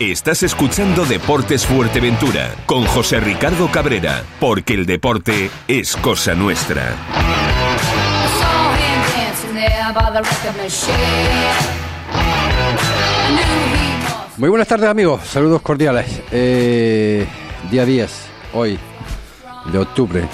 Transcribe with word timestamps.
Estás 0.00 0.44
escuchando 0.44 1.04
Deportes 1.04 1.66
Fuerteventura 1.66 2.54
con 2.66 2.84
José 2.84 3.18
Ricardo 3.18 3.68
Cabrera, 3.68 4.22
porque 4.38 4.74
el 4.74 4.86
deporte 4.86 5.50
es 5.66 5.96
cosa 5.96 6.36
nuestra. 6.36 6.94
Muy 14.36 14.48
buenas 14.48 14.68
tardes 14.68 14.88
amigos, 14.88 15.26
saludos 15.26 15.62
cordiales. 15.62 16.22
Eh, 16.30 17.26
día 17.68 17.84
10, 17.84 18.10
hoy, 18.52 18.78
de 19.72 19.78
octubre. 19.78 20.28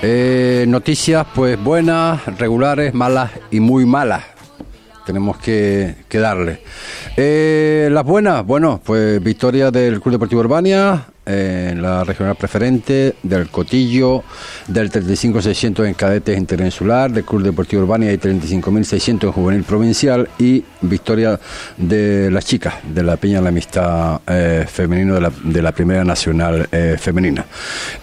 Eh, 0.00 0.64
noticias 0.68 1.26
pues 1.34 1.62
buenas, 1.62 2.24
regulares, 2.38 2.94
malas 2.94 3.30
y 3.50 3.60
muy 3.60 3.84
malas. 3.84 4.35
Tenemos 5.06 5.38
que, 5.38 5.94
darle. 6.10 6.58
Eh, 7.16 7.88
las 7.92 8.04
buenas, 8.04 8.44
bueno, 8.44 8.80
pues 8.84 9.22
victoria 9.22 9.70
del 9.70 10.00
Club 10.00 10.14
Deportivo 10.14 10.40
Urbania 10.40 11.06
en 11.26 11.82
la 11.82 12.04
regional 12.04 12.36
preferente, 12.36 13.14
del 13.22 13.48
Cotillo, 13.48 14.22
del 14.68 14.90
35.600 14.90 15.86
en 15.86 15.94
cadetes 15.94 16.38
interinsular, 16.38 17.10
del 17.10 17.24
Club 17.24 17.42
Deportivo 17.42 17.82
Urbania 17.82 18.12
y 18.12 18.16
35.600 18.16 19.24
en 19.24 19.32
juvenil 19.32 19.64
provincial 19.64 20.28
y 20.38 20.64
victoria 20.80 21.38
de 21.76 22.30
las 22.30 22.46
chicas 22.46 22.74
de 22.88 23.02
la 23.02 23.16
Peña 23.16 23.38
de 23.38 23.42
la 23.42 23.48
Amistad 23.48 24.20
eh, 24.26 24.64
Femenino 24.68 25.14
de 25.14 25.20
la, 25.20 25.32
de 25.42 25.62
la 25.62 25.72
Primera 25.72 26.04
Nacional 26.04 26.68
eh, 26.70 26.96
Femenina. 26.98 27.44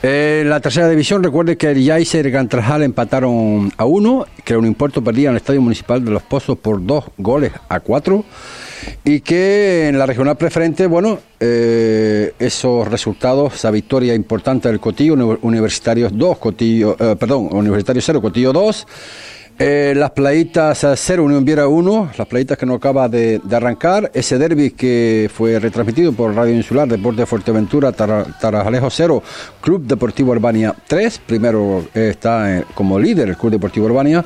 En 0.01 0.49
la 0.49 0.59
tercera 0.59 0.89
división, 0.89 1.23
recuerde 1.23 1.55
que 1.55 1.71
el 1.71 1.83
Yaiser 1.83 2.25
y 2.25 2.27
el 2.27 2.33
Gantrajal 2.33 2.83
empataron 2.83 3.71
a 3.77 3.85
uno, 3.85 4.25
que 4.43 4.57
un 4.57 4.65
impuesto 4.65 5.03
perdía 5.03 5.29
en 5.29 5.35
el 5.35 5.37
Estadio 5.37 5.61
Municipal 5.61 6.03
de 6.03 6.11
Los 6.11 6.23
Pozos 6.23 6.57
por 6.57 6.85
dos 6.85 7.05
goles 7.17 7.53
a 7.69 7.79
cuatro 7.79 8.25
y 9.03 9.21
que 9.21 9.87
en 9.87 9.97
la 9.97 10.05
regional 10.05 10.37
preferente, 10.37 10.87
bueno, 10.87 11.19
eh, 11.39 12.33
esos 12.39 12.87
resultados, 12.87 13.55
esa 13.55 13.71
victoria 13.71 14.13
importante 14.13 14.69
del 14.69 14.79
Cotillo, 14.79 15.37
Universitarios 15.41 16.11
2, 16.15 16.37
Cotillo, 16.37 16.95
eh, 16.99 17.15
perdón, 17.19 17.49
Universitario 17.51 18.01
0, 18.01 18.21
Cotillo 18.21 18.53
2, 18.53 18.87
eh, 19.59 19.93
las 19.95 20.11
playitas 20.11 20.85
0, 20.95 21.23
Unión 21.23 21.45
Viera 21.45 21.67
1, 21.67 22.11
las 22.17 22.27
playitas 22.27 22.57
que 22.57 22.65
no 22.65 22.73
acaba 22.73 23.07
de, 23.07 23.39
arrancar. 23.51 24.09
Ese 24.13 24.37
derby 24.39 24.71
que 24.71 25.29
fue 25.33 25.59
retransmitido 25.59 26.11
por 26.11 26.33
Radio 26.33 26.55
Insular, 26.55 26.87
Deporte 26.87 27.21
de 27.21 27.25
Fuerteventura, 27.27 27.91
Tarajalejo 27.91 28.89
0, 28.89 29.21
Club 29.61 29.85
Deportivo 29.85 30.31
Urbania 30.31 30.73
3. 30.87 31.21
Primero 31.27 31.85
está 31.93 32.57
eh, 32.57 32.63
como 32.73 32.97
líder 32.97 33.29
el 33.29 33.37
Club 33.37 33.51
Deportivo 33.51 33.85
Urbania. 33.85 34.25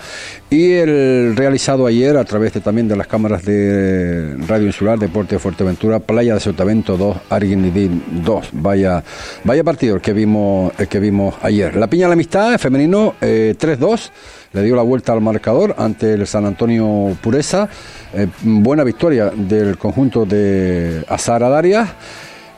Y 0.50 0.72
el 0.72 1.36
realizado 1.36 1.86
ayer 1.86 2.16
a 2.16 2.24
través 2.24 2.54
de, 2.54 2.62
también 2.62 2.88
de 2.88 2.96
las 2.96 3.08
cámaras 3.08 3.44
de 3.44 4.36
Radio 4.48 4.68
Insular, 4.68 4.98
Deporte 4.98 5.36
de 5.36 5.40
Fuerteventura, 5.40 6.00
Playa 6.00 6.36
de 6.36 6.40
Sotavento 6.40 6.96
2, 6.96 7.18
Arguinidín 7.30 8.02
2. 8.24 8.50
Vaya, 8.54 9.04
vaya 9.44 9.64
partido 9.66 9.96
el 9.96 10.02
que 10.02 10.14
vimos, 10.14 10.72
que 10.90 11.00
vimos 11.00 11.36
ayer. 11.42 11.76
La 11.76 11.88
Piña 11.88 12.06
de 12.06 12.10
la 12.10 12.14
Amistad, 12.14 12.58
femenino, 12.58 13.16
3-2. 13.20 14.10
Le 14.54 14.64
dio 14.64 14.76
la 14.76 14.82
vuelta 14.82 15.14
al 15.14 15.22
marcador 15.22 15.76
ante 15.78 16.14
el 16.14 16.26
San 16.26 16.46
Antonio 16.46 17.18
Pureza. 17.22 17.68
Eh, 18.14 18.28
buena 18.44 18.84
victoria 18.84 19.32
del 19.36 19.78
conjunto 19.78 20.26
de 20.26 21.04
Azara 21.08 21.50
Darias. 21.50 21.90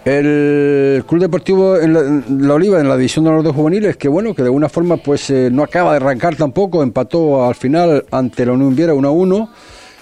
El 0.05 1.03
Club 1.05 1.21
Deportivo 1.21 1.77
en 1.77 1.93
la, 1.93 2.53
Oliva, 2.53 2.79
en 2.79 2.87
la 2.87 2.95
división 2.95 3.25
de 3.25 3.31
los 3.31 3.43
de 3.43 3.51
juveniles, 3.51 3.97
que 3.97 4.07
bueno, 4.07 4.33
que 4.33 4.41
de 4.41 4.47
alguna 4.47 4.69
forma 4.69 4.97
pues 4.97 5.29
eh, 5.29 5.49
no 5.51 5.61
acaba 5.61 5.91
de 5.91 5.97
arrancar 5.97 6.35
tampoco, 6.35 6.81
empató 6.81 7.45
al 7.45 7.55
final 7.55 8.05
ante 8.09 8.45
la 8.45 8.53
Unión 8.53 8.75
Viera 8.75 8.93
1 8.93 9.07
a 9.07 9.11
1 9.11 9.49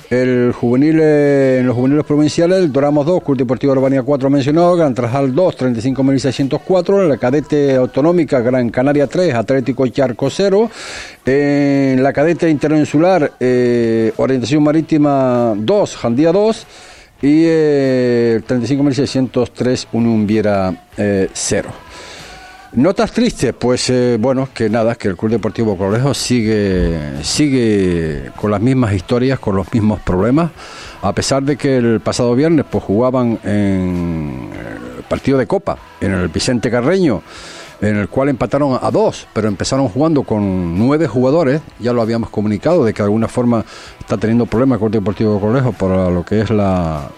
el 0.09 0.53
juvenil, 0.53 0.99
en 0.99 1.67
los 1.67 1.75
juveniles 1.75 2.05
provinciales, 2.05 2.71
Doramos 2.71 3.05
2, 3.05 3.23
Club 3.23 3.37
Deportivo 3.37 3.73
Urbania 3.73 4.03
4 4.03 4.29
mencionado, 4.29 4.75
Gran 4.77 4.93
Trajal 4.93 5.35
2, 5.35 5.57
35.604, 5.57 7.07
la 7.07 7.17
cadete 7.17 7.75
autonómica 7.75 8.39
Gran 8.39 8.69
Canaria 8.69 9.07
3, 9.07 9.35
Atlético 9.35 9.85
Charco 9.87 10.29
0, 10.29 10.71
en 11.25 12.01
la 12.01 12.13
cadete 12.13 12.49
interinsular 12.49 13.33
eh, 13.39 14.13
Orientación 14.17 14.63
Marítima 14.63 15.53
2, 15.57 15.97
Jandía 15.97 16.31
2, 16.31 16.67
y 17.21 17.43
eh, 17.45 18.41
35.603, 18.47 19.87
Unumbiera 19.91 20.73
0. 21.33 21.86
Notas 22.73 23.13
tristes, 23.13 23.53
pues 23.57 23.89
eh, 23.89 24.17
bueno, 24.19 24.49
que 24.53 24.69
nada, 24.69 24.95
que 24.95 25.07
el 25.07 25.15
Club 25.15 25.31
Deportivo 25.31 25.77
Colejo 25.77 26.13
sigue, 26.13 27.23
sigue 27.23 28.31
con 28.35 28.51
las 28.51 28.59
mismas 28.59 28.93
historias, 28.93 29.39
con 29.39 29.55
los 29.55 29.73
mismos 29.73 30.01
problemas, 30.01 30.51
a 31.01 31.13
pesar 31.13 31.43
de 31.43 31.55
que 31.55 31.77
el 31.77 32.01
pasado 32.01 32.35
viernes 32.35 32.65
pues 32.69 32.83
jugaban 32.83 33.39
en 33.45 34.49
el 34.53 35.03
partido 35.03 35.37
de 35.37 35.47
Copa, 35.47 35.77
en 36.01 36.11
el 36.11 36.27
Vicente 36.27 36.69
Carreño, 36.69 37.23
en 37.79 37.95
el 37.95 38.09
cual 38.09 38.27
empataron 38.29 38.77
a 38.81 38.91
dos, 38.91 39.27
pero 39.31 39.47
empezaron 39.47 39.87
jugando 39.87 40.23
con 40.23 40.77
nueve 40.77 41.07
jugadores, 41.07 41.61
ya 41.79 41.93
lo 41.93 42.01
habíamos 42.01 42.29
comunicado, 42.29 42.83
de 42.83 42.93
que 42.93 43.01
de 43.01 43.05
alguna 43.05 43.29
forma 43.29 43.63
está 43.97 44.17
teniendo 44.17 44.45
problemas 44.45 44.75
el 44.75 44.79
Club 44.81 44.91
Deportivo 44.91 45.39
Colejo 45.39 45.71
por 45.71 46.11
lo 46.11 46.25
que 46.25 46.41
es 46.41 46.49
la 46.49 47.09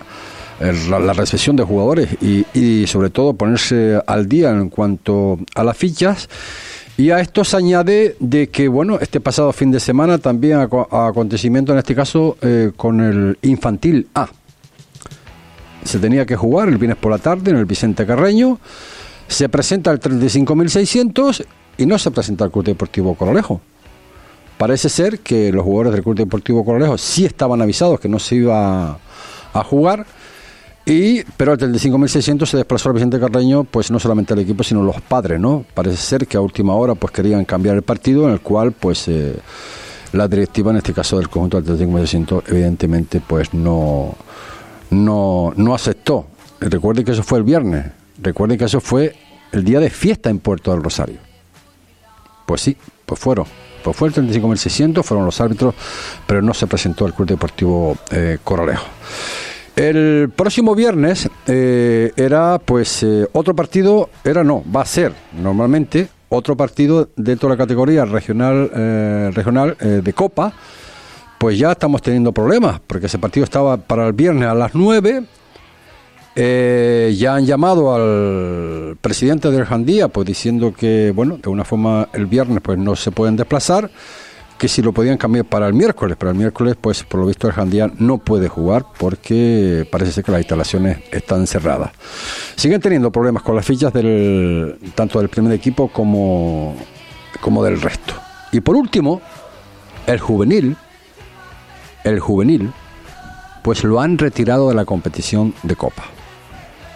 la, 0.59 1.13
recepción 1.13 1.55
de 1.55 1.63
jugadores 1.63 2.09
y, 2.21 2.85
sobre 2.87 3.09
todo 3.09 3.33
ponerse 3.33 4.01
al 4.05 4.27
día 4.27 4.51
en 4.51 4.69
cuanto 4.69 5.39
a 5.55 5.63
las 5.63 5.77
fichas. 5.77 6.29
Y 6.97 7.11
a 7.11 7.21
esto 7.21 7.45
se 7.45 7.55
añade 7.55 8.17
de 8.19 8.49
que, 8.49 8.67
bueno, 8.67 8.97
este 8.99 9.21
pasado 9.21 9.53
fin 9.53 9.71
de 9.71 9.79
semana 9.79 10.17
también 10.17 10.59
acontecimiento 10.59 11.71
en 11.71 11.77
este 11.77 11.95
caso 11.95 12.37
eh, 12.41 12.71
con 12.75 12.99
el 12.99 13.37
infantil 13.41 14.09
A. 14.13 14.27
Se 15.85 15.97
tenía 15.97 16.25
que 16.25 16.35
jugar 16.35 16.67
el 16.67 16.77
viernes 16.77 16.97
por 16.97 17.11
la 17.11 17.19
tarde 17.19 17.51
en 17.51 17.57
el 17.57 17.65
Vicente 17.65 18.05
Carreño. 18.05 18.59
Se 19.29 19.47
presenta 19.47 19.91
el 19.91 20.01
35.600 20.01 21.45
y 21.77 21.85
no 21.85 21.97
se 21.97 22.11
presenta 22.11 22.43
el 22.43 22.51
Club 22.51 22.65
Deportivo 22.65 23.15
Corolejo. 23.15 23.61
Parece 24.57 24.89
ser 24.89 25.19
que 25.19 25.53
los 25.53 25.63
jugadores 25.63 25.93
del 25.93 26.03
Club 26.03 26.17
Deportivo 26.17 26.65
Corolejo 26.65 26.97
sí 26.97 27.23
estaban 27.23 27.61
avisados 27.61 28.01
que 28.01 28.09
no 28.09 28.19
se 28.19 28.35
iba 28.35 28.99
a 29.53 29.63
jugar 29.63 30.05
y, 30.89 31.23
pero 31.37 31.53
el 31.53 31.59
35.600 31.59 32.45
se 32.45 32.57
desplazó 32.57 32.89
al 32.89 32.95
Vicente 32.95 33.19
Carreño, 33.19 33.63
pues 33.63 33.91
no 33.91 33.99
solamente 33.99 34.33
el 34.33 34.39
equipo, 34.39 34.63
sino 34.63 34.83
los 34.83 35.01
padres, 35.01 35.39
¿no? 35.39 35.65
Parece 35.73 35.97
ser 35.97 36.27
que 36.27 36.37
a 36.37 36.41
última 36.41 36.73
hora 36.73 36.95
pues 36.95 37.13
querían 37.13 37.45
cambiar 37.45 37.75
el 37.75 37.83
partido, 37.83 38.27
en 38.27 38.33
el 38.33 38.41
cual 38.41 38.71
pues 38.71 39.07
eh, 39.07 39.35
la 40.13 40.27
directiva, 40.27 40.71
en 40.71 40.77
este 40.77 40.93
caso 40.93 41.17
del 41.17 41.29
conjunto 41.29 41.61
del 41.61 41.77
35.600, 41.77 42.43
evidentemente 42.47 43.21
pues 43.25 43.53
no, 43.53 44.15
no, 44.89 45.53
no 45.55 45.75
aceptó. 45.75 46.27
Recuerden 46.59 47.05
que 47.05 47.11
eso 47.11 47.23
fue 47.23 47.37
el 47.37 47.43
viernes, 47.43 47.85
recuerden 48.21 48.57
que 48.57 48.65
eso 48.65 48.81
fue 48.81 49.15
el 49.51 49.63
día 49.63 49.79
de 49.79 49.89
fiesta 49.89 50.29
en 50.29 50.39
Puerto 50.39 50.71
del 50.71 50.83
Rosario. 50.83 51.19
Pues 52.45 52.61
sí, 52.61 52.75
pues 53.05 53.19
fueron. 53.19 53.45
Pues 53.83 53.95
fue 53.95 54.09
el 54.09 54.13
35.600, 54.13 55.03
fueron 55.03 55.25
los 55.25 55.39
árbitros, 55.39 55.73
pero 56.27 56.41
no 56.41 56.53
se 56.53 56.67
presentó 56.67 57.05
el 57.05 57.13
Club 57.13 57.29
Deportivo 57.29 57.97
eh, 58.11 58.39
Coralejo. 58.43 58.85
El 59.79 60.29
próximo 60.35 60.75
viernes 60.75 61.29
eh, 61.47 62.11
era 62.17 62.59
pues 62.59 63.01
eh, 63.01 63.25
otro 63.31 63.55
partido, 63.55 64.09
era 64.25 64.43
no, 64.43 64.61
va 64.75 64.81
a 64.81 64.85
ser 64.85 65.13
normalmente 65.41 66.09
otro 66.27 66.57
partido 66.57 67.07
dentro 67.15 67.47
de 67.47 67.55
la 67.55 67.57
categoría 67.57 68.03
regional, 68.03 68.69
eh, 68.75 69.31
regional 69.33 69.77
de 69.79 70.11
Copa. 70.11 70.51
Pues 71.37 71.57
ya 71.57 71.71
estamos 71.71 72.01
teniendo 72.01 72.33
problemas, 72.33 72.81
porque 72.85 73.05
ese 73.05 73.19
partido 73.19 73.45
estaba 73.45 73.77
para 73.77 74.05
el 74.05 74.11
viernes 74.11 74.49
a 74.49 74.53
las 74.53 74.75
9. 74.75 75.23
ya 76.35 77.35
han 77.35 77.45
llamado 77.45 77.95
al 77.95 78.97
presidente 78.99 79.49
del 79.49 79.63
Jandía, 79.63 80.09
pues 80.09 80.27
diciendo 80.27 80.73
que, 80.77 81.13
bueno, 81.15 81.37
de 81.41 81.49
una 81.49 81.63
forma 81.63 82.09
el 82.11 82.25
viernes 82.25 82.59
pues 82.61 82.77
no 82.77 82.97
se 82.97 83.11
pueden 83.11 83.37
desplazar 83.37 83.89
que 84.59 84.67
si 84.67 84.81
lo 84.81 84.91
podían 84.91 85.17
cambiar 85.17 85.45
para 85.45 85.67
el 85.67 85.73
miércoles, 85.73 86.17
pero 86.19 86.31
el 86.31 86.37
miércoles, 86.37 86.75
pues 86.79 87.03
por 87.03 87.21
lo 87.21 87.25
visto 87.25 87.47
el 87.47 87.53
Jandía 87.53 87.89
no 87.97 88.17
puede 88.17 88.49
jugar 88.49 88.85
porque 88.97 89.87
parece 89.89 90.11
ser 90.11 90.25
que 90.25 90.33
las 90.33 90.41
instalaciones 90.41 90.99
están 91.11 91.47
cerradas. 91.47 91.91
Siguen 92.57 92.81
teniendo 92.81 93.09
problemas 93.09 93.41
con 93.41 93.55
las 93.55 93.65
fichas 93.65 93.93
del 93.93 94.77
tanto 94.95 95.19
del 95.19 95.29
primer 95.29 95.53
equipo 95.53 95.87
como, 95.87 96.75
como 97.39 97.63
del 97.63 97.81
resto. 97.81 98.13
Y 98.51 98.59
por 98.59 98.75
último, 98.75 99.21
el 100.05 100.19
juvenil, 100.19 100.75
el 102.03 102.19
juvenil, 102.19 102.69
pues 103.63 103.85
lo 103.85 104.01
han 104.01 104.17
retirado 104.17 104.67
de 104.67 104.75
la 104.75 104.83
competición 104.83 105.53
de 105.63 105.77
Copa. 105.77 106.03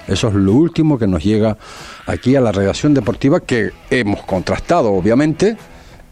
Eso 0.06 0.27
es 0.27 0.33
lo 0.33 0.51
último 0.51 1.00
que 1.00 1.07
nos 1.07 1.24
llega 1.24 1.57
aquí 2.07 2.36
a 2.36 2.42
la 2.42 2.51
redacción 2.51 2.94
deportiva 2.94 3.39
que 3.39 3.71
hemos 3.89 4.24
contrastado, 4.24 4.92
obviamente, 4.92 5.56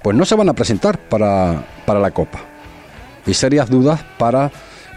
pues 0.02 0.18
no 0.18 0.26
se 0.26 0.36
van 0.36 0.50
a 0.50 0.54
presentar 0.54 0.98
para, 0.98 1.64
la 1.88 2.12
Copa. 2.12 2.40
Y 3.26 3.34
serias 3.34 3.70
dudas 3.70 4.04
para 4.18 4.52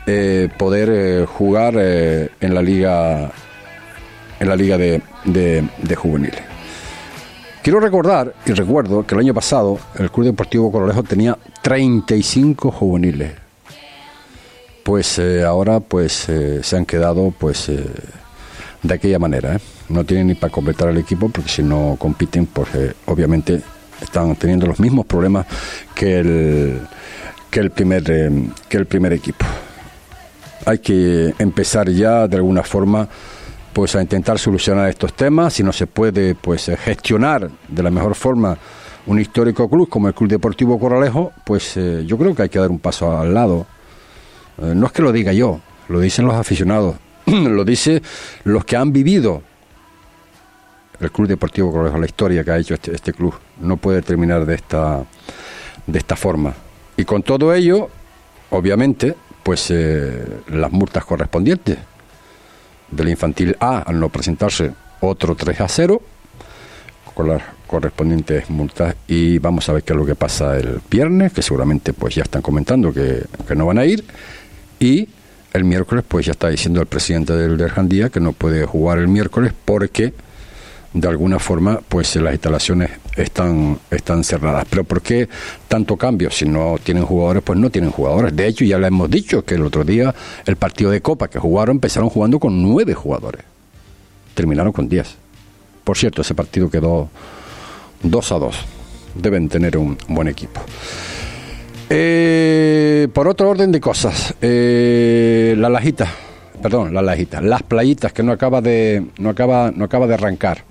eh, 0.06 0.48
poder 0.56 0.88
eh, 0.92 1.26
jugar 1.26 1.74
eh, 1.76 2.30
en 2.40 2.54
la 2.54 2.62
liga 2.62 3.30
en 4.40 4.48
la 4.48 4.56
liga 4.56 4.76
de, 4.76 5.00
de, 5.24 5.96
juveniles. 5.96 6.40
Quiero 7.62 7.80
recordar 7.80 8.34
y 8.44 8.52
recuerdo 8.52 9.06
que 9.06 9.14
el 9.14 9.20
año 9.20 9.32
pasado 9.32 9.78
el 9.96 10.10
Club 10.10 10.26
Deportivo 10.26 10.72
Colorejo 10.72 11.02
tenía 11.02 11.38
35 11.62 12.70
juveniles. 12.70 13.32
Pues 14.82 15.18
ahora 15.46 15.80
pues 15.80 16.28
se 16.62 16.76
han 16.76 16.84
quedado 16.84 17.32
pues 17.38 17.70
de 18.82 18.94
aquella 18.94 19.18
manera. 19.18 19.58
No 19.88 20.04
tienen 20.04 20.26
ni 20.26 20.34
para 20.34 20.52
completar 20.52 20.90
el 20.90 20.98
equipo 20.98 21.30
porque 21.30 21.48
si 21.48 21.62
no 21.62 21.96
compiten, 21.98 22.44
pues 22.46 22.68
obviamente 23.06 23.62
están 24.00 24.34
teniendo 24.36 24.66
los 24.66 24.80
mismos 24.80 25.06
problemas 25.06 25.46
que 25.94 26.20
el, 26.20 26.80
que 27.50 27.60
el, 27.60 27.70
primer, 27.70 28.04
eh, 28.08 28.30
que 28.68 28.76
el 28.76 28.86
primer 28.86 29.12
equipo. 29.12 29.46
Hay 30.66 30.78
que 30.78 31.34
empezar 31.38 31.90
ya 31.90 32.26
de 32.26 32.36
alguna 32.36 32.62
forma 32.62 33.08
pues 33.72 33.96
a 33.96 34.00
intentar 34.00 34.38
solucionar 34.38 34.88
estos 34.88 35.14
temas, 35.14 35.54
si 35.54 35.62
no 35.62 35.72
se 35.72 35.86
puede 35.86 36.34
pues 36.34 36.70
gestionar 36.78 37.50
de 37.68 37.82
la 37.82 37.90
mejor 37.90 38.14
forma 38.14 38.56
un 39.06 39.20
histórico 39.20 39.68
club 39.68 39.88
como 39.88 40.08
el 40.08 40.14
Club 40.14 40.30
Deportivo 40.30 40.78
Corralejo, 40.78 41.32
pues 41.44 41.74
yo 41.74 42.16
creo 42.16 42.34
que 42.34 42.42
hay 42.42 42.48
que 42.48 42.58
dar 42.58 42.70
un 42.70 42.78
paso 42.78 43.18
al 43.18 43.34
lado. 43.34 43.66
no 44.58 44.86
es 44.86 44.92
que 44.92 45.02
lo 45.02 45.10
diga 45.10 45.32
yo, 45.32 45.60
lo 45.88 46.00
dicen 46.00 46.24
los 46.24 46.36
aficionados, 46.36 46.96
lo 47.26 47.64
dice 47.64 48.00
los 48.44 48.64
que 48.64 48.76
han 48.76 48.92
vivido 48.92 49.42
el 51.00 51.10
Club 51.10 51.28
Deportivo 51.28 51.72
Corralejo, 51.72 51.98
la 51.98 52.06
historia 52.06 52.44
que 52.44 52.50
ha 52.50 52.58
hecho 52.58 52.74
este, 52.74 52.94
este, 52.94 53.12
club. 53.12 53.34
No 53.60 53.76
puede 53.76 54.02
terminar 54.02 54.46
de 54.46 54.54
esta, 54.54 55.04
de 55.86 55.98
esta 55.98 56.16
forma. 56.16 56.54
Y 56.96 57.04
con 57.04 57.22
todo 57.22 57.54
ello, 57.54 57.88
obviamente, 58.50 59.14
pues 59.42 59.70
eh, 59.70 60.40
las 60.48 60.72
multas 60.72 61.04
correspondientes. 61.04 61.78
Del 62.90 63.08
infantil 63.08 63.56
A 63.60 63.78
al 63.78 63.98
no 63.98 64.08
presentarse 64.08 64.72
otro 65.00 65.34
3 65.34 65.60
a 65.60 65.68
0 65.68 66.00
con 67.14 67.28
las 67.28 67.42
correspondientes 67.66 68.50
multas. 68.50 68.94
Y 69.08 69.38
vamos 69.38 69.68
a 69.68 69.72
ver 69.72 69.82
qué 69.82 69.92
es 69.92 69.98
lo 69.98 70.06
que 70.06 70.14
pasa 70.14 70.56
el 70.56 70.80
viernes 70.90 71.32
que 71.32 71.42
seguramente 71.42 71.92
pues 71.92 72.14
ya 72.14 72.22
están 72.22 72.42
comentando 72.42 72.92
que, 72.92 73.24
que 73.46 73.54
no 73.54 73.66
van 73.66 73.78
a 73.78 73.84
ir. 73.84 74.04
Y 74.78 75.08
el 75.52 75.64
miércoles, 75.64 76.04
pues 76.06 76.26
ya 76.26 76.32
está 76.32 76.48
diciendo 76.48 76.80
el 76.80 76.86
presidente 76.86 77.32
del 77.32 77.56
Derjandía 77.56 78.10
que 78.10 78.20
no 78.20 78.32
puede 78.32 78.66
jugar 78.66 78.98
el 78.98 79.08
miércoles 79.08 79.52
porque 79.64 80.12
de 80.92 81.08
alguna 81.08 81.38
forma 81.38 81.80
pues 81.88 82.14
las 82.16 82.32
instalaciones 82.32 82.90
están 83.16 83.78
están 83.90 84.24
cerradas. 84.24 84.66
Pero 84.68 84.84
¿por 84.84 85.02
qué 85.02 85.28
tanto 85.68 85.96
cambio? 85.96 86.30
Si 86.30 86.46
no 86.46 86.76
tienen 86.82 87.04
jugadores, 87.04 87.42
pues 87.42 87.58
no 87.58 87.70
tienen 87.70 87.90
jugadores. 87.90 88.34
De 88.34 88.46
hecho, 88.46 88.64
ya 88.64 88.78
le 88.78 88.86
hemos 88.86 89.10
dicho 89.10 89.44
que 89.44 89.54
el 89.54 89.62
otro 89.62 89.84
día 89.84 90.14
el 90.46 90.56
partido 90.56 90.90
de 90.90 91.00
Copa 91.00 91.28
que 91.28 91.38
jugaron 91.38 91.76
empezaron 91.76 92.08
jugando 92.08 92.38
con 92.38 92.62
nueve 92.62 92.94
jugadores. 92.94 93.42
Terminaron 94.34 94.72
con 94.72 94.88
diez. 94.88 95.14
Por 95.84 95.96
cierto, 95.96 96.22
ese 96.22 96.34
partido 96.34 96.70
quedó 96.70 97.08
dos 98.02 98.32
a 98.32 98.38
dos. 98.38 98.56
Deben 99.14 99.48
tener 99.48 99.76
un 99.76 99.96
buen 100.08 100.28
equipo. 100.28 100.60
Eh, 101.90 103.08
por 103.12 103.28
otro 103.28 103.50
orden 103.50 103.70
de 103.70 103.80
cosas, 103.80 104.34
eh, 104.40 105.54
la 105.58 105.68
lajita, 105.68 106.10
perdón, 106.64 106.94
la 106.94 107.02
lajita, 107.02 107.42
las 107.42 107.62
playitas 107.62 108.14
que 108.14 108.22
no 108.22 108.32
acaba 108.32 108.62
de, 108.62 109.04
no 109.18 109.28
acaba, 109.28 109.70
no 109.70 109.84
acaba 109.84 110.06
de 110.06 110.14
arrancar. 110.14 110.64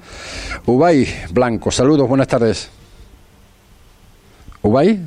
Ubay 0.66 1.08
Blanco, 1.32 1.70
saludos, 1.70 2.10
buenas 2.10 2.28
tardes. 2.28 2.68
Ubay, 4.64 5.00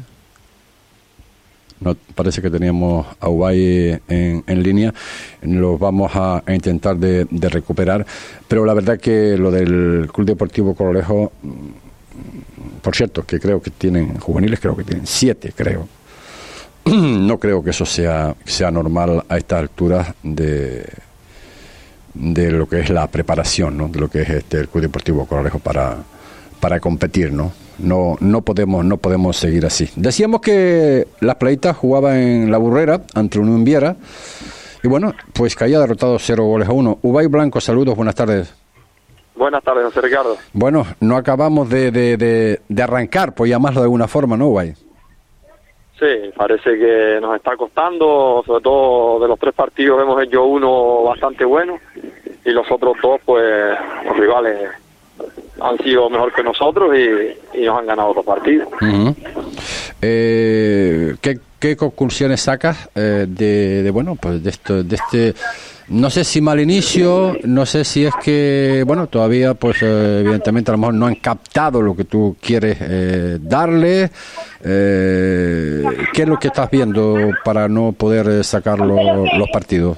no, 1.80 1.96
parece 2.14 2.40
que 2.40 2.50
teníamos 2.50 3.04
a 3.18 3.28
Ubay 3.28 4.00
en, 4.06 4.44
en 4.46 4.62
línea, 4.62 4.94
los 5.42 5.76
vamos 5.76 6.12
a, 6.14 6.44
intentar 6.54 6.96
de, 6.96 7.26
recuperar, 7.48 8.06
pero 8.46 8.64
la 8.64 8.72
verdad 8.72 9.00
que 9.00 9.36
lo 9.36 9.50
del 9.50 10.08
Club 10.14 10.24
Deportivo 10.24 10.76
Corolejo, 10.76 11.32
mm, 11.42 12.80
por 12.80 12.94
cierto, 12.94 13.26
que 13.26 13.40
creo 13.40 13.60
que 13.60 13.72
tienen 13.72 14.20
juveniles, 14.20 14.60
creo 14.60 14.76
que 14.76 14.84
tienen 14.84 15.08
siete, 15.08 15.52
creo 15.52 15.88
no 16.92 17.38
creo 17.38 17.64
que 17.64 17.70
eso 17.70 17.84
sea, 17.84 18.34
sea 18.44 18.70
normal 18.70 19.24
a 19.28 19.36
estas 19.36 19.58
alturas 19.60 20.14
de, 20.22 20.86
de 22.14 22.50
lo 22.52 22.68
que 22.68 22.80
es 22.80 22.90
la 22.90 23.06
preparación, 23.08 23.76
¿no? 23.76 23.88
de 23.88 23.98
lo 23.98 24.08
que 24.08 24.22
es 24.22 24.30
este, 24.30 24.58
el 24.58 24.68
Club 24.68 24.82
Deportivo 24.82 25.26
Coralejo 25.26 25.58
para, 25.58 25.96
para 26.60 26.78
competir, 26.78 27.32
¿no? 27.32 27.52
No, 27.78 28.16
no 28.20 28.40
podemos, 28.42 28.84
no 28.84 28.96
podemos 28.96 29.36
seguir 29.36 29.66
así. 29.66 29.90
Decíamos 29.96 30.40
que 30.40 31.08
las 31.20 31.34
playitas 31.34 31.76
jugaba 31.76 32.18
en 32.18 32.50
la 32.50 32.56
burrera 32.56 33.02
ante 33.14 33.38
un 33.38 33.64
Viera 33.64 33.96
y 34.82 34.88
bueno, 34.88 35.12
pues 35.34 35.56
caía 35.56 35.80
derrotado 35.80 36.18
cero 36.18 36.44
goles 36.44 36.68
a 36.68 36.72
uno. 36.72 36.98
Ubay 37.02 37.26
Blanco, 37.26 37.60
saludos, 37.60 37.96
buenas 37.96 38.14
tardes. 38.14 38.54
Buenas 39.34 39.62
tardes, 39.62 39.84
José 39.86 40.00
Ricardo. 40.00 40.36
Bueno, 40.54 40.86
no 41.00 41.16
acabamos 41.16 41.68
de, 41.68 41.90
de, 41.90 42.16
de, 42.16 42.60
de 42.66 42.82
arrancar, 42.82 43.34
pues 43.34 43.50
llamarlo 43.50 43.80
de 43.80 43.84
alguna 43.84 44.08
forma, 44.08 44.36
¿no, 44.38 44.48
Ubay? 44.48 44.74
Sí, 45.98 46.30
parece 46.36 46.78
que 46.78 47.18
nos 47.22 47.36
está 47.36 47.56
costando, 47.56 48.42
sobre 48.46 48.62
todo 48.62 49.20
de 49.20 49.28
los 49.28 49.38
tres 49.38 49.54
partidos 49.54 50.02
hemos 50.02 50.22
hecho 50.22 50.44
uno 50.44 51.02
bastante 51.04 51.44
bueno 51.44 51.78
y 52.44 52.50
los 52.50 52.70
otros 52.70 52.96
dos, 53.02 53.20
pues 53.24 53.42
los 54.04 54.16
rivales 54.16 54.70
han 55.58 55.78
sido 55.78 56.10
mejor 56.10 56.34
que 56.34 56.42
nosotros 56.42 56.94
y, 56.94 57.64
nos 57.64 57.78
han 57.78 57.86
ganado 57.86 58.12
los 58.12 58.26
partidos. 58.26 58.68
Eh, 60.02 61.16
¿qué, 61.58 61.76
conclusiones 61.76 62.42
sacas 62.42 62.90
eh, 62.94 63.24
de, 63.26 63.82
de, 63.82 63.90
bueno, 63.90 64.16
pues 64.20 64.44
de, 64.44 64.50
esto, 64.50 64.82
de 64.82 64.96
este 64.96 65.34
no 65.88 66.10
sé 66.10 66.24
si 66.24 66.40
mal 66.40 66.58
inicio, 66.58 67.36
no 67.44 67.64
sé 67.64 67.84
si 67.84 68.04
es 68.04 68.14
que, 68.16 68.82
bueno, 68.84 69.06
todavía, 69.06 69.54
pues 69.54 69.82
eh, 69.82 70.20
evidentemente 70.20 70.70
a 70.70 70.74
lo 70.74 70.78
mejor 70.78 70.94
no 70.94 71.06
han 71.06 71.14
captado 71.16 71.80
lo 71.80 71.94
que 71.94 72.04
tú 72.04 72.36
quieres 72.40 72.78
eh, 72.80 73.38
darle. 73.40 74.10
Eh, 74.64 75.84
¿Qué 76.12 76.22
es 76.22 76.28
lo 76.28 76.38
que 76.38 76.48
estás 76.48 76.68
viendo 76.70 77.16
para 77.44 77.68
no 77.68 77.92
poder 77.92 78.42
sacar 78.42 78.80
los 78.80 79.48
partidos? 79.52 79.96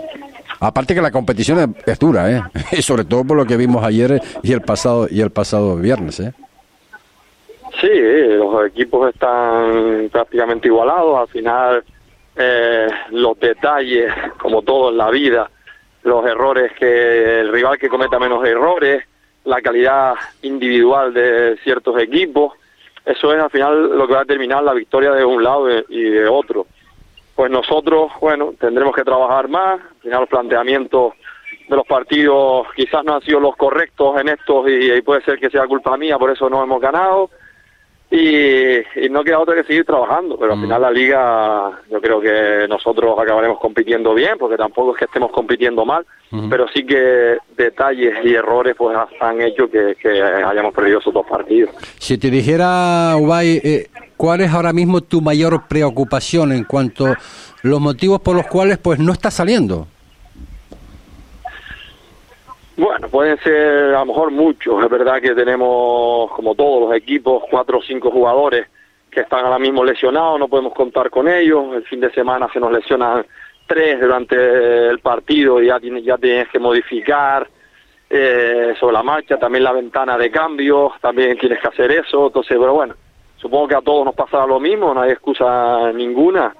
Aparte 0.61 0.95
que 0.95 1.01
la 1.01 1.11
competición 1.11 1.75
es, 1.87 1.99
dura, 1.99 2.31
¿eh? 2.31 2.43
Y 2.73 2.83
sobre 2.83 3.05
todo 3.05 3.25
por 3.25 3.37
lo 3.39 3.47
que 3.47 3.57
vimos 3.57 3.83
ayer 3.83 4.21
y 4.43 4.53
el 4.53 4.61
pasado 4.61 5.07
y 5.11 5.23
el 5.23 5.31
pasado 5.31 5.77
viernes, 5.77 6.21
¿eh? 6.21 6.33
Sí, 7.81 7.89
los 7.89 8.67
equipos 8.67 9.15
están 9.15 10.11
prácticamente 10.11 10.69
igualados. 10.69 11.21
Al 11.21 11.29
final, 11.29 11.85
los 13.13 13.39
detalles, 13.39 14.13
como 14.39 14.63
todo 14.63 14.91
en 14.91 14.99
la 14.99 15.11
vida, 15.11 15.49
los 16.03 16.25
errores 16.27 16.73
que 16.79 17.41
el 17.41 17.53
rival 17.53 17.79
que 17.79 17.89
cometa 17.89 18.19
menos 18.19 18.45
errores, 18.47 19.05
la 19.45 19.61
calidad 19.61 20.15
individual 20.43 21.13
de 21.13 21.57
ciertos 21.63 22.01
equipos, 22.01 22.55
eso 23.05 23.33
es 23.33 23.43
al 23.43 23.51
final 23.51 23.97
lo 23.97 24.07
que 24.07 24.13
va 24.13 24.21
a 24.21 24.25
determinar 24.25 24.63
la 24.63 24.75
victoria 24.75 25.13
de 25.13 25.25
un 25.25 25.43
lado 25.43 25.69
y 25.89 26.03
de 26.03 26.29
otro. 26.29 26.67
Pues 27.35 27.51
nosotros, 27.51 28.13
bueno, 28.21 28.53
tendremos 28.59 28.95
que 28.95 29.05
trabajar 29.05 29.49
más, 29.49 29.81
al 29.81 30.03
final 30.03 30.21
los 30.21 30.29
planteamientos 30.29 31.15
de 31.69 31.77
los 31.77 31.87
partidos 31.87 32.67
quizás 32.75 33.05
no 33.05 33.15
han 33.15 33.23
sido 33.23 33.41
los 33.41 33.57
correctos 33.57 34.21
en 34.21 34.29
estos 34.29 34.69
y, 34.69 34.93
y 34.93 35.03
puede 35.03 35.23
ser 35.23 35.39
que 35.39 35.51
sea 35.51 35.67
culpa 35.67 35.97
mía, 35.97 36.19
por 36.19 36.31
eso 36.31 36.49
no 36.51 36.63
hemos 36.63 36.81
ganado 36.81 37.31
y, 38.11 39.09
no 39.11 39.23
queda 39.23 39.39
otra 39.39 39.55
que 39.55 39.65
seguir 39.65 39.85
trabajando, 39.85 40.39
pero 40.39 40.53
al 40.53 40.59
mm. 40.59 40.63
final 40.63 40.83
la 40.83 40.91
liga 40.91 41.71
yo 41.91 42.01
creo 42.01 42.21
que 42.21 42.67
nosotros 42.69 43.19
acabaremos 43.19 43.59
compitiendo 43.59 44.15
bien, 44.15 44.39
porque 44.39 44.57
tampoco 44.57 44.93
es 44.93 44.99
que 44.99 45.05
estemos 45.05 45.31
compitiendo 45.31 45.85
mal, 45.85 46.07
pero 46.49 46.67
sí 46.75 46.85
que 46.85 47.37
detalles 47.57 48.15
y 48.25 48.35
errores 48.35 48.75
pues 48.77 48.97
han 49.21 49.41
hecho 49.43 49.69
que, 49.71 49.95
hayamos 50.05 50.75
perdido 50.75 51.01
esos 51.01 51.13
dos 51.13 51.27
partidos. 51.27 51.71
Si 51.99 52.17
te 52.19 52.31
dijera, 52.31 53.15
Ubay, 53.17 53.61
eh, 53.63 53.89
¿cuál 54.17 54.41
es 54.41 54.53
ahora 54.53 54.73
mismo 54.73 55.03
tu 55.03 55.21
mayor 55.21 55.67
preocupación 55.69 56.53
en 56.53 56.65
cuanto 56.65 57.07
a 57.07 57.19
los 57.63 57.81
motivos 57.81 58.21
por 58.21 58.37
los 58.37 58.47
cuales 58.47 58.79
pues 58.79 58.99
no 58.99 59.13
está 59.13 59.31
saliendo? 59.31 59.87
Bueno, 62.79 63.09
pueden 63.09 63.37
ser 63.41 63.93
a 63.93 63.99
lo 63.99 64.07
mejor 64.07 64.31
muchos. 64.31 64.85
Es 64.85 64.89
verdad 64.89 65.21
que 65.21 65.35
tenemos, 65.35 66.31
como 66.31 66.55
todos 66.55 66.83
los 66.83 66.97
equipos, 66.97 67.43
cuatro 67.51 67.79
o 67.79 67.83
cinco 67.83 68.09
jugadores 68.13 68.69
que 69.11 69.23
están 69.23 69.45
ahora 69.45 69.59
mismo 69.59 69.85
lesionados, 69.85 70.39
no 70.39 70.47
podemos 70.47 70.73
contar 70.75 71.11
con 71.11 71.27
ellos. 71.27 71.75
El 71.75 71.83
fin 71.83 71.99
de 71.99 72.13
semana 72.13 72.49
se 72.53 72.61
nos 72.61 72.71
lesionan 72.71 73.27
tres 73.67 74.01
durante 74.01 74.91
el 74.91 75.01
partido 75.01 75.61
y 75.61 75.67
ya, 75.67 75.81
tienes, 75.81 76.05
ya 76.05 76.19
tienes 76.19 76.49
que 76.51 76.61
modificar 76.61 77.49
eh, 78.09 78.77
sobre 78.79 78.93
la 78.93 79.03
marcha. 79.03 79.39
También 79.39 79.65
la 79.65 79.73
ventana 79.73 80.17
de 80.17 80.31
cambio, 80.31 80.93
también 81.01 81.37
tienes 81.37 81.59
que 81.61 81.67
hacer 81.67 81.91
eso. 81.91 82.29
Entonces, 82.29 82.57
pero 82.61 82.75
bueno, 82.75 82.95
supongo 83.39 83.67
que 83.67 83.75
a 83.75 83.83
todos 83.83 84.05
nos 84.05 84.15
pasará 84.15 84.47
lo 84.47 84.61
mismo, 84.61 84.95
no 84.95 85.01
hay 85.01 85.11
excusa 85.11 85.91
ninguna 85.93 86.55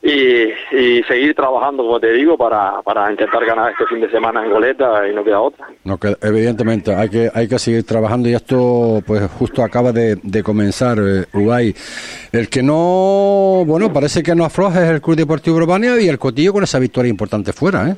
y, 0.00 1.02
seguir 1.08 1.34
trabajando, 1.34 1.82
como 1.82 1.98
te 1.98 2.12
digo, 2.12 2.36
para, 2.36 2.80
para 2.82 3.10
intentar 3.10 3.44
ganar 3.44 3.72
este 3.72 3.86
fin 3.86 4.00
de 4.00 4.10
semana 4.10 4.44
en 4.44 4.50
Goleta 4.50 5.08
y 5.08 5.14
no 5.14 5.24
queda 5.24 5.40
otra. 5.40 5.66
No, 5.84 5.98
evidentemente, 6.22 6.94
hay 6.94 7.08
que, 7.08 7.30
hay 7.34 7.48
que 7.48 7.58
seguir 7.58 7.84
trabajando 7.84 8.28
y 8.28 8.34
esto 8.34 9.02
pues 9.06 9.28
justo 9.32 9.62
acaba 9.62 9.92
de, 9.92 10.16
de 10.22 10.42
comenzar, 10.42 10.98
eh, 10.98 11.24
Ubay. 11.32 11.74
El 12.32 12.48
que 12.48 12.62
no, 12.62 13.64
bueno, 13.66 13.92
parece 13.92 14.22
que 14.22 14.34
no 14.34 14.44
afloja 14.44 14.84
es 14.84 14.90
el 14.90 15.00
Club 15.00 15.16
Deportivo 15.16 15.56
Urbania 15.56 16.00
y 16.00 16.08
el 16.08 16.18
Cotillo 16.18 16.52
con 16.52 16.62
esa 16.62 16.78
victoria 16.78 17.10
importante 17.10 17.52
fuera, 17.52 17.88
¿eh? 17.88 17.96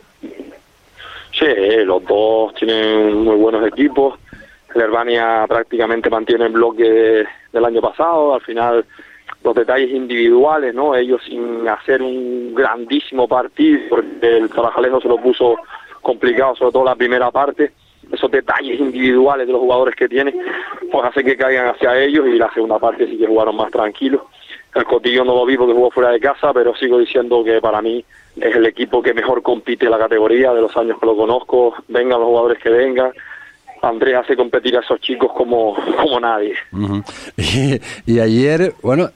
Sí, 1.33 1.47
los 1.85 2.04
dos 2.04 2.54
tienen 2.54 3.14
muy 3.25 3.37
buenos 3.37 3.66
equipos. 3.66 4.19
El 4.75 4.83
Urbania 4.83 5.47
prácticamente 5.49 6.11
mantiene 6.11 6.47
el 6.47 6.52
bloque 6.52 7.25
del 7.52 7.64
año 7.64 7.80
pasado, 7.80 8.35
al 8.35 8.40
final 8.42 8.85
los 9.42 9.54
detalles 9.54 9.90
individuales, 9.90 10.75
¿no? 10.75 10.94
Ellos 10.94 11.23
sin 11.25 11.66
hacer 11.66 12.02
un 12.02 12.54
grandísimo 12.54 13.26
partido, 13.26 13.80
porque 13.88 14.37
el 14.37 14.50
Tarajalejo 14.50 15.00
se 15.00 15.09
lo 15.09 15.16
puso 15.16 15.56
complicado, 16.02 16.54
sobre 16.56 16.73
todo 16.73 16.85
la 16.85 16.94
primera 16.94 17.30
parte, 17.30 17.73
esos 18.12 18.30
detalles 18.30 18.80
individuales 18.80 19.47
de 19.47 19.52
los 19.52 19.61
jugadores 19.61 19.94
que 19.94 20.09
tiene, 20.09 20.35
pues 20.90 21.04
hace 21.04 21.23
que 21.23 21.37
caigan 21.37 21.68
hacia 21.68 21.99
ellos 21.99 22.26
y 22.26 22.38
la 22.38 22.52
segunda 22.52 22.78
parte 22.78 23.06
sí 23.06 23.16
que 23.16 23.26
jugaron 23.26 23.56
más 23.56 23.70
tranquilos. 23.70 24.23
El 24.75 24.85
Cotillo 24.85 25.25
no 25.25 25.35
lo 25.35 25.47
vi 25.47 25.56
porque 25.56 25.75
jugó 25.75 25.90
fuera 25.90 26.11
de 26.11 26.20
casa, 26.20 26.52
pero 26.52 26.75
sigo 26.76 26.99
diciendo 26.99 27.42
que 27.42 27.61
para 27.61 27.82
mí 27.82 28.04
es 28.37 28.54
el 28.54 28.66
equipo 28.66 29.02
que 29.02 29.14
mejor 29.14 29.42
compite 29.42 29.88
la 29.88 29.99
categoría 29.99 30.52
de 30.52 30.61
los 30.61 30.76
años 30.76 30.99
que 30.99 31.06
lo 31.06 31.16
conozco, 31.16 31.75
vengan 31.88 32.20
los 32.20 32.28
jugadores 32.28 32.62
que 32.62 32.70
vengan. 32.70 33.12
Andrés 33.82 34.16
hace 34.16 34.37
competir 34.37 34.76
a 34.76 34.80
esos 34.80 35.00
chicos 35.00 35.30
como, 35.37 35.75
como 35.96 36.20
nadie. 36.20 36.54
y, 38.06 38.18
ayer, 38.20 38.75
bueno, 38.82 39.10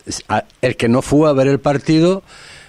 el 0.61 0.77
que 0.77 0.89
no 0.89 1.03
fue 1.03 1.29
a 1.29 1.33
ver 1.33 1.49
el 1.49 1.59
partido, 1.59 2.23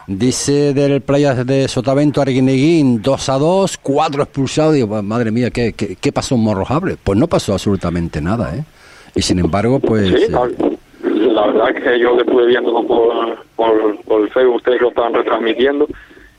dice 0.07 0.73
del 0.73 1.01
Playa 1.01 1.33
de 1.43 1.67
Sotavento 1.67 2.21
Arguineguín 2.21 3.01
2 3.01 3.29
a 3.29 3.37
2, 3.37 3.77
4 3.77 4.23
expulsados. 4.23 4.73
Digo, 4.73 5.01
madre 5.01 5.31
mía, 5.31 5.49
¿qué, 5.51 5.73
qué, 5.73 6.11
pasó 6.11 6.35
en 6.35 6.41
Morrojable? 6.41 6.97
Pues 7.01 7.17
no 7.17 7.27
pasó 7.27 7.53
absolutamente 7.53 8.21
nada, 8.21 8.55
¿eh? 8.55 8.63
Y 9.15 9.21
sin 9.21 9.39
embargo, 9.39 9.79
pues. 9.79 10.07
Sí, 10.09 10.25
eh, 10.25 11.27
la 11.31 11.47
verdad 11.47 11.73
que 11.73 11.99
yo 11.99 12.15
le 12.15 12.21
estuve 12.21 12.47
viendo 12.47 12.71
por, 12.85 13.45
por, 13.55 14.01
por 14.03 14.21
el 14.21 14.29
Facebook, 14.29 14.55
ustedes 14.55 14.81
lo 14.81 14.89
estaban 14.89 15.13
retransmitiendo. 15.13 15.87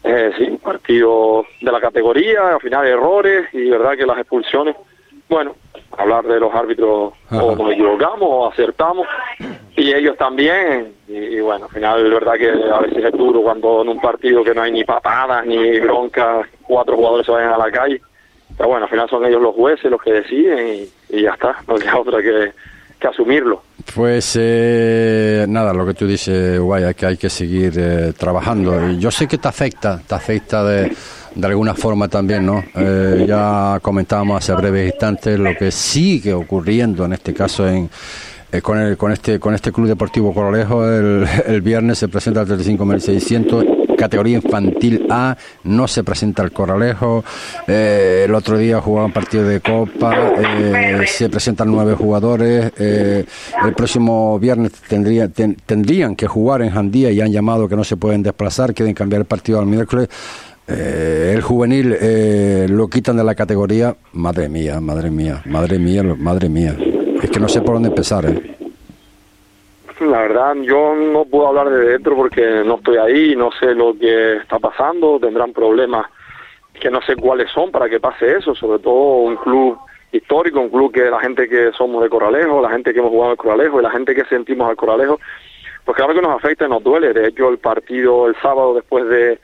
Eh, 0.08 0.30
sí, 0.38 0.46
partido 0.62 1.44
de 1.60 1.72
la 1.72 1.80
categoría, 1.80 2.54
al 2.54 2.60
final 2.60 2.86
errores 2.86 3.48
y 3.52 3.68
verdad 3.68 3.96
que 3.96 4.06
las 4.06 4.18
expulsiones, 4.18 4.76
bueno, 5.28 5.54
hablar 5.96 6.24
de 6.24 6.38
los 6.40 6.54
árbitros 6.54 7.12
o 7.30 7.56
nos 7.56 7.72
equivocamos 7.72 8.22
o 8.22 8.50
acertamos 8.50 9.06
y 9.76 9.92
ellos 9.92 10.16
también 10.16 10.94
y, 11.08 11.40
bueno, 11.40 11.66
al 11.66 11.70
final 11.70 12.04
es 12.04 12.12
verdad 12.12 12.34
que 12.34 12.50
a 12.50 12.80
veces 12.80 13.04
es 13.04 13.12
duro 13.12 13.42
cuando 13.42 13.82
en 13.82 13.88
un 13.88 14.00
partido 14.00 14.44
que 14.44 14.54
no 14.54 14.62
hay 14.62 14.72
ni 14.72 14.84
patadas 14.84 15.46
ni 15.46 15.80
broncas, 15.80 16.46
cuatro 16.62 16.96
jugadores 16.96 17.26
se 17.26 17.32
vayan 17.32 17.52
a 17.52 17.58
la 17.58 17.70
calle, 17.70 18.00
pero 18.56 18.68
bueno, 18.68 18.84
al 18.84 18.90
final 18.90 19.08
son 19.08 19.24
ellos 19.24 19.42
los 19.42 19.54
jueces 19.54 19.90
los 19.90 20.02
que 20.02 20.12
deciden 20.12 20.88
y, 21.10 21.22
ya 21.22 21.30
está, 21.30 21.56
no 21.66 21.76
queda 21.76 21.98
otra 21.98 22.22
que, 22.22 22.52
que 22.98 23.06
asumirlo. 23.06 23.62
Pues 23.94 24.36
eh, 24.40 25.46
nada, 25.48 25.72
lo 25.72 25.86
que 25.86 25.94
tú 25.94 26.06
dices, 26.06 26.58
guay, 26.58 26.92
que 26.94 27.06
hay 27.06 27.16
que 27.16 27.30
seguir 27.30 27.72
eh, 27.76 28.12
trabajando. 28.18 28.90
Yo 28.98 29.10
sé 29.10 29.28
que 29.28 29.38
te 29.38 29.48
afecta, 29.48 30.00
te 30.06 30.14
afecta 30.14 30.64
de, 30.64 30.92
de 31.36 31.46
alguna 31.46 31.74
forma 31.74 32.08
también, 32.08 32.46
¿no? 32.46 32.64
Eh, 32.74 33.26
ya 33.28 33.78
comentábamos 33.82 34.38
hace 34.38 34.52
breves 34.54 34.92
instantes 34.92 35.38
lo 35.38 35.54
que 35.56 35.70
sigue 35.70 36.32
ocurriendo 36.32 37.04
en 37.04 37.12
este 37.12 37.34
caso 37.34 37.68
en 37.68 37.88
con, 38.62 38.78
el, 38.78 38.96
con 38.96 39.12
este 39.12 39.38
con 39.38 39.54
este 39.54 39.70
Club 39.70 39.86
Deportivo 39.86 40.32
Corolejo. 40.32 40.88
El, 40.90 41.60
viernes 41.62 41.98
se 41.98 42.08
presenta 42.08 42.42
el 42.42 42.48
35.600 42.48 43.86
categoría 43.96 44.36
infantil 44.36 45.06
A, 45.10 45.36
no 45.64 45.88
se 45.88 46.04
presenta 46.04 46.42
el 46.42 46.52
Corralejo. 46.52 47.24
Eh, 47.66 48.24
el 48.26 48.34
otro 48.34 48.58
día 48.58 48.80
jugaban 48.80 49.12
partido 49.12 49.44
de 49.44 49.60
Copa, 49.60 50.34
eh, 50.38 51.04
se 51.06 51.28
presentan 51.28 51.70
nueve 51.70 51.94
jugadores. 51.94 52.72
Eh, 52.78 53.24
el 53.64 53.74
próximo 53.74 54.38
viernes 54.38 54.72
tendría, 54.86 55.28
tendrían 55.28 56.14
que 56.14 56.26
jugar 56.26 56.62
en 56.62 56.70
Jandía 56.70 57.10
y 57.10 57.20
han 57.20 57.32
llamado 57.32 57.68
que 57.68 57.76
no 57.76 57.84
se 57.84 57.96
pueden 57.96 58.22
desplazar, 58.22 58.74
quieren 58.74 58.94
cambiar 58.94 59.22
el 59.22 59.26
partido 59.26 59.58
al 59.58 59.66
miércoles. 59.66 60.08
El 60.68 61.40
juvenil 61.42 61.96
lo 62.68 62.88
quitan 62.88 63.16
de 63.16 63.24
la 63.24 63.34
categoría. 63.34 63.96
Madre 64.12 64.48
mía, 64.48 64.80
madre 64.80 65.10
mía, 65.10 65.42
madre 65.46 65.78
mía, 65.78 66.02
madre 66.02 66.48
mía. 66.48 66.76
Es 67.22 67.30
que 67.30 67.40
no 67.40 67.48
sé 67.48 67.60
por 67.62 67.74
dónde 67.74 67.88
empezar, 67.88 68.24
¿eh? 68.26 68.56
La 70.00 70.20
verdad, 70.20 70.54
yo 70.56 70.94
no 70.94 71.24
puedo 71.24 71.48
hablar 71.48 71.70
de 71.70 71.92
dentro 71.92 72.14
porque 72.14 72.62
no 72.66 72.74
estoy 72.74 72.98
ahí, 72.98 73.34
no 73.34 73.50
sé 73.52 73.74
lo 73.74 73.96
que 73.98 74.36
está 74.36 74.58
pasando, 74.58 75.18
tendrán 75.18 75.54
problemas 75.54 76.06
que 76.78 76.90
no 76.90 77.00
sé 77.00 77.16
cuáles 77.16 77.50
son 77.50 77.70
para 77.70 77.88
que 77.88 77.98
pase 77.98 78.36
eso, 78.36 78.54
sobre 78.54 78.78
todo 78.80 79.22
un 79.22 79.36
club 79.36 79.78
histórico, 80.12 80.60
un 80.60 80.68
club 80.68 80.92
que 80.92 81.10
la 81.10 81.18
gente 81.20 81.48
que 81.48 81.72
somos 81.72 82.02
de 82.02 82.10
Coralejo, 82.10 82.60
la 82.60 82.70
gente 82.70 82.92
que 82.92 82.98
hemos 82.98 83.10
jugado 83.10 83.32
en 83.32 83.36
Coralejo 83.38 83.80
y 83.80 83.82
la 83.82 83.90
gente 83.90 84.14
que 84.14 84.24
sentimos 84.26 84.68
al 84.68 84.76
Coralejo, 84.76 85.18
pues 85.84 85.96
claro 85.96 86.14
que 86.14 86.20
nos 86.20 86.36
afecta 86.36 86.66
y 86.66 86.68
nos 86.68 86.82
duele. 86.82 87.14
De 87.14 87.28
hecho, 87.28 87.48
el 87.48 87.58
partido 87.58 88.26
el 88.28 88.36
sábado 88.42 88.74
después 88.74 89.08
de, 89.08 89.38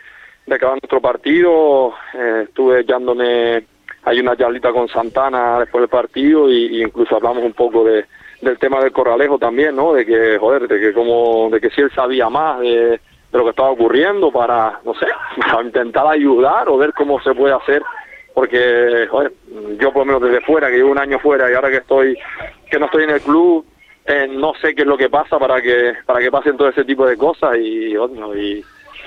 de 0.47 0.55
acabar 0.55 0.79
nuestro 0.83 1.01
partido, 1.01 1.95
eh, 2.15 2.45
estuve 2.49 2.81
echándome, 2.81 3.65
hay 4.05 4.21
una 4.21 4.37
charlita 4.37 4.73
con 4.73 4.89
Santana 4.89 5.61
después 5.61 5.83
del 5.83 5.89
partido 5.89 6.51
y 6.51 6.83
incluso 6.83 7.17
hablamos 7.17 7.45
un 7.45 7.53
poco 7.53 7.85
de 7.85 8.05
del 8.43 8.59
tema 8.59 8.81
del 8.81 8.93
Corralejo 8.93 9.39
también, 9.39 9.77
¿no? 9.77 9.95
De 9.95 10.05
que, 10.05 10.37
joder, 10.39 10.67
de 10.67 10.81
que 10.81 10.93
como, 10.93 11.49
de 11.51 11.61
que 11.61 11.71
si 11.71 11.81
él 11.81 11.91
sabía 11.95 12.29
más 12.29 12.61
de, 12.61 13.01
lo 13.33 13.45
que 13.45 13.51
estaba 13.51 13.71
ocurriendo 13.71 14.31
para, 14.31 14.81
no 14.85 14.95
sé, 14.95 15.07
para 15.41 15.63
intentar 15.63 16.07
ayudar 16.07 16.69
o 16.69 16.77
ver 16.77 16.93
cómo 16.93 17.21
se 17.23 17.35
puede 17.35 17.55
hacer, 17.55 17.83
porque, 18.35 19.07
joder, 19.09 19.33
yo 19.79 19.93
por 19.93 20.01
lo 20.01 20.07
menos 20.07 20.23
desde 20.23 20.45
fuera, 20.45 20.69
que 20.69 20.77
llevo 20.77 20.91
un 20.91 20.99
año 20.99 21.19
fuera 21.21 21.51
y 21.51 21.55
ahora 21.55 21.71
que 21.71 21.77
estoy, 21.79 22.19
que 22.71 22.79
no 22.79 22.87
estoy 22.87 23.05
en 23.05 23.11
el 23.11 23.21
club, 23.21 23.65
eh, 24.05 24.27
no 24.29 24.53
sé 24.61 24.75
qué 24.75 24.83
es 24.83 24.89
lo 24.89 24.99
que 24.99 25.09
pasa 25.09 25.39
para 25.39 25.63
que, 25.63 25.95
para 26.05 26.19
que 26.19 26.31
pasen 26.31 26.57
todo 26.57 26.69
ese 26.69 26.85
tipo 26.85 27.07
de 27.07 27.17
cosas 27.17 27.57
y, 27.57 27.95
y 27.95 28.65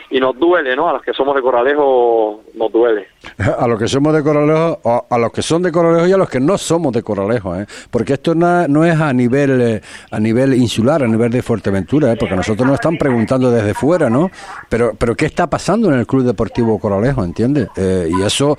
y 0.09 0.19
nos 0.19 0.38
duele, 0.38 0.75
¿no? 0.75 0.89
A 0.89 0.93
los 0.93 1.01
que 1.01 1.13
somos 1.13 1.35
de 1.35 1.41
Coralejo 1.41 2.41
nos 2.53 2.71
duele. 2.71 3.07
A 3.59 3.67
los 3.67 3.79
que 3.79 3.88
somos 3.88 4.13
de 4.13 4.24
Coralejo, 4.24 5.05
a 5.09 5.17
los 5.17 5.31
que 5.31 5.41
son 5.41 5.62
de 5.63 5.71
Coralejo 5.71 6.07
y 6.07 6.13
a 6.13 6.17
los 6.17 6.29
que 6.29 6.39
no 6.39 6.57
somos 6.57 6.93
de 6.93 7.03
Coralejo, 7.03 7.55
¿eh? 7.55 7.65
Porque 7.89 8.13
esto 8.13 8.35
no, 8.35 8.85
es 8.85 9.00
a 9.00 9.12
nivel 9.13 9.62
eh, 9.62 9.81
a 10.12 10.19
nivel 10.19 10.53
insular, 10.53 11.03
a 11.03 11.07
nivel 11.07 11.31
de 11.31 11.41
Fuerteventura, 11.41 12.13
¿eh? 12.13 12.15
Porque 12.17 12.35
nosotros 12.35 12.65
nos 12.65 12.75
están 12.75 12.97
preguntando 12.97 13.51
desde 13.51 13.74
fuera, 13.74 14.09
¿no? 14.09 14.29
Pero 14.69 14.93
pero 14.97 15.15
qué 15.15 15.25
está 15.25 15.47
pasando 15.47 15.89
en 15.89 16.00
el 16.00 16.07
Club 16.07 16.24
Deportivo 16.24 16.79
Coralejo, 16.79 17.24
¿entiendes? 17.24 17.67
Eh, 17.75 18.09
y 18.09 18.21
eso, 18.21 18.57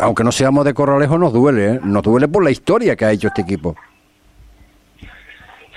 aunque 0.00 0.22
no 0.22 0.32
seamos 0.32 0.64
de 0.64 0.74
Coralejo, 0.74 1.18
nos 1.18 1.32
duele, 1.32 1.74
¿eh? 1.74 1.80
Nos 1.82 2.02
duele 2.02 2.28
por 2.28 2.44
la 2.44 2.50
historia 2.50 2.94
que 2.94 3.04
ha 3.04 3.12
hecho 3.12 3.28
este 3.28 3.42
equipo. 3.42 3.74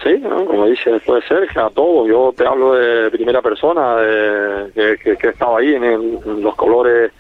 Sí, 0.04 0.22
como 0.22 0.66
dice, 0.68 1.00
puede 1.02 1.22
ser 1.24 1.48
que 1.48 1.60
a 1.60 1.70
todos. 1.70 2.08
Yo 2.08 2.34
te 2.36 2.46
hablo 2.46 2.74
de 2.74 3.12
primera 3.12 3.42
persona, 3.42 3.98
de, 3.98 4.98
que, 5.04 5.18
que, 5.18 5.28
he 5.28 5.30
estado 5.32 5.58
ahí 5.58 5.76
en, 5.76 6.42
los 6.42 6.56
colores. 6.56 7.12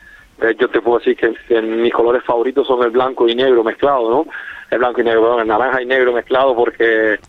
yo 0.57 0.69
te 0.69 0.81
puedo 0.81 0.99
decir 0.99 1.17
que, 1.17 1.61
mis 1.61 1.93
colores 1.93 2.23
favoritos 2.23 2.65
son 2.65 2.83
el 2.83 2.91
blanco 2.91 3.27
y 3.27 3.35
negro 3.35 3.63
mezclado, 3.63 4.09
¿no? 4.09 4.25
El 4.71 4.79
blanco 4.79 5.01
y 5.01 5.03
negro, 5.03 5.41
el 5.41 5.47
naranja 5.47 5.81
y 5.81 5.85
negro 5.85 6.13
mezclado 6.13 6.55
porque 6.55 7.19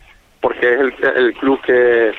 porque 0.40 0.72
es 0.72 0.80
el, 0.80 0.94
el 1.16 1.34
club 1.34 1.60
que, 1.62 2.12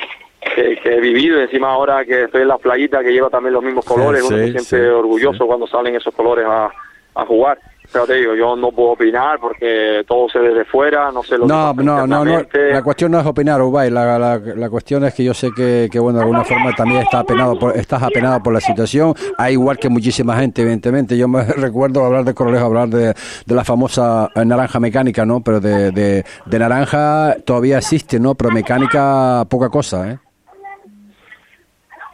que, 0.56 0.80
he 0.84 1.00
vivido. 1.00 1.40
Encima 1.40 1.70
ahora 1.70 2.04
que 2.06 2.24
estoy 2.24 2.42
en 2.42 2.50
la 2.50 2.58
playita 2.58 3.02
que 3.02 3.14
lleva 3.14 3.30
también 3.30 3.54
los 3.54 3.64
mismos 3.64 3.86
colores, 3.86 4.24
uno 4.24 4.38
se 4.38 4.52
siente 4.52 4.90
orgulloso 4.90 5.48
cuando 5.48 5.68
salen 5.68 5.96
esos 5.96 6.14
colores 6.14 6.46
a, 6.48 6.70
a 7.16 7.26
jugar. 7.26 7.58
Pero 7.92 8.08
te 8.08 8.14
digo, 8.14 8.36
yo 8.36 8.56
no 8.56 8.72
puedo 8.72 8.92
opinar 8.92 9.38
porque 9.40 10.04
todo 10.08 10.30
se 10.30 10.40
ve 10.40 10.50
desde 10.50 10.66
fuera, 10.66 11.12
no 11.12 11.24
sé 11.24 11.38
lo 11.38 11.46
no, 11.46 11.76
que 11.76 11.84
no, 11.84 12.08
no, 12.08 12.24
no, 12.24 12.46
la 12.54 12.82
cuestión 12.82 13.12
no 13.12 13.20
es 13.20 13.26
opinar, 13.26 13.62
Ubay, 13.62 13.90
la, 13.90 14.18
la, 14.18 14.38
la, 14.38 14.70
cuestión 14.70 15.04
es 15.04 15.14
que 15.14 15.26
yo 15.26 15.34
sé 15.34 15.50
que, 15.56 15.90
que, 15.92 16.00
bueno, 16.00 16.20
de 16.20 16.24
alguna 16.24 16.46
forma 16.46 16.74
también 16.74 17.02
está 17.02 17.20
apenado 17.20 17.60
por, 17.60 17.76
estás 17.76 18.02
apenado 18.02 18.42
por 18.42 18.54
la 18.54 18.62
situación, 18.62 19.14
hay 19.38 19.54
igual 19.54 19.78
que 19.78 19.90
muchísima 19.90 20.38
gente, 20.38 20.62
evidentemente. 20.62 21.18
Yo 21.18 21.28
me 21.28 21.44
recuerdo 21.58 22.06
hablar 22.06 22.24
de 22.24 22.34
Correjo, 22.34 22.66
hablar 22.66 22.88
de, 22.88 23.14
de 23.46 23.56
la 23.56 23.66
famosa 23.66 24.30
eh, 24.36 24.46
naranja 24.46 24.80
mecánica, 24.80 25.26
¿no? 25.26 25.42
Pero 25.42 25.60
de, 25.60 25.92
de, 25.92 26.24
de 26.46 26.60
naranja 26.60 27.36
todavía 27.46 27.80
existe, 27.80 28.20
¿no? 28.20 28.36
Pero 28.36 28.52
mecánica, 28.52 29.44
poca 29.50 29.70
cosa, 29.70 30.12
¿eh? 30.12 30.20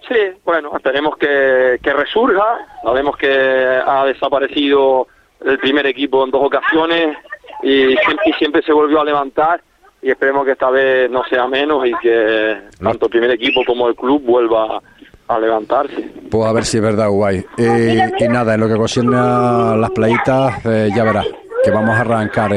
Sí, 0.08 0.16
bueno, 0.46 0.72
esperemos 0.76 1.18
que, 1.18 1.80
que 1.84 1.94
resurja, 1.94 2.66
sabemos 2.82 3.18
que 3.18 3.30
ha 3.30 4.06
desaparecido 4.06 5.08
el 5.46 5.60
primer 5.60 5.86
equipo 5.86 6.24
en 6.24 6.32
dos 6.32 6.44
ocasiones 6.44 7.18
y 7.64 7.96
siempre, 8.38 8.62
se 8.62 8.74
volvió 8.74 9.02
a 9.02 9.06
levantar 9.06 9.62
y 10.02 10.12
esperemos 10.12 10.46
que 10.46 10.52
esta 10.52 10.70
vez 10.70 11.10
no 11.10 11.24
sea 11.26 11.48
menos 11.48 11.86
y 11.86 11.94
que 12.02 12.58
tanto 12.82 13.06
el 13.06 13.12
primer 13.12 13.32
equipo 13.32 13.64
como 13.66 13.88
el 13.88 13.96
club 13.96 14.22
vuelva 14.24 14.82
a 15.28 15.40
levantarse. 15.40 16.10
Pues 16.30 16.46
a 16.46 16.54
ver 16.54 16.66
si 16.66 16.78
es 16.78 16.84
verdad, 16.84 17.10
guay. 17.10 17.44
Eh, 17.58 18.12
y 18.20 18.28
nada, 18.28 18.54
en 18.54 18.62
lo 18.62 18.68
que 18.68 18.76
concierne 18.76 19.18
las 19.18 19.92
playitas, 19.92 20.66
eh, 20.66 20.90
ya 20.96 21.04
verás 21.04 21.28
que 21.64 21.72
vamos 21.72 21.98
a 21.98 22.02
arrancar 22.02 22.52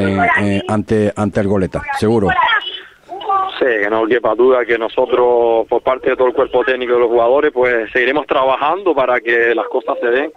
ante, 0.69 1.13
ante 1.17 1.41
el 1.41 1.49
goleta, 1.49 1.83
seguro. 1.99 2.29
Sí, 3.59 3.67
que 3.67 3.91
no 3.91 4.07
quepa 4.07 4.35
duda 4.35 4.65
que 4.65 4.79
nosotros, 4.79 5.67
por 5.69 5.83
parte 5.83 6.11
de 6.11 6.17
todo 6.17 6.29
el 6.29 6.35
cuerpo 6.35 6.65
técnico 6.65 6.95
de 6.95 7.01
los 7.01 7.09
jugadores, 7.09 7.53
pues 7.53 7.91
seguiremos 7.93 8.27
trabajando 8.27 8.95
para 8.95 9.21
que 9.21 9.55
las 9.55 9.67
cosas 9.67 9.99
se 10.01 10.07
den 10.07 10.33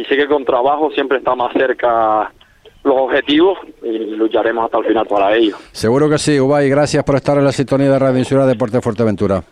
y 0.00 0.04
sé 0.06 0.16
que 0.16 0.26
con 0.26 0.44
trabajo 0.44 0.90
siempre 0.92 1.18
está 1.18 1.34
más 1.34 1.52
cerca 1.52 2.32
los 2.82 2.96
objetivos 2.96 3.58
y 3.82 3.98
lucharemos 4.16 4.64
hasta 4.64 4.78
el 4.78 4.86
final 4.86 5.06
para 5.06 5.36
ello. 5.36 5.56
Seguro 5.72 6.08
que 6.08 6.16
sí, 6.16 6.40
Ubay, 6.40 6.70
gracias 6.70 7.04
por 7.04 7.16
estar 7.16 7.36
en 7.36 7.44
la 7.44 7.52
sintonía 7.52 7.90
de 7.90 7.98
Radio 7.98 8.18
Insura 8.18 8.46
Deporte 8.46 8.80
Fuerteventura. 8.80 9.42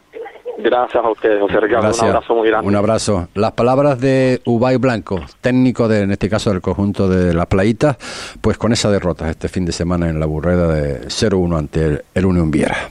Gracias 0.56 1.04
a 1.04 1.10
ustedes, 1.10 1.40
José 1.40 1.60
Ricardo. 1.60 1.92
Un 1.92 2.04
abrazo 2.08 2.34
muy 2.34 2.48
grande. 2.48 2.66
Un 2.66 2.74
abrazo. 2.74 3.28
Las 3.34 3.52
palabras 3.52 4.00
de 4.00 4.40
Ubay 4.46 4.76
Blanco, 4.76 5.20
técnico 5.40 5.86
de, 5.86 6.00
en 6.00 6.10
este 6.10 6.28
caso 6.28 6.50
del 6.50 6.60
conjunto 6.60 7.08
de 7.08 7.34
las 7.34 7.46
playitas, 7.46 7.96
pues 8.40 8.56
con 8.56 8.72
esa 8.72 8.90
derrota 8.90 9.30
este 9.30 9.48
fin 9.48 9.66
de 9.66 9.72
semana 9.72 10.08
en 10.08 10.18
la 10.18 10.26
burreda 10.26 10.66
de 10.72 11.02
0-1 11.02 11.58
ante 11.58 11.84
el, 11.84 12.02
el 12.14 12.24
Unión 12.24 12.50
Viera. 12.50 12.88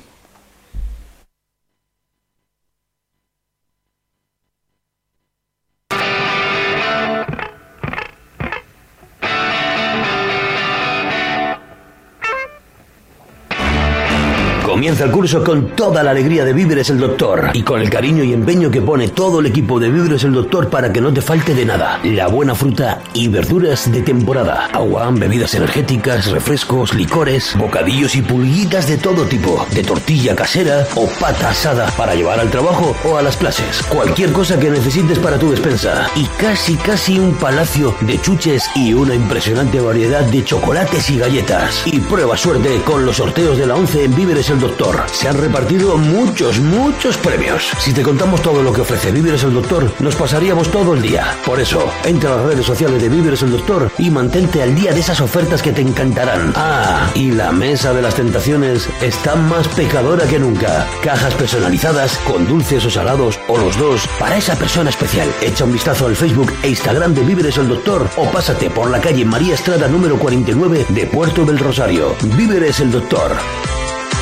Comienza 14.77 15.05
el 15.05 15.11
curso 15.11 15.43
con 15.43 15.69
toda 15.69 16.03
la 16.03 16.11
alegría 16.11 16.45
de 16.45 16.53
Víveres 16.53 16.91
el 16.91 16.99
Doctor 16.99 17.49
y 17.53 17.63
con 17.63 17.81
el 17.81 17.89
cariño 17.89 18.23
y 18.23 18.31
empeño 18.31 18.69
que 18.69 18.79
pone 18.79 19.07
todo 19.07 19.39
el 19.39 19.47
equipo 19.47 19.79
de 19.79 19.89
Víveres 19.89 20.23
el 20.23 20.33
Doctor 20.33 20.69
para 20.69 20.93
que 20.93 21.01
no 21.01 21.11
te 21.11 21.19
falte 21.19 21.55
de 21.55 21.65
nada. 21.65 21.99
La 22.03 22.27
buena 22.27 22.53
fruta 22.53 23.01
y 23.15 23.27
verduras 23.27 23.91
de 23.91 24.03
temporada. 24.03 24.67
Agua, 24.71 25.09
bebidas 25.11 25.55
energéticas, 25.55 26.27
refrescos, 26.27 26.93
licores, 26.93 27.55
bocadillos 27.57 28.15
y 28.15 28.21
pulguitas 28.21 28.87
de 28.87 28.99
todo 28.99 29.23
tipo. 29.23 29.65
De 29.73 29.81
tortilla 29.81 30.35
casera 30.35 30.85
o 30.93 31.07
pata 31.19 31.49
asada 31.49 31.87
para 31.97 32.13
llevar 32.13 32.39
al 32.39 32.51
trabajo 32.51 32.95
o 33.03 33.17
a 33.17 33.23
las 33.23 33.35
clases. 33.35 33.81
Cualquier 33.89 34.31
cosa 34.31 34.59
que 34.59 34.69
necesites 34.69 35.17
para 35.17 35.39
tu 35.39 35.49
despensa. 35.49 36.07
Y 36.15 36.25
casi 36.39 36.75
casi 36.75 37.17
un 37.17 37.33
palacio 37.33 37.95
de 38.01 38.21
chuches 38.21 38.69
y 38.75 38.93
una 38.93 39.15
impresionante 39.15 39.79
variedad 39.79 40.21
de 40.21 40.45
chocolates 40.45 41.09
y 41.09 41.17
galletas. 41.17 41.81
Y 41.87 41.99
prueba 41.99 42.37
suerte 42.37 42.79
con 42.85 43.07
los 43.07 43.17
sorteos 43.17 43.57
de 43.57 43.65
la 43.65 43.73
11 43.73 44.03
en 44.03 44.15
Víveres 44.15 44.51
el 44.51 44.59
Doctor. 44.59 44.66
Se 45.11 45.27
han 45.27 45.37
repartido 45.37 45.97
muchos, 45.97 46.59
muchos 46.59 47.17
premios. 47.17 47.71
Si 47.79 47.93
te 47.93 48.03
contamos 48.03 48.41
todo 48.41 48.61
lo 48.61 48.73
que 48.73 48.81
ofrece 48.81 49.11
Víveres 49.11 49.43
el 49.43 49.53
Doctor, 49.53 49.91
nos 49.99 50.15
pasaríamos 50.15 50.69
todo 50.69 50.93
el 50.93 51.01
día. 51.01 51.37
Por 51.45 51.59
eso, 51.59 51.91
entra 52.03 52.33
a 52.33 52.37
las 52.37 52.45
redes 52.45 52.65
sociales 52.65 53.01
de 53.01 53.09
Víveres 53.09 53.41
el 53.43 53.51
Doctor 53.51 53.91
y 53.97 54.09
mantente 54.09 54.61
al 54.61 54.75
día 54.75 54.93
de 54.93 54.99
esas 54.99 55.21
ofertas 55.21 55.61
que 55.61 55.71
te 55.71 55.81
encantarán. 55.81 56.53
Ah, 56.55 57.09
y 57.15 57.31
la 57.31 57.51
mesa 57.51 57.93
de 57.93 58.01
las 58.01 58.15
tentaciones 58.15 58.89
está 59.01 59.35
más 59.35 59.67
pecadora 59.69 60.25
que 60.27 60.39
nunca. 60.39 60.87
Cajas 61.03 61.33
personalizadas 61.35 62.17
con 62.19 62.47
dulces 62.47 62.85
o 62.85 62.89
salados 62.89 63.39
o 63.47 63.57
los 63.57 63.77
dos 63.77 64.07
para 64.19 64.37
esa 64.37 64.55
persona 64.55 64.89
especial. 64.89 65.29
Echa 65.41 65.65
un 65.65 65.73
vistazo 65.73 66.07
al 66.07 66.15
Facebook 66.15 66.53
e 66.63 66.69
Instagram 66.69 67.13
de 67.13 67.23
Víveres 67.23 67.57
el 67.57 67.69
Doctor 67.69 68.09
o 68.17 68.29
pásate 68.31 68.69
por 68.69 68.89
la 68.89 68.99
calle 68.99 69.25
María 69.25 69.55
Estrada 69.55 69.87
número 69.87 70.17
49 70.17 70.85
de 70.89 71.05
Puerto 71.05 71.45
del 71.45 71.59
Rosario. 71.59 72.15
Víveres 72.35 72.79
el 72.79 72.91
Doctor. 72.91 73.76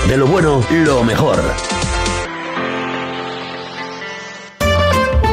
De 0.08 0.18
lo 0.18 0.28
bueno, 0.28 0.62
lo 0.70 1.04
mejor. 1.04 1.40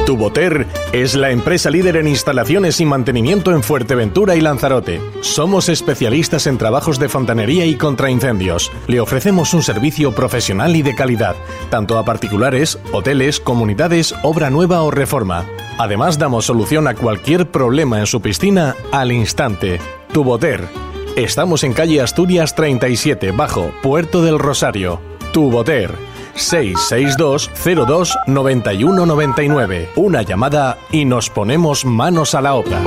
Tuboter 0.06 0.66
es 0.92 1.14
la 1.14 1.30
empresa 1.30 1.70
líder 1.70 1.96
en 1.96 2.08
instalaciones 2.08 2.80
y 2.80 2.86
mantenimiento 2.86 3.52
en 3.52 3.62
Fuerteventura 3.62 4.34
y 4.34 4.40
Lanzarote. 4.40 5.00
Somos 5.20 5.68
especialistas 5.68 6.46
en 6.46 6.58
trabajos 6.58 6.98
de 6.98 7.08
fontanería 7.08 7.66
y 7.66 7.76
contraincendios. 7.76 8.72
Le 8.88 9.00
ofrecemos 9.00 9.54
un 9.54 9.62
servicio 9.62 10.12
profesional 10.12 10.74
y 10.74 10.82
de 10.82 10.94
calidad, 10.94 11.36
tanto 11.70 11.98
a 11.98 12.04
particulares, 12.04 12.78
hoteles, 12.92 13.40
comunidades, 13.40 14.14
obra 14.22 14.50
nueva 14.50 14.82
o 14.82 14.90
reforma. 14.90 15.44
Además, 15.78 16.18
damos 16.18 16.46
solución 16.46 16.88
a 16.88 16.94
cualquier 16.94 17.50
problema 17.50 18.00
en 18.00 18.06
su 18.06 18.20
piscina 18.20 18.74
al 18.90 19.12
instante. 19.12 19.80
Tuboter. 20.12 20.91
Estamos 21.16 21.62
en 21.62 21.74
calle 21.74 22.00
Asturias 22.00 22.54
37, 22.54 23.32
bajo 23.32 23.70
Puerto 23.82 24.22
del 24.22 24.38
Rosario. 24.38 24.98
Tuboter 25.34 25.94
662 26.34 27.50
02 27.86 28.18
91 28.26 29.04
99. 29.04 29.90
Una 29.96 30.22
llamada 30.22 30.78
y 30.90 31.04
nos 31.04 31.28
ponemos 31.28 31.84
manos 31.84 32.34
a 32.34 32.40
la 32.40 32.54
obra. 32.54 32.80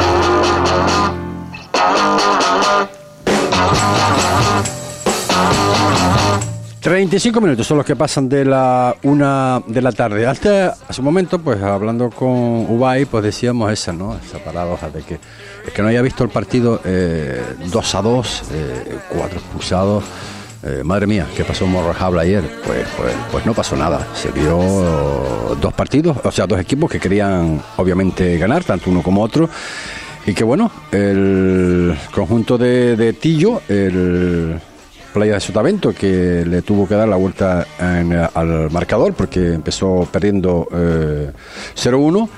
35 6.85 7.41
minutos 7.41 7.65
son 7.65 7.77
los 7.77 7.85
que 7.87 7.95
pasan 7.95 8.29
de 8.29 8.45
la 8.45 8.95
una 9.01 9.59
de 9.65 9.81
la 9.81 9.91
tarde. 9.91 10.27
Hasta 10.27 10.77
hace 10.87 11.01
un 11.01 11.05
momento, 11.05 11.39
pues 11.39 11.59
hablando 11.63 12.11
con 12.11 12.29
Ubay, 12.29 13.05
pues 13.05 13.23
decíamos 13.23 13.73
esa, 13.73 13.91
¿no? 13.91 14.15
Esa 14.15 14.37
paradoja 14.37 14.91
de 14.91 15.01
que 15.01 15.15
es 15.65 15.73
que 15.73 15.81
no 15.81 15.87
haya 15.87 16.03
visto 16.03 16.23
el 16.23 16.29
partido 16.29 16.73
2 16.73 16.81
eh, 16.85 17.41
a 17.91 18.01
2, 18.03 18.43
eh, 18.51 18.99
cuatro 19.09 19.39
expulsados. 19.39 20.03
Eh, 20.61 20.83
madre 20.83 21.07
mía, 21.07 21.25
¿qué 21.35 21.43
pasó 21.43 21.65
en 21.65 21.71
Morrojabla 21.71 22.21
ayer? 22.21 22.43
Pues, 22.63 22.85
pues, 22.95 23.15
pues 23.31 23.45
no 23.47 23.55
pasó 23.55 23.75
nada. 23.75 24.07
Se 24.13 24.29
vio 24.29 25.57
dos 25.59 25.73
partidos, 25.73 26.17
o 26.23 26.31
sea, 26.31 26.45
dos 26.45 26.59
equipos 26.59 26.91
que 26.91 26.99
querían 26.99 27.63
obviamente 27.77 28.37
ganar, 28.37 28.63
tanto 28.63 28.91
uno 28.91 29.01
como 29.01 29.23
otro. 29.23 29.49
Y 30.27 30.35
que 30.35 30.43
bueno, 30.43 30.69
el 30.91 31.97
conjunto 32.13 32.59
de, 32.59 32.95
de 32.95 33.13
Tillo, 33.13 33.63
el 33.69 34.61
Playa 35.15 35.35
de 35.35 35.39
Sotavento, 35.39 35.93
que 35.93 36.43
le 36.45 36.61
tuvo 36.61 36.85
que 36.85 36.93
dar 36.93 37.07
la 37.07 37.15
vuelta 37.15 37.65
al 37.79 38.69
marcador 38.69 39.13
porque 39.13 39.53
empezó 39.53 40.05
perdiendo 40.11 40.67
0-1. 40.69 42.29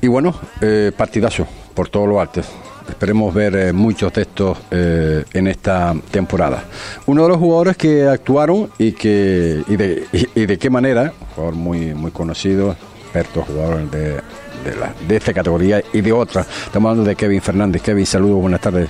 Y 0.00 0.06
bueno, 0.06 0.34
eh, 0.62 0.90
partidazo 0.96 1.46
por 1.74 1.90
todo 1.90 2.06
lo 2.06 2.18
alto. 2.18 2.40
Esperemos 2.88 3.34
ver 3.34 3.54
eh, 3.56 3.72
muchos 3.74 4.10
de 4.14 4.22
estos 4.22 4.56
eh, 4.70 5.22
en 5.34 5.48
esta 5.48 5.94
temporada. 6.10 6.64
Uno 7.04 7.24
de 7.24 7.28
los 7.28 7.36
jugadores 7.36 7.76
que 7.76 8.06
actuaron 8.06 8.70
y 8.78 8.92
que 8.92 9.62
y 9.68 9.76
de, 9.76 10.58
qué 10.58 10.70
manera, 10.70 11.12
jugador 11.34 11.56
muy 11.56 11.92
muy 11.92 12.10
conocido, 12.10 12.74
experto 13.02 13.42
jugador 13.42 13.90
de, 13.90 14.14
de, 15.06 15.16
esta 15.16 15.34
categoría 15.34 15.82
y 15.92 16.00
de 16.00 16.12
otra. 16.12 16.40
Estamos 16.40 16.88
hablando 16.88 17.06
de 17.06 17.16
Kevin 17.16 17.42
Fernández. 17.42 17.82
Kevin, 17.82 18.06
saludos, 18.06 18.40
buenas 18.40 18.62
tardes. 18.62 18.88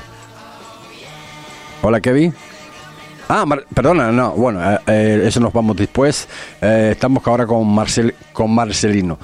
Hola 1.82 2.00
Kevin. 2.00 2.32
Ah, 3.28 3.44
perdona, 3.74 4.10
no, 4.10 4.32
bueno, 4.32 4.60
eh, 4.86 5.22
eso 5.24 5.38
nos 5.40 5.52
vamos 5.52 5.76
después. 5.76 6.28
estamos 6.62 7.26
ahora 7.26 7.46
con, 7.46 7.66
Marcel, 7.72 8.14
con 8.32 8.54
Marcelino. 8.54 9.18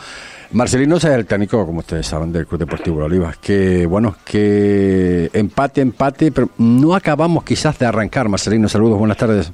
Marcelino 0.54 0.96
es 0.98 1.04
el 1.04 1.26
técnico, 1.26 1.66
como 1.66 1.80
ustedes 1.80 2.06
saben, 2.06 2.32
del 2.32 2.46
Club 2.46 2.60
Deportivo 2.60 3.00
de 3.00 3.04
Olivas, 3.06 3.38
que 3.38 3.86
bueno, 3.86 4.14
que 4.24 5.28
empate, 5.32 5.80
empate, 5.80 6.30
pero 6.30 6.48
no 6.58 6.94
acabamos 6.94 7.42
quizás 7.42 7.76
de 7.78 7.86
arrancar. 7.86 8.28
Marcelino, 8.28 8.68
saludos, 8.68 8.96
buenas 8.96 9.16
tardes. 9.16 9.50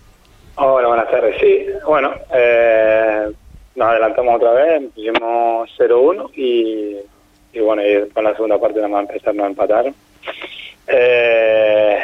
Hola, 0.57 0.89
buenas 0.89 1.11
tardes. 1.11 1.37
Sí, 1.41 1.67
bueno, 1.87 2.13
eh, 2.35 3.33
nos 3.77 3.89
adelantamos 3.89 4.37
otra 4.37 4.51
vez, 4.53 4.83
pusimos 4.95 5.71
0-1 5.79 6.31
y, 6.35 6.97
bueno, 7.61 7.83
y 7.83 8.11
con 8.11 8.25
la 8.25 8.35
segunda 8.35 8.59
parte 8.59 8.77
nada 8.77 8.89
más 8.89 9.09
empezarnos 9.09 9.45
a 9.45 9.49
empatar. 9.49 9.93
Eh, 10.87 11.99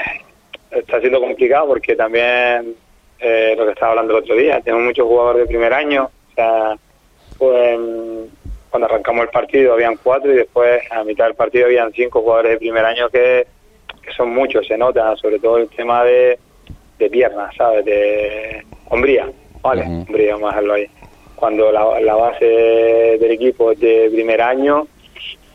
está 0.71 1.01
siendo 1.01 1.21
complicado 1.21 1.69
porque 1.69 1.97
también 1.97 2.75
eh, 3.19 3.55
lo 3.57 3.65
que 3.65 3.73
estaba 3.73 3.93
hablando 3.93 4.17
el 4.17 4.23
otro 4.23 4.35
día, 4.35 4.61
tenemos 4.61 4.85
muchos 4.87 5.07
jugadores 5.07 5.43
de 5.43 5.49
primer 5.49 5.73
año, 5.73 6.05
o 6.05 6.35
sea, 6.35 6.77
pues 7.39 7.79
cuando 8.71 8.87
arrancamos 8.87 9.25
el 9.25 9.31
partido 9.31 9.73
habían 9.73 9.97
cuatro 9.97 10.33
y 10.33 10.37
después 10.37 10.83
a 10.91 11.03
mitad 11.05 11.25
del 11.25 11.35
partido 11.35 11.67
habían 11.67 11.93
cinco 11.93 12.21
jugadores 12.21 12.53
de 12.53 12.59
primer 12.59 12.85
año 12.85 13.09
que, 13.09 13.47
son 14.17 14.33
muchos, 14.33 14.67
se 14.67 14.79
nota, 14.79 15.17
sobre 15.17 15.41
todo 15.41 15.57
el 15.57 15.69
tema 15.69 16.05
de, 16.05 16.39
de 16.99 17.11
piernas, 17.11 17.55
¿sabes? 17.57 17.85
De 17.85 18.65
hombría, 18.89 19.29
¿vale? 19.61 19.83
Hombría, 19.83 20.35
vamos 20.35 20.45
a 20.45 20.51
dejarlo 20.51 20.75
ahí. 20.75 20.87
Cuando 21.35 21.73
la, 21.73 22.01
la 22.01 22.15
base 22.15 22.45
del 22.45 23.31
equipo 23.33 23.73
es 23.73 23.81
de 23.81 24.09
primer 24.13 24.41
año, 24.41 24.87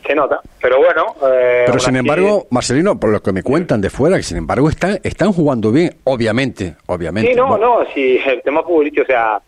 se 0.06 0.14
nota, 0.14 0.40
pero 0.60 0.78
bueno. 0.78 1.14
Eh, 1.32 1.64
pero 1.66 1.78
sin 1.78 1.96
embargo, 1.96 2.46
Marcelino, 2.50 2.98
por 2.98 3.10
lo 3.10 3.22
que 3.22 3.32
me 3.32 3.42
cuentan 3.42 3.80
de 3.80 3.90
fuera, 3.90 4.16
que 4.16 4.22
sin 4.22 4.38
embargo 4.38 4.68
están, 4.68 4.98
están 5.02 5.32
jugando 5.32 5.70
bien, 5.70 5.96
obviamente, 6.04 6.76
obviamente. 6.86 7.30
Sí, 7.30 7.36
no, 7.36 7.56
no, 7.56 7.84
sí, 7.94 8.18
el 8.26 8.42
tema 8.42 8.62
futbolístico, 8.62 9.02
o 9.02 9.06
sea, 9.06 9.40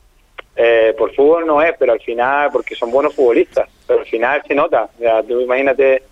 eh, 0.57 0.95
por 0.97 1.13
fútbol 1.15 1.47
no 1.47 1.61
es, 1.63 1.75
pero 1.79 1.93
al 1.93 2.01
final, 2.01 2.51
porque 2.53 2.75
son 2.75 2.91
buenos 2.91 3.15
futbolistas, 3.15 3.69
pero 3.87 4.01
al 4.01 4.07
final 4.07 4.43
se 4.47 4.55
nota. 4.55 4.89
Ya, 5.01 5.23
tú 5.23 5.41
imagínate 5.41 6.03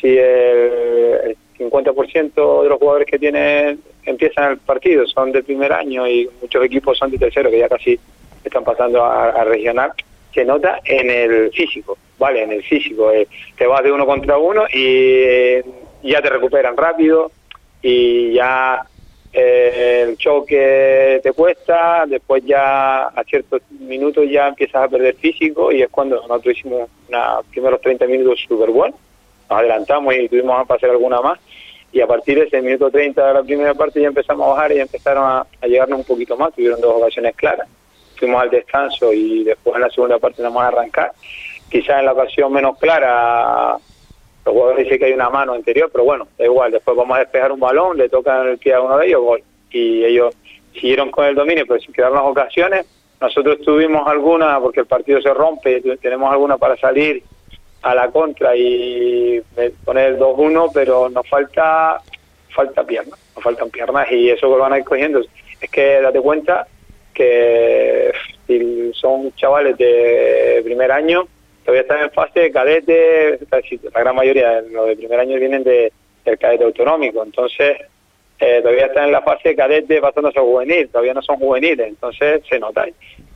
si 0.00 0.18
el, 0.18 1.36
50% 1.58 2.62
de 2.64 2.68
los 2.68 2.78
jugadores 2.78 3.06
que 3.06 3.16
tienen 3.16 3.78
empiezan 4.04 4.50
el 4.50 4.58
partido 4.58 5.06
son 5.06 5.30
del 5.30 5.44
primer 5.44 5.72
año 5.72 6.06
y 6.08 6.28
muchos 6.40 6.64
equipos 6.64 6.98
son 6.98 7.12
de 7.12 7.18
tercero, 7.18 7.48
que 7.48 7.60
ya 7.60 7.68
casi 7.68 7.98
están 8.42 8.64
pasando 8.64 9.04
a, 9.04 9.44
regional, 9.44 9.92
se 10.34 10.44
nota 10.44 10.80
en 10.84 11.08
el 11.10 11.50
físico, 11.52 11.96
¿vale? 12.18 12.42
En 12.42 12.52
el 12.52 12.62
físico. 12.62 13.12
Eh, 13.12 13.28
te 13.56 13.66
vas 13.66 13.82
de 13.82 13.92
uno 13.92 14.04
contra 14.04 14.36
uno 14.36 14.64
y 14.72 15.60
ya 16.02 16.20
te 16.20 16.28
recuperan 16.28 16.76
rápido 16.76 17.30
y 17.80 18.34
ya 18.34 18.84
eh, 19.36 20.04
el 20.06 20.16
choque 20.16 21.18
te 21.22 21.32
cuesta, 21.32 22.04
después 22.06 22.44
ya 22.44 23.06
a 23.06 23.24
ciertos 23.24 23.62
minutos 23.70 24.24
ya 24.30 24.46
empiezas 24.46 24.84
a 24.84 24.88
perder 24.88 25.16
físico 25.16 25.72
y 25.72 25.82
es 25.82 25.90
cuando 25.90 26.16
nosotros 26.16 26.56
hicimos 26.56 26.88
una, 27.08 27.40
primeros 27.50 27.80
30 27.80 28.06
minutos 28.06 28.38
súper 28.46 28.70
buenos, 28.70 28.98
nos 29.50 29.58
adelantamos 29.58 30.14
y 30.14 30.28
tuvimos 30.28 30.60
a 30.60 30.64
pasar 30.64 30.90
alguna 30.90 31.20
más 31.20 31.40
y 31.92 32.00
a 32.00 32.06
partir 32.06 32.38
de 32.38 32.44
ese 32.44 32.62
minuto 32.62 32.90
30 32.90 33.26
de 33.26 33.34
la 33.34 33.42
primera 33.42 33.74
parte 33.74 34.00
ya 34.00 34.06
empezamos 34.06 34.46
a 34.46 34.50
bajar 34.50 34.72
y 34.72 34.78
empezaron 34.78 35.24
a, 35.24 35.66
llegarnos 35.66 35.98
un 35.98 36.04
poquito 36.04 36.36
más, 36.36 36.54
tuvieron 36.54 36.80
dos 36.80 36.94
ocasiones 36.94 37.34
claras, 37.34 37.68
fuimos 38.16 38.42
al 38.42 38.50
descanso 38.50 39.12
y 39.12 39.44
después 39.44 39.76
en 39.76 39.82
la 39.82 39.90
segunda 39.90 40.18
parte 40.18 40.42
vamos 40.42 40.62
a 40.62 40.68
arrancar, 40.68 41.12
quizás 41.68 42.00
en 42.00 42.06
la 42.06 42.12
ocasión 42.12 42.52
menos 42.52 42.78
clara 42.78 43.78
los 44.44 44.52
jugadores 44.52 44.84
dicen 44.84 44.98
que 44.98 45.06
hay 45.06 45.12
una 45.12 45.30
mano 45.30 45.54
anterior, 45.54 45.88
pero 45.90 46.04
bueno, 46.04 46.28
da 46.38 46.44
igual, 46.44 46.70
después 46.70 46.96
vamos 46.96 47.16
a 47.16 47.20
despejar 47.20 47.50
un 47.50 47.60
balón, 47.60 47.96
le 47.96 48.08
tocan 48.08 48.46
el 48.48 48.58
pie 48.58 48.74
a 48.74 48.80
uno 48.80 48.98
de 48.98 49.06
ellos, 49.06 49.22
gol. 49.22 49.42
Y 49.70 50.04
ellos 50.04 50.34
siguieron 50.74 51.10
con 51.10 51.24
el 51.24 51.34
dominio, 51.34 51.64
pero 51.66 51.80
sin 51.80 51.94
quedar 51.94 52.12
las 52.12 52.24
ocasiones. 52.24 52.86
Nosotros 53.20 53.60
tuvimos 53.62 54.06
alguna, 54.06 54.60
porque 54.60 54.80
el 54.80 54.86
partido 54.86 55.20
se 55.22 55.32
rompe, 55.32 55.80
tenemos 55.96 56.30
alguna 56.30 56.58
para 56.58 56.76
salir 56.76 57.22
a 57.80 57.94
la 57.94 58.10
contra 58.10 58.54
y 58.54 59.42
poner 59.84 60.12
el 60.12 60.18
2-1, 60.18 60.70
pero 60.74 61.08
nos 61.08 61.26
falta 61.28 62.00
falta 62.54 62.84
piernas, 62.84 63.18
nos 63.34 63.42
faltan 63.42 63.68
piernas 63.70 64.10
y 64.12 64.30
eso 64.30 64.46
lo 64.46 64.58
van 64.58 64.74
a 64.74 64.78
ir 64.78 64.84
cogiendo. 64.84 65.22
Es 65.60 65.70
que 65.70 66.00
date 66.00 66.20
cuenta 66.20 66.66
que 67.14 68.12
son 68.92 69.32
chavales 69.36 69.76
de 69.78 70.60
primer 70.64 70.92
año, 70.92 71.26
todavía 71.64 71.82
están 71.82 72.02
en 72.02 72.10
fase 72.10 72.40
de 72.40 72.52
cadete, 72.52 73.38
la 73.92 74.00
gran 74.00 74.16
mayoría 74.16 74.62
de 74.62 74.70
los 74.70 74.88
de 74.88 74.96
primer 74.96 75.20
año 75.20 75.38
vienen 75.38 75.64
de, 75.64 75.92
del 76.24 76.38
cadete 76.38 76.64
autonómico, 76.64 77.22
entonces 77.22 77.78
eh, 78.40 78.60
todavía 78.60 78.86
están 78.86 79.04
en 79.04 79.12
la 79.12 79.22
fase 79.22 79.50
de 79.50 79.56
cadete 79.56 80.00
pasándose 80.00 80.38
a 80.38 80.42
juvenil, 80.42 80.88
todavía 80.88 81.14
no 81.14 81.22
son 81.22 81.36
juveniles, 81.36 81.88
entonces 81.88 82.42
se 82.48 82.58
nota. 82.58 82.84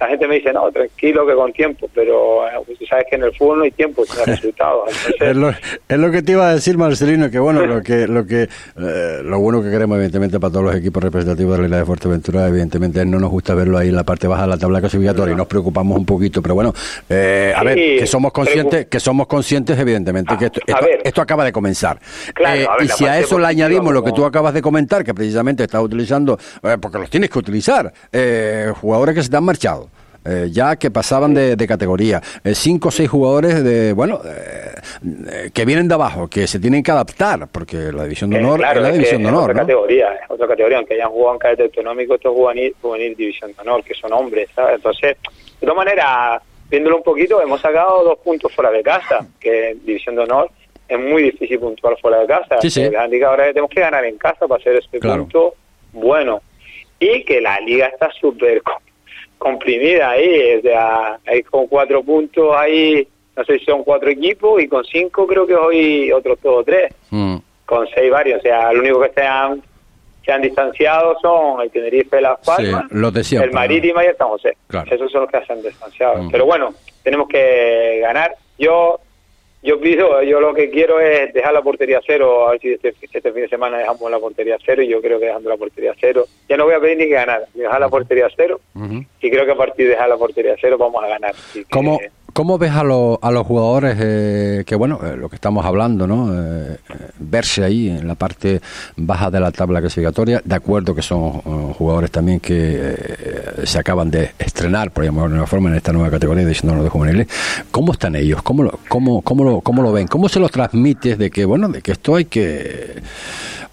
La 0.00 0.06
gente 0.06 0.28
me 0.28 0.36
dice, 0.36 0.52
no, 0.52 0.70
tranquilo 0.70 1.26
que 1.26 1.34
con 1.34 1.52
tiempo, 1.52 1.88
pero 1.92 2.46
eh, 2.46 2.50
tú 2.78 2.86
sabes 2.86 3.06
que 3.10 3.16
en 3.16 3.24
el 3.24 3.34
fútbol 3.34 3.58
no 3.58 3.64
hay 3.64 3.70
tiempo, 3.72 4.04
hay 4.08 4.24
resultados. 4.26 4.90
es, 5.20 5.36
lo, 5.36 5.50
es, 5.50 5.98
lo, 5.98 6.10
que 6.10 6.22
te 6.22 6.32
iba 6.32 6.48
a 6.48 6.54
decir, 6.54 6.76
Marcelino, 6.78 7.30
que 7.30 7.38
bueno, 7.38 7.64
lo 7.66 7.82
que 7.82 8.06
lo 8.06 8.26
que 8.26 8.42
eh, 8.42 9.20
lo 9.22 9.40
bueno 9.40 9.62
que 9.62 9.70
queremos, 9.70 9.96
evidentemente, 9.96 10.38
para 10.38 10.52
todos 10.52 10.66
los 10.66 10.76
equipos 10.76 11.02
representativos 11.02 11.52
de 11.56 11.58
la 11.62 11.66
isla 11.66 11.78
de 11.78 11.84
Fuerteventura, 11.84 12.46
evidentemente 12.46 13.04
no 13.04 13.18
nos 13.18 13.30
gusta 13.30 13.54
verlo 13.54 13.78
ahí 13.78 13.88
en 13.88 13.96
la 13.96 14.04
parte 14.04 14.28
baja 14.28 14.42
de 14.42 14.48
la 14.48 14.58
tabla 14.58 14.80
clasificatoria 14.80 15.32
y 15.32 15.36
nos 15.36 15.46
preocupamos 15.48 15.96
un 15.96 16.06
poquito, 16.06 16.42
pero 16.42 16.54
bueno, 16.54 16.72
eh, 17.08 17.52
a 17.56 17.64
ver, 17.64 17.74
que 17.74 18.06
somos 18.06 18.32
conscientes, 18.32 18.86
que 18.86 19.00
somos 19.00 19.26
conscientes, 19.26 19.78
evidentemente, 19.78 20.36
que 20.38 20.46
esto, 20.46 20.60
esto, 20.66 20.86
esto, 21.02 21.22
acaba 21.22 21.44
de 21.44 21.52
comenzar. 21.52 21.98
Claro, 22.34 22.72
ver, 22.78 22.86
y 22.86 22.88
si 22.88 23.04
a 23.04 23.18
eso 23.18 23.38
le 23.38 23.46
añadimos 23.46 23.92
lo 23.92 24.04
que 24.04 24.12
tú 24.12 24.24
acabas 24.24 24.54
de 24.54 24.62
comentar, 24.62 24.87
que 25.04 25.14
precisamente 25.14 25.64
estás 25.64 25.82
utilizando, 25.82 26.38
porque 26.80 26.98
los 26.98 27.10
tienes 27.10 27.30
que 27.30 27.38
utilizar, 27.38 27.92
jugadores 28.80 29.14
que 29.14 29.22
se 29.22 29.30
te 29.30 29.36
han 29.36 29.44
marchado. 29.44 29.88
Eh, 30.24 30.48
ya 30.50 30.76
que 30.76 30.90
pasaban 30.90 31.32
de, 31.32 31.56
de 31.56 31.66
categoría. 31.66 32.20
Eh, 32.44 32.54
cinco 32.54 32.88
o 32.88 32.90
seis 32.90 33.08
jugadores 33.08 33.64
de, 33.64 33.94
bueno, 33.94 34.20
eh, 34.26 35.50
que 35.54 35.64
vienen 35.64 35.88
de 35.88 35.94
abajo, 35.94 36.28
que 36.28 36.46
se 36.46 36.58
tienen 36.58 36.82
que 36.82 36.90
adaptar, 36.90 37.48
porque 37.50 37.90
la 37.92 38.02
división 38.02 38.28
de 38.28 38.38
honor 38.38 38.58
claro, 38.58 38.80
es 38.80 38.86
la 38.86 38.92
división 38.92 39.22
de 39.22 39.28
honor. 39.28 39.44
Otra 39.44 39.54
¿no? 39.54 39.60
categoría, 39.60 40.12
es 40.14 40.30
otra 40.30 40.48
categoría, 40.48 40.78
aunque 40.78 40.94
hayan 40.94 41.08
jugado 41.08 41.34
en 41.34 41.38
cadete 41.38 41.62
autonómico, 41.62 42.14
esto 42.16 42.28
es 42.28 42.34
juvenil, 42.34 42.74
juvenil 42.82 43.16
división 43.16 43.52
de 43.52 43.62
honor, 43.62 43.82
que 43.82 43.94
son 43.94 44.12
hombres, 44.12 44.50
¿sabes? 44.54 44.76
Entonces, 44.76 45.16
de 45.22 45.66
todas 45.66 45.76
maneras, 45.76 46.42
viéndolo 46.68 46.96
un 46.98 47.02
poquito, 47.04 47.40
hemos 47.40 47.60
sacado 47.62 48.04
dos 48.04 48.18
puntos 48.18 48.52
fuera 48.52 48.70
de 48.70 48.82
casa, 48.82 49.26
que 49.40 49.78
división 49.82 50.16
de 50.16 50.22
honor 50.22 50.50
es 50.88 50.98
muy 50.98 51.22
difícil 51.24 51.58
puntuar 51.58 51.96
fuera 52.00 52.20
de 52.20 52.26
casa. 52.26 52.60
Sí, 52.60 52.70
sí. 52.70 52.84
ahora 53.24 53.46
tenemos 53.48 53.70
que 53.70 53.80
ganar 53.80 54.04
en 54.04 54.16
casa 54.18 54.46
para 54.48 54.60
hacer 54.60 54.76
este 54.76 54.98
Claro. 54.98 55.22
punto 55.22 55.54
bueno. 55.92 56.40
Y 57.00 57.22
que 57.24 57.40
la 57.40 57.60
liga 57.60 57.86
está 57.86 58.10
súper 58.20 58.60
comprimida 59.38 60.10
ahí, 60.10 60.56
o 60.58 60.62
sea, 60.62 61.18
hay 61.26 61.42
con 61.44 61.66
cuatro 61.68 62.02
puntos 62.02 62.50
ahí, 62.56 63.06
no 63.36 63.44
sé 63.44 63.58
si 63.58 63.64
son 63.66 63.84
cuatro 63.84 64.10
equipos, 64.10 64.60
y 64.60 64.66
con 64.68 64.84
cinco 64.84 65.26
creo 65.26 65.46
que 65.46 65.54
hoy 65.54 66.10
otros 66.10 66.40
dos 66.42 66.60
o 66.60 66.64
tres, 66.64 66.92
Mm. 67.10 67.36
con 67.64 67.86
seis 67.94 68.10
varios, 68.10 68.40
o 68.40 68.42
sea, 68.42 68.72
lo 68.72 68.80
único 68.80 69.00
que 69.00 69.10
se 69.12 69.22
han, 69.22 69.62
se 70.24 70.32
han 70.32 70.42
distanciado 70.42 71.16
son 71.22 71.60
el 71.62 71.70
Tenerife, 71.70 72.20
Las 72.20 72.38
Palmas, 72.44 72.84
Sí, 72.90 72.96
los 72.96 73.12
de 73.12 73.22
siempre, 73.24 73.48
el 73.50 73.54
Marítimo 73.54 74.02
y 74.02 74.06
el 74.06 74.16
San 74.16 74.28
José. 74.28 74.56
Claro. 74.66 74.92
Esos 74.94 75.12
son 75.12 75.22
los 75.22 75.30
que 75.30 75.44
se 75.46 75.52
han 75.52 75.62
distanciado. 75.62 76.22
Mm. 76.24 76.30
Pero 76.30 76.44
bueno, 76.46 76.74
tenemos 77.04 77.28
que 77.28 78.00
ganar. 78.02 78.34
Yo 78.58 78.98
yo 79.62 79.80
pido, 79.80 80.22
yo 80.22 80.40
lo 80.40 80.54
que 80.54 80.70
quiero 80.70 81.00
es 81.00 81.32
dejar 81.34 81.52
la 81.52 81.62
portería 81.62 82.00
cero, 82.06 82.46
a 82.48 82.52
ver 82.52 82.60
si 82.60 82.72
este, 82.74 82.94
este 83.00 83.20
fin 83.32 83.42
de 83.42 83.48
semana 83.48 83.78
dejamos 83.78 84.10
la 84.10 84.18
portería 84.20 84.56
cero 84.64 84.82
y 84.82 84.88
yo 84.88 85.00
creo 85.02 85.18
que 85.18 85.26
dejando 85.26 85.50
la 85.50 85.56
portería 85.56 85.94
cero, 86.00 86.26
ya 86.48 86.56
no 86.56 86.64
voy 86.64 86.74
a 86.74 86.80
pedir 86.80 86.98
ni 86.98 87.04
que 87.04 87.10
ganar, 87.14 87.46
dejar 87.54 87.80
la 87.80 87.88
portería 87.88 88.28
cero 88.36 88.60
y 89.20 89.30
creo 89.30 89.44
que 89.44 89.52
a 89.52 89.56
partir 89.56 89.86
de 89.86 89.92
dejar 89.92 90.08
la 90.08 90.16
portería 90.16 90.54
cero 90.60 90.78
vamos 90.78 91.02
a 91.02 91.08
ganar. 91.08 91.30
Así 91.32 91.64
que- 91.98 92.10
¿Cómo, 92.38 92.48
¿Cómo 92.48 92.56
ves 92.56 92.70
a, 92.70 92.82
los 92.82 93.18
a 93.20 93.30
los 93.32 93.46
jugadores 93.46 93.98
eh, 94.00 94.62
que, 94.64 94.76
bueno, 94.76 95.00
eh, 95.02 95.16
lo 95.16 95.28
que 95.28 95.34
estamos 95.34 95.66
hablando, 95.66 96.06
¿no? 96.06 96.32
Eh, 96.32 96.76
eh, 96.88 96.94
verse 97.18 97.64
ahí 97.64 97.88
en 97.88 98.06
la 98.06 98.14
parte 98.14 98.60
baja 98.96 99.28
de 99.30 99.38
la 99.38 99.50
tabla 99.50 99.80
clasificatoria, 99.80 100.40
de 100.42 100.54
acuerdo 100.54 100.94
que 100.94 101.02
son 101.02 101.32
jugadores 101.74 102.10
también 102.10 102.40
que 102.40 102.94
se 103.64 103.78
acaban 103.78 104.10
de 104.10 104.30
estrenar, 104.38 104.92
por 104.92 105.04
llamarlo 105.04 105.30
de 105.30 105.34
una 105.40 105.46
forma, 105.46 105.68
en 105.68 105.74
esta 105.74 105.92
nueva 105.92 106.10
categoría 106.10 106.46
diciendo 106.46 106.74
los 106.76 106.84
de 106.84 106.90
juveniles. 106.90 107.26
¿Cómo 107.70 107.92
están 107.92 108.16
ellos? 108.16 108.40
¿Cómo 108.40 108.62
lo, 108.62 108.78
cómo, 108.88 109.20
cómo, 109.20 109.44
lo, 109.44 109.60
¿Cómo 109.60 109.82
lo 109.82 109.92
ven? 109.92 110.06
¿Cómo 110.06 110.30
se 110.30 110.40
los 110.40 110.50
transmites 110.50 111.18
de 111.18 111.30
que, 111.30 111.44
bueno, 111.44 111.68
de 111.68 111.82
que 111.82 111.92
esto 111.92 112.14
hay 112.14 112.24
que, 112.26 113.02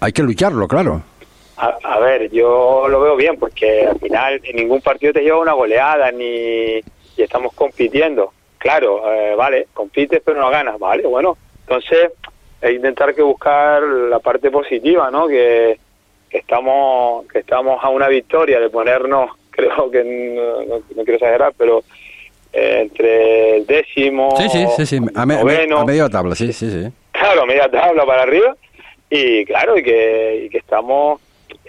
hay 0.00 0.12
que 0.12 0.22
lucharlo, 0.22 0.68
claro? 0.68 1.02
A, 1.56 1.78
a 1.82 1.98
ver, 2.00 2.30
yo 2.30 2.88
lo 2.88 3.00
veo 3.00 3.16
bien 3.16 3.36
porque 3.38 3.86
al 3.86 3.98
final 4.00 4.40
en 4.44 4.56
ningún 4.56 4.82
partido 4.82 5.14
te 5.14 5.22
lleva 5.22 5.38
una 5.38 5.52
goleada 5.54 6.10
ni 6.10 6.82
y 7.16 7.22
estamos 7.22 7.54
compitiendo. 7.54 8.32
Claro, 8.66 9.12
eh, 9.12 9.34
vale, 9.36 9.68
compites 9.72 10.20
pero 10.24 10.40
no 10.40 10.50
ganas, 10.50 10.76
vale, 10.76 11.06
bueno, 11.06 11.38
entonces 11.60 12.10
es 12.60 12.70
intentar 12.72 13.14
que 13.14 13.22
buscar 13.22 13.80
la 13.80 14.18
parte 14.18 14.50
positiva, 14.50 15.08
¿no? 15.08 15.28
Que, 15.28 15.78
que 16.28 16.38
estamos 16.38 17.26
que 17.28 17.38
estamos 17.38 17.78
a 17.84 17.88
una 17.90 18.08
victoria 18.08 18.58
de 18.58 18.68
ponernos, 18.68 19.30
creo 19.50 19.88
que 19.88 20.02
no, 20.02 20.62
no- 20.64 20.82
no 20.96 21.04
quiero 21.04 21.14
exagerar, 21.14 21.52
pero 21.56 21.84
eh, 22.52 22.80
entre 22.82 23.58
el 23.58 23.66
décimo, 23.66 24.34
Sí, 24.36 24.48
sí, 24.48 24.66
sí, 24.78 24.86
sí. 24.86 24.96
A, 25.14 25.24
me- 25.24 25.34
a 25.36 25.44
noveno, 25.44 26.04
a 26.06 26.10
tabla, 26.10 26.34
sí, 26.34 26.52
sí, 26.52 26.68
sí. 26.68 26.88
claro, 27.12 27.46
media 27.46 27.70
tabla 27.70 28.04
para 28.04 28.22
arriba 28.22 28.56
y 29.10 29.44
claro, 29.44 29.78
y 29.78 29.84
que, 29.84 30.42
y 30.46 30.48
que 30.50 30.58
estamos 30.58 31.20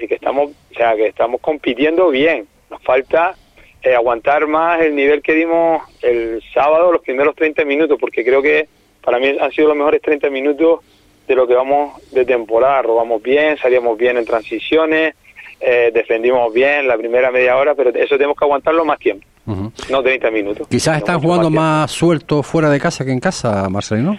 y 0.01 0.07
que 0.07 0.15
estamos, 0.15 0.49
o 0.49 0.73
sea, 0.75 0.95
que 0.95 1.05
estamos 1.05 1.41
compitiendo 1.41 2.09
bien. 2.09 2.47
Nos 2.71 2.81
falta 2.81 3.35
eh, 3.83 3.95
aguantar 3.95 4.47
más 4.47 4.81
el 4.81 4.95
nivel 4.95 5.21
que 5.21 5.33
dimos 5.33 5.83
el 6.01 6.41
sábado, 6.53 6.91
los 6.91 7.01
primeros 7.01 7.35
30 7.35 7.63
minutos, 7.65 7.97
porque 7.99 8.23
creo 8.23 8.41
que 8.41 8.67
para 9.03 9.19
mí 9.19 9.37
han 9.39 9.51
sido 9.51 9.69
los 9.69 9.77
mejores 9.77 10.01
30 10.01 10.29
minutos 10.29 10.81
de 11.27 11.35
lo 11.35 11.47
que 11.47 11.53
vamos 11.53 12.01
de 12.11 12.25
temporada. 12.25 12.81
Robamos 12.81 13.21
bien, 13.21 13.57
salíamos 13.57 13.97
bien 13.97 14.17
en 14.17 14.25
transiciones, 14.25 15.15
eh, 15.59 15.91
defendimos 15.93 16.53
bien 16.53 16.87
la 16.87 16.97
primera 16.97 17.31
media 17.31 17.57
hora, 17.57 17.75
pero 17.75 17.91
eso 17.91 18.15
tenemos 18.15 18.37
que 18.37 18.45
aguantarlo 18.45 18.83
más 18.85 18.99
tiempo, 18.99 19.25
no 19.45 20.03
30 20.03 20.31
minutos. 20.31 20.67
Quizás 20.67 20.97
están 20.97 21.19
jugando 21.19 21.49
más 21.49 21.91
sueltos 21.91 22.45
fuera 22.45 22.69
de 22.69 22.79
casa 22.79 23.05
que 23.05 23.11
en 23.11 23.19
casa, 23.19 23.69
Marcelino. 23.69 24.17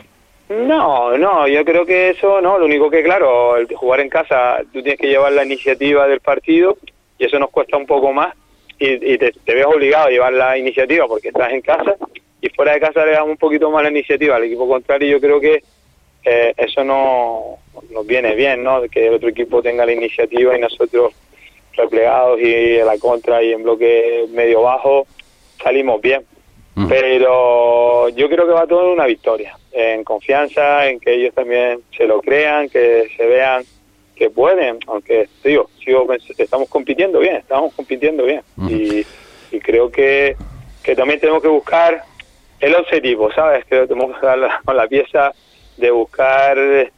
No, 0.48 1.16
no, 1.18 1.46
yo 1.46 1.62
creo 1.64 1.84
que 1.84 2.10
eso 2.10 2.40
no, 2.40 2.58
lo 2.58 2.64
único 2.64 2.88
que 2.88 3.02
claro, 3.02 3.56
el 3.56 3.66
jugar 3.74 4.00
en 4.00 4.08
casa, 4.08 4.58
tú 4.72 4.82
tienes 4.82 4.98
que 4.98 5.08
llevar 5.08 5.32
la 5.32 5.44
iniciativa 5.44 6.06
del 6.06 6.20
partido 6.20 6.78
y 7.18 7.26
eso 7.26 7.38
nos 7.38 7.50
cuesta 7.50 7.76
un 7.76 7.84
poco 7.84 8.12
más 8.12 8.34
y, 8.78 9.12
y 9.14 9.18
te, 9.18 9.32
te 9.32 9.54
ves 9.54 9.66
obligado 9.66 10.06
a 10.06 10.10
llevar 10.10 10.32
la 10.32 10.56
iniciativa 10.56 11.06
porque 11.06 11.28
estás 11.28 11.52
en 11.52 11.60
casa 11.60 11.96
y 12.40 12.48
fuera 12.50 12.72
de 12.72 12.80
casa 12.80 13.04
le 13.04 13.12
damos 13.12 13.30
un 13.30 13.36
poquito 13.36 13.70
más 13.70 13.82
la 13.82 13.90
iniciativa 13.90 14.36
al 14.36 14.44
equipo 14.44 14.68
contrario 14.68 15.08
y 15.08 15.12
yo 15.12 15.20
creo 15.20 15.40
que 15.40 15.62
eh, 16.24 16.54
eso 16.56 16.84
no 16.84 17.58
nos 17.90 18.06
viene 18.06 18.34
bien, 18.34 18.62
¿no? 18.62 18.82
Que 18.82 19.06
el 19.06 19.14
otro 19.14 19.28
equipo 19.28 19.62
tenga 19.62 19.86
la 19.86 19.92
iniciativa 19.92 20.56
y 20.56 20.60
nosotros 20.60 21.14
replegados 21.74 22.40
y 22.40 22.76
en 22.76 22.86
la 22.86 22.98
contra 22.98 23.42
y 23.42 23.52
en 23.52 23.62
bloque 23.62 24.26
medio 24.30 24.62
bajo 24.62 25.06
salimos 25.62 26.00
bien 26.00 26.22
Ujú. 26.78 26.88
pero 26.88 28.08
yo 28.10 28.28
creo 28.28 28.46
que 28.46 28.52
va 28.52 28.66
todo 28.66 28.84
en 28.84 28.92
una 28.92 29.06
victoria, 29.06 29.56
en 29.72 30.04
confianza, 30.04 30.88
en 30.88 31.00
que 31.00 31.14
ellos 31.14 31.34
también 31.34 31.80
se 31.96 32.06
lo 32.06 32.20
crean, 32.20 32.68
que 32.68 33.08
se 33.16 33.26
vean 33.26 33.64
que 34.18 34.30
pueden, 34.30 34.78
aunque 34.86 35.28
digo, 35.44 35.70
sigo, 35.84 36.06
estamos 36.36 36.68
compitiendo 36.68 37.20
bien, 37.20 37.36
estamos 37.36 37.72
compitiendo 37.74 38.24
bien 38.24 38.42
y, 38.68 39.06
y 39.52 39.60
creo 39.60 39.90
que, 39.90 40.36
que 40.82 40.96
también 40.96 41.20
tenemos 41.20 41.40
que 41.40 41.48
buscar 41.48 42.02
el 42.60 42.74
objetivo, 42.74 43.32
¿sabes? 43.32 43.64
Creo 43.68 43.82
que 43.82 43.94
tenemos 43.94 44.18
que 44.18 44.26
dar 44.26 44.38
la- 44.38 44.60
con 44.64 44.76
la 44.76 44.88
pieza 44.88 45.32
de 45.76 45.90
buscar 45.92 46.58
eh, 46.58 46.90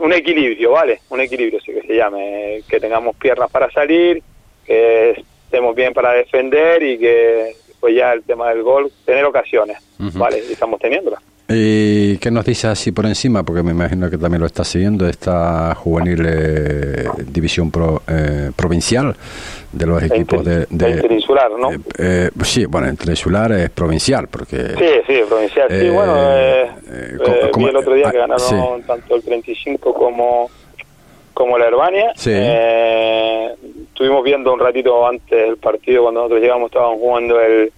un 0.00 0.12
equilibrio, 0.12 0.72
¿vale? 0.72 1.00
Un 1.10 1.20
equilibrio, 1.20 1.60
sí 1.60 1.72
que 1.72 1.82
se 1.82 1.94
llame, 1.96 2.62
que 2.68 2.80
tengamos 2.80 3.14
piernas 3.16 3.50
para 3.50 3.70
salir, 3.70 4.22
que 4.64 5.10
estemos 5.46 5.74
bien 5.74 5.92
para 5.92 6.12
defender 6.14 6.82
y 6.82 6.98
que 6.98 7.54
pues 7.80 7.94
ya 7.96 8.12
el 8.12 8.22
tema 8.22 8.48
del 8.48 8.62
gol, 8.62 8.90
tener 9.04 9.24
ocasiones. 9.24 9.76
¿vale? 10.18 10.38
Y 10.48 10.52
estamos 10.52 10.80
teniéndolas. 10.80 11.20
¿Y 11.48 12.16
qué 12.18 12.30
nos 12.30 12.44
dice 12.46 12.68
así 12.68 12.92
por 12.92 13.04
encima? 13.04 13.42
Porque 13.42 13.62
me 13.62 13.72
imagino 13.72 14.08
que 14.08 14.16
también 14.16 14.40
lo 14.40 14.46
está 14.46 14.64
siguiendo 14.64 15.06
esta 15.06 15.74
juvenil 15.74 16.24
eh, 16.26 17.04
división 17.26 17.70
pro- 17.70 18.02
eh, 18.08 18.50
provincial 18.56 19.14
de 19.72 19.86
los 19.86 20.02
equipos 20.02 20.44
de... 20.44 20.66
Interinsular, 20.70 21.50
¿no? 21.58 21.72
eh, 21.72 21.78
eh, 21.98 22.30
sí, 22.44 22.64
bueno, 22.66 22.88
interinsular 22.88 23.52
es 23.52 23.70
provincial, 23.70 24.28
porque... 24.28 24.56
Sí, 24.78 24.86
sí, 25.06 25.20
provincial. 25.28 25.68
Sí, 25.68 25.86
Eh, 25.86 25.90
bueno, 25.90 26.14
eh, 26.18 26.62
eh, 26.62 26.68
eh, 26.86 27.16
¿cómo- 27.22 27.36
cómo- 27.52 27.66
vi 27.66 27.70
el 27.70 27.76
otro 27.76 27.94
día 27.94 28.10
que 28.10 28.18
ah, 28.18 28.26
ganaron 28.26 28.80
sí. 28.80 28.86
tanto 28.86 29.14
el 29.16 29.22
35 29.22 29.92
como 29.94 30.50
como 31.34 31.56
la 31.56 31.66
Herbania. 31.66 32.12
Sí. 32.14 32.30
Eh, 32.32 33.54
estuvimos 33.88 34.22
viendo 34.22 34.52
un 34.52 34.60
ratito 34.60 35.06
antes 35.06 35.30
del 35.30 35.56
partido, 35.56 36.02
cuando 36.02 36.20
nosotros 36.20 36.42
llegamos, 36.42 36.66
estaban 36.70 36.98
jugando 36.98 37.40
el, 37.40 37.72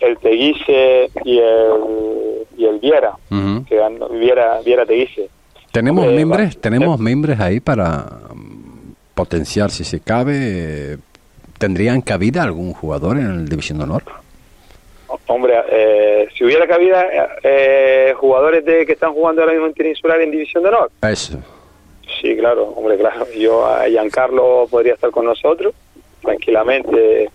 el 0.00 0.16
Teguise 0.18 1.10
y 1.24 1.38
el, 1.38 2.46
y 2.56 2.64
el 2.66 2.78
Viera, 2.78 3.12
que 3.68 3.76
ganó, 3.76 4.08
Viera, 4.08 4.60
Viera 4.64 4.84
Teguise. 4.86 5.28
¿Tenemos 5.72 6.06
Eh, 6.06 6.10
miembros, 6.10 6.56
va- 6.56 6.60
tenemos 6.60 6.98
miembros 6.98 7.38
ahí 7.40 7.60
para 7.60 8.06
mm, 8.34 8.92
potenciar, 9.14 9.70
si 9.70 9.84
se 9.84 10.00
cabe? 10.00 10.34
eh, 10.36 10.96
¿Tendrían 11.58 12.02
cabida 12.02 12.42
algún 12.42 12.72
jugador 12.74 13.16
en 13.16 13.26
el 13.30 13.48
División 13.48 13.78
de 13.78 13.84
Honor? 13.84 14.02
Hombre, 15.28 15.54
eh, 15.70 16.28
si 16.36 16.44
hubiera 16.44 16.66
cabida 16.66 17.06
eh, 17.42 18.12
jugadores 18.16 18.64
de 18.64 18.84
que 18.84 18.92
están 18.92 19.12
jugando 19.14 19.40
ahora 19.40 19.52
mismo 19.52 19.66
en 19.66 19.70
Interinsular 19.70 20.20
en 20.20 20.30
División 20.32 20.62
de 20.62 20.68
Honor, 20.70 20.90
Eso. 21.02 21.38
Sí, 22.20 22.36
claro, 22.36 22.64
hombre, 22.76 22.96
claro. 22.98 23.26
Yo 23.38 23.64
a 23.66 23.86
Giancarlo 23.88 24.66
podría 24.70 24.94
estar 24.94 25.10
con 25.10 25.24
nosotros 25.26 25.74
tranquilamente 26.22 27.30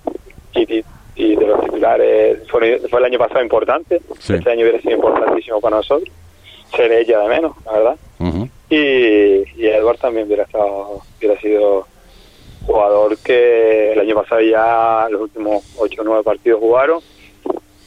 y, 0.56 0.84
y 1.24 1.36
de 1.36 1.46
los 1.46 1.62
titulares 1.62 2.40
fue, 2.50 2.80
fue 2.90 3.00
el 3.00 3.06
año 3.06 3.20
pasado 3.20 3.42
importante, 3.44 4.02
Sí. 4.20 4.34
este 4.34 4.50
año 4.52 4.62
hubiera 4.64 4.82
sido 4.82 4.96
importantísimo 4.96 5.62
para 5.62 5.78
nosotros, 5.78 6.10
ser 6.76 6.92
ella 6.92 7.20
de 7.20 7.30
menos, 7.30 7.56
la 7.66 7.72
verdad. 7.74 7.96
Y, 8.70 8.76
y 9.62 9.68
Edward 9.68 9.98
también 9.98 10.26
hubiera 10.28 10.44
estado, 10.44 11.02
hubiera 11.20 11.40
sido 11.42 11.86
jugador 12.66 13.18
que 13.18 13.92
el 13.94 14.00
año 14.00 14.16
pasado 14.16 14.42
ya 14.42 15.08
los 15.10 15.22
últimos 15.22 15.64
8 15.78 16.02
o 16.02 16.06
9 16.06 16.24
partidos 16.24 16.60
jugaron, 16.60 17.00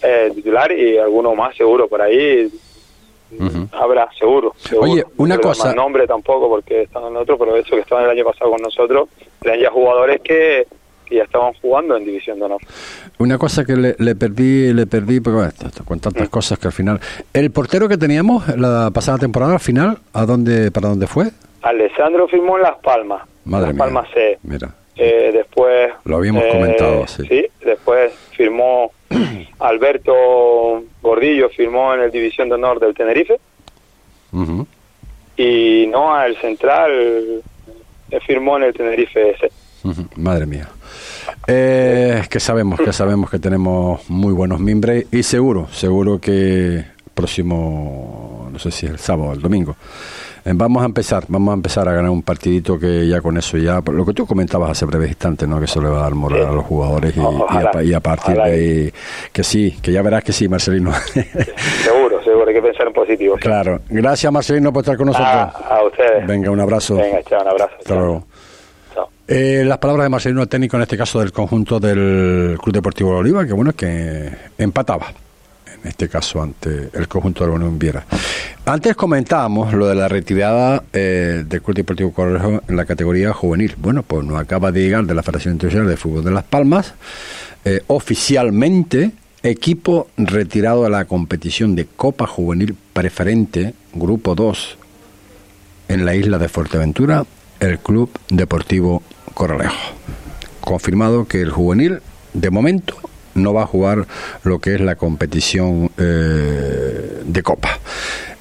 eh, 0.03 0.31
titular 0.35 0.71
y 0.73 0.99
alguno 0.99 1.35
más 1.35 1.57
seguro 1.57 1.89
por 1.89 2.03
ahí. 2.03 2.49
Habrá, 3.73 4.09
seguro. 4.19 4.53
seguro. 4.59 4.91
Oye, 4.93 5.05
una 5.17 5.37
No 5.37 5.41
cosa- 5.41 5.67
más 5.69 5.75
nombre 5.77 6.07
tampoco 6.07 6.49
porque 6.49 6.83
están 6.83 7.05
en 7.07 7.17
otro, 7.17 7.37
pero 7.39 7.57
eso 7.57 7.75
que 7.75 7.81
estaban 7.83 8.05
el 8.05 8.11
año 8.11 8.25
pasado 8.25 8.51
con 8.53 8.63
nosotros, 8.63 9.09
eran 9.43 9.59
ya 9.59 9.71
jugadores 9.71 10.21
que, 10.23 10.67
que 11.05 11.17
ya 11.17 11.25
estaban 11.25 11.53
jugando 11.55 11.97
en 11.97 12.05
División 12.05 12.39
de 12.39 12.45
Honor. 12.47 12.61
Una 13.19 13.39
cosa 13.39 13.65
que 13.65 13.77
le, 13.77 13.97
le 13.99 14.15
perdí, 14.15 14.73
le 14.73 14.87
perdí, 14.87 15.21
pero 15.21 15.37
bueno, 15.37 15.53
con 15.85 16.01
tantas 16.01 16.29
cosas 16.29 16.59
que 16.59 16.69
al 16.69 16.73
final. 16.73 17.01
El 17.33 17.51
portero 17.51 17.89
que 17.89 17.97
teníamos 17.97 18.47
la 18.57 18.91
pasada 18.93 19.19
temporada, 19.19 19.55
al 19.55 19.61
final, 19.61 19.99
¿a 20.13 20.27
dónde, 20.27 20.71
para 20.71 20.89
dónde 20.89 21.07
fue? 21.07 21.27
Alessandro 21.63 22.29
firmó 22.29 22.57
en 22.57 22.63
Las 22.63 22.79
Palmas. 22.79 23.23
Madre 23.45 23.69
Las 23.69 23.75
mía. 23.75 23.85
Palmas 23.85 24.09
C. 24.13 24.39
Mira. 24.43 24.75
Eh, 24.97 25.31
después. 25.33 25.93
Lo 26.05 26.17
habíamos 26.17 26.45
comentado, 26.45 27.07
sí. 27.07 27.47
después 27.65 28.13
firmó 28.37 28.93
Alberto 29.59 30.85
Gordillo, 31.03 31.49
firmó 31.51 31.95
en 31.95 32.01
el 32.01 32.11
División 32.11 32.49
de 32.49 32.55
Honor 32.55 32.81
del 32.81 32.95
Tenerife. 32.95 33.39
Y 35.37 35.87
Noah, 35.89 36.27
el 36.27 36.37
central, 36.37 37.43
eh, 38.11 38.21
firmó 38.27 38.57
en 38.57 38.65
el 38.65 38.75
Tenerife 38.75 39.37
Madre 40.17 40.47
mía. 40.47 40.69
Eh, 41.47 42.23
que 42.31 42.41
sabemos, 42.41 42.81
que 42.81 42.93
sabemos 42.93 43.29
que 43.31 43.39
tenemos 43.39 44.09
muy 44.09 44.33
buenos 44.33 44.61
mimbres 44.61 45.07
y 45.13 45.23
seguro, 45.23 45.69
seguro 45.73 46.19
que 46.21 46.85
próximo, 47.13 48.49
no 48.53 48.59
sé 48.59 48.71
si 48.71 48.87
es 48.87 48.93
el 48.93 48.99
sábado 48.99 49.31
o 49.31 49.33
el 49.35 49.41
domingo, 49.41 49.77
eh, 50.45 50.53
vamos 50.55 50.83
a 50.83 50.87
empezar, 50.87 51.25
vamos 51.29 51.53
a 51.53 51.55
empezar 51.55 51.89
a 51.89 51.93
ganar 51.93 52.11
un 52.11 52.23
partidito 52.23 52.79
que 52.79 53.07
ya 53.07 53.21
con 53.21 53.37
eso 53.37 53.57
ya, 53.59 53.81
por 53.83 53.95
lo 53.95 54.05
que 54.05 54.13
tú 54.15 54.27
comentabas 54.27 54.71
hace 54.71 54.85
breves 54.87 55.09
instantes, 55.11 55.49
¿no? 55.49 55.59
Que 55.59 55.67
eso 55.67 55.81
le 55.81 55.89
va 55.89 55.99
a 55.99 56.03
dar 56.03 56.15
moral 56.15 56.41
Sí. 56.41 56.47
a 56.47 56.53
los 56.53 56.65
jugadores 56.65 57.15
y, 57.17 57.21
y 57.21 57.23
a, 57.95 57.99
y 57.99 58.01
partir 58.01 58.35
ojalá. 58.37 58.47
de 58.47 58.53
ahí, 58.53 58.93
que 59.33 59.45
sí, 59.45 59.77
que 59.83 59.93
ya 59.93 60.03
verás 60.03 60.25
que 60.25 60.33
sí, 60.33 60.49
Marcelino. 60.49 60.93
Seguro, 61.83 62.23
seguro, 62.25 62.49
hay 62.49 62.55
que 62.55 62.63
pensar 62.63 62.87
en 62.87 62.93
positivo. 62.93 63.37
claro. 63.41 63.81
Gracias, 63.89 64.33
Marcelino, 64.33 64.73
por 64.73 64.83
estar 64.83 64.97
con 64.97 65.07
nosotros. 65.07 65.29
A, 65.31 65.45
a 65.79 65.85
ustedes. 65.87 66.27
Venga, 66.27 66.51
un 66.51 66.61
abrazo. 66.61 66.97
Venga, 66.97 67.23
chao, 67.23 67.43
un 67.43 67.49
abrazo. 67.49 67.73
Hasta 67.79 67.89
chao. 67.89 67.99
luego. 67.99 68.27
Eh, 69.27 69.63
las 69.65 69.79
palabras 69.79 70.05
de 70.05 70.11
Marcelino 70.11 70.47
técnico 70.47 70.77
en 70.77 70.83
este 70.83 70.99
caso 70.99 71.21
del 71.21 71.33
conjunto 71.33 71.81
del 71.81 72.59
Club 72.63 72.75
Deportivo 72.75 73.11
de 73.13 73.17
Oliva, 73.17 73.47
que 73.47 73.53
bueno, 73.53 73.73
que 73.73 74.31
empataba 74.59 75.13
en 75.83 75.89
este 75.89 76.09
caso 76.09 76.43
ante 76.43 76.91
el 76.93 77.09
conjunto 77.09 77.45
de 77.45 77.51
la 77.51 77.57
Unión 77.57 77.79
Viera. 77.79 78.05
Antes 78.67 78.97
comentábamos 78.97 79.73
lo 79.75 79.87
de 79.87 79.95
la 79.95 80.09
retirada 80.09 80.85
eh, 80.93 81.45
del 81.47 81.63
Club 81.63 81.77
Deportivo 81.77 82.13
Correjo 82.13 82.63
en 82.67 82.77
la 82.77 82.85
categoría 82.85 83.33
juvenil. 83.33 83.75
Bueno, 83.79 84.03
pues 84.03 84.25
nos 84.25 84.39
acaba 84.39 84.73
de 84.73 84.81
llegar 84.81 85.05
de 85.05 85.15
la 85.15 85.23
Federación 85.23 85.55
Internacional 85.55 85.89
de 85.89 85.97
Fútbol 85.97 86.25
de 86.25 86.31
Las 86.31 86.45
Palmas 86.45 86.95
eh, 87.65 87.83
oficialmente 87.87 89.13
equipo 89.43 90.09
retirado 90.17 90.85
de 90.85 90.91
la 90.91 91.05
competición 91.05 91.75
de 91.75 91.87
Copa 91.87 92.27
Juvenil 92.27 92.75
Preferente 92.93 93.75
Grupo 93.93 94.35
2 94.35 94.79
en 95.89 96.05
la 96.05 96.15
isla 96.15 96.39
de 96.39 96.49
Fuerteventura 96.49 97.25
el 97.65 97.79
Club 97.79 98.11
Deportivo 98.29 99.03
Corralejo. 99.33 99.75
Confirmado 100.61 101.27
que 101.27 101.41
el 101.41 101.51
juvenil, 101.51 102.01
de 102.33 102.51
momento, 102.51 102.97
no 103.35 103.53
va 103.53 103.63
a 103.63 103.67
jugar 103.67 104.07
lo 104.45 104.61
que 104.61 104.75
es 104.75 104.81
la 104.81 104.97
competición 104.97 105.91
eh, 105.99 107.23
de 107.25 107.43
Copa. 107.43 107.79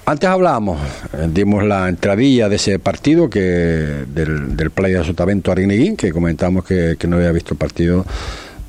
Antes 0.06 0.30
hablábamos, 0.30 0.80
eh, 1.14 1.30
dimos 1.32 1.64
la 1.64 1.88
entradilla 1.88 2.50
de 2.50 2.58
ese 2.58 2.78
partido 2.78 3.30
que 3.30 3.40
del, 3.40 4.72
Playa 4.72 5.00
de 5.00 5.06
Sotavento 5.06 5.52
Arigneguín, 5.52 5.96
que 5.96 6.12
comentamos 6.12 6.66
que, 6.66 6.98
no 7.08 7.16
había 7.16 7.32
visto 7.32 7.54
el 7.54 7.58
partido, 7.58 8.06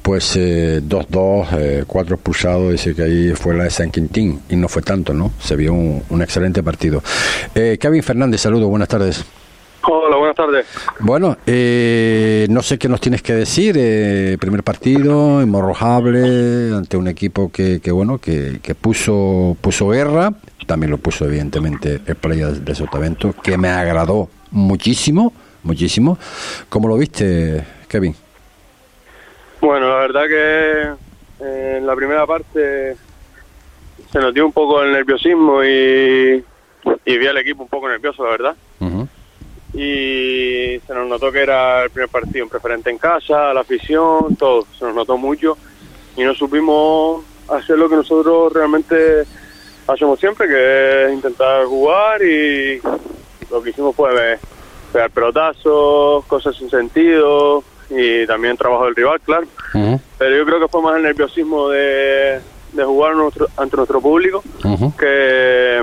pues 0.03 0.37
eh, 0.37 0.81
2-2, 0.87 1.47
eh, 1.59 1.85
4 1.87 2.15
expulsados, 2.15 2.73
dice 2.73 2.95
que 2.95 3.03
ahí 3.03 3.33
fue 3.35 3.55
la 3.55 3.65
de 3.65 3.71
San 3.71 3.91
Quintín, 3.91 4.41
y 4.49 4.55
no 4.55 4.69
fue 4.69 4.83
tanto, 4.83 5.13
¿no? 5.13 5.33
Se 5.41 5.57
vio 5.57 5.73
un, 5.73 6.03
un 6.09 6.23
excelente 6.23 6.63
partido. 6.63 7.03
Eh, 7.55 7.79
Kevin 7.81 8.03
Fernández, 8.03 8.41
saludos, 8.41 8.69
buenas 8.69 8.89
tardes. 8.89 9.25
Hola, 9.87 10.17
buenas 10.17 10.37
tardes. 10.37 10.67
Bueno, 11.01 11.37
eh, 11.47 12.47
no 12.49 12.63
sé 12.63 12.79
qué 12.79 12.89
nos 12.89 13.01
tienes 13.01 13.23
que 13.23 13.35
decir. 13.35 13.77
eh, 13.79 14.37
primer 14.41 14.63
partido, 14.63 15.43
inmorrojable, 15.43 16.75
ante 16.75 16.97
un 16.97 17.09
equipo 17.09 17.51
que, 17.53 17.81
que 17.81 17.91
bueno, 17.91 18.19
que, 18.19 18.61
que 18.63 18.75
puso, 18.75 19.57
puso 19.61 19.89
guerra. 19.89 20.33
También 20.67 20.91
lo 20.91 20.99
puso, 20.99 21.27
evidentemente, 21.27 22.01
el 22.07 22.17
Playa 22.17 22.49
de 22.49 22.75
Sotavento, 22.75 23.35
que 23.43 23.59
me 23.59 23.69
agradó 23.69 24.31
muchísimo, 24.51 25.33
muchísimo. 25.63 26.19
¿Cómo 26.71 26.89
lo 26.89 26.97
viste, 26.97 27.65
Kevin? 27.89 28.15
Bueno, 29.61 29.89
la 29.89 29.97
verdad 29.97 30.23
que 30.27 31.45
eh, 31.45 31.75
en 31.79 31.87
la 31.87 31.95
primera 31.95 32.27
parte 32.27 32.97
se 34.11 34.19
nos 34.19 34.33
dio 34.33 34.47
un 34.47 34.53
poco 34.53 34.83
el 34.83 34.93
nerviosismo 34.93 35.63
y, 35.63 36.43
y 37.05 37.19
vi 37.19 37.27
al 37.27 37.37
equipo 37.39 37.65
un 37.65 37.69
poco 37.69 37.89
nervioso, 37.89 38.25
la 38.25 38.31
verdad. 38.31 38.57
Y 39.75 40.79
se 40.87 40.95
nos 40.95 41.09
notó 41.09 41.33
que 41.33 41.43
era 41.43 41.83
el 41.85 41.91
primer 41.91 42.09
partido 42.09 42.45
en 42.45 42.49
preferente 42.49 42.91
en 42.91 42.99
casa, 42.99 43.53
la 43.53 43.61
afición, 43.61 44.37
todo. 44.37 44.67
Se 44.79 44.85
nos 44.85 44.95
notó 44.95 45.17
mucho 45.17 45.57
y 46.17 46.23
no 46.23 46.35
supimos 46.35 47.25
hacer 47.49 47.77
lo 47.79 47.89
que 47.89 47.97
nosotros 47.97 48.53
realmente 48.53 49.25
hacemos 49.87 50.19
siempre, 50.21 50.47
que 50.49 51.05
es 51.07 51.13
intentar 51.13 51.65
jugar 51.67 52.23
y 52.23 52.81
lo 53.51 53.63
que 53.63 53.71
hicimos 53.71 53.95
fue 53.97 54.39
pegar 54.93 55.11
pelotazos, 55.11 56.25
cosas 56.27 56.57
sin 56.57 56.71
sentido 56.71 57.63
y 57.91 58.27
también 58.27 58.57
trabajo 58.57 58.85
del 58.87 58.95
rival, 58.95 59.21
claro. 59.21 59.47
Pero 60.19 60.37
yo 60.37 60.45
creo 60.47 60.61
que 60.61 60.69
fue 60.69 60.83
más 60.83 60.97
el 60.97 61.03
nerviosismo 61.03 61.69
de, 61.69 62.41
de 62.73 62.85
jugar 62.85 63.15
nuestro- 63.17 63.49
ante 63.57 63.77
nuestro 63.77 64.01
público 64.01 64.43
que, 64.93 65.83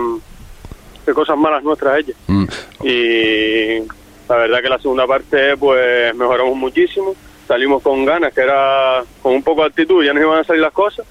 que 1.06 1.14
cosas 1.14 1.38
malas 1.38 1.64
nuestras 1.64 2.00
ellas. 2.00 2.18
mm. 2.28 2.46
Y 2.84 3.80
la 4.30 4.36
verdad 4.38 4.62
que 4.62 4.70
la 4.70 4.80
segunda 4.80 5.06
parte 5.08 5.58
pues 5.58 6.16
mejoramos 6.16 6.56
muchísimo, 6.56 7.16
salimos 7.48 7.82
con 7.84 8.06
ganas, 8.06 8.34
que 8.34 8.42
era 8.42 9.04
con 9.22 9.34
un 9.34 9.44
poco 9.44 9.62
de 9.62 9.68
actitud, 9.68 10.04
ya 10.04 10.14
nos 10.14 10.24
iban 10.24 10.40
a 10.40 10.44
salir 10.44 10.62
las 10.62 10.74
cosas. 10.74 11.06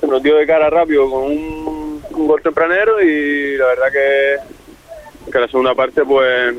Se 0.00 0.06
nos 0.06 0.22
dio 0.22 0.36
de 0.36 0.46
cara 0.46 0.70
rápido 0.70 1.10
con 1.10 1.24
un, 1.24 2.02
un 2.10 2.26
gol 2.28 2.40
tempranero 2.42 3.02
y 3.02 3.56
la 3.56 3.66
verdad 3.66 3.86
que, 3.92 5.30
que 5.32 5.38
la 5.40 5.48
segunda 5.48 5.74
parte 5.74 6.04
pues 6.04 6.54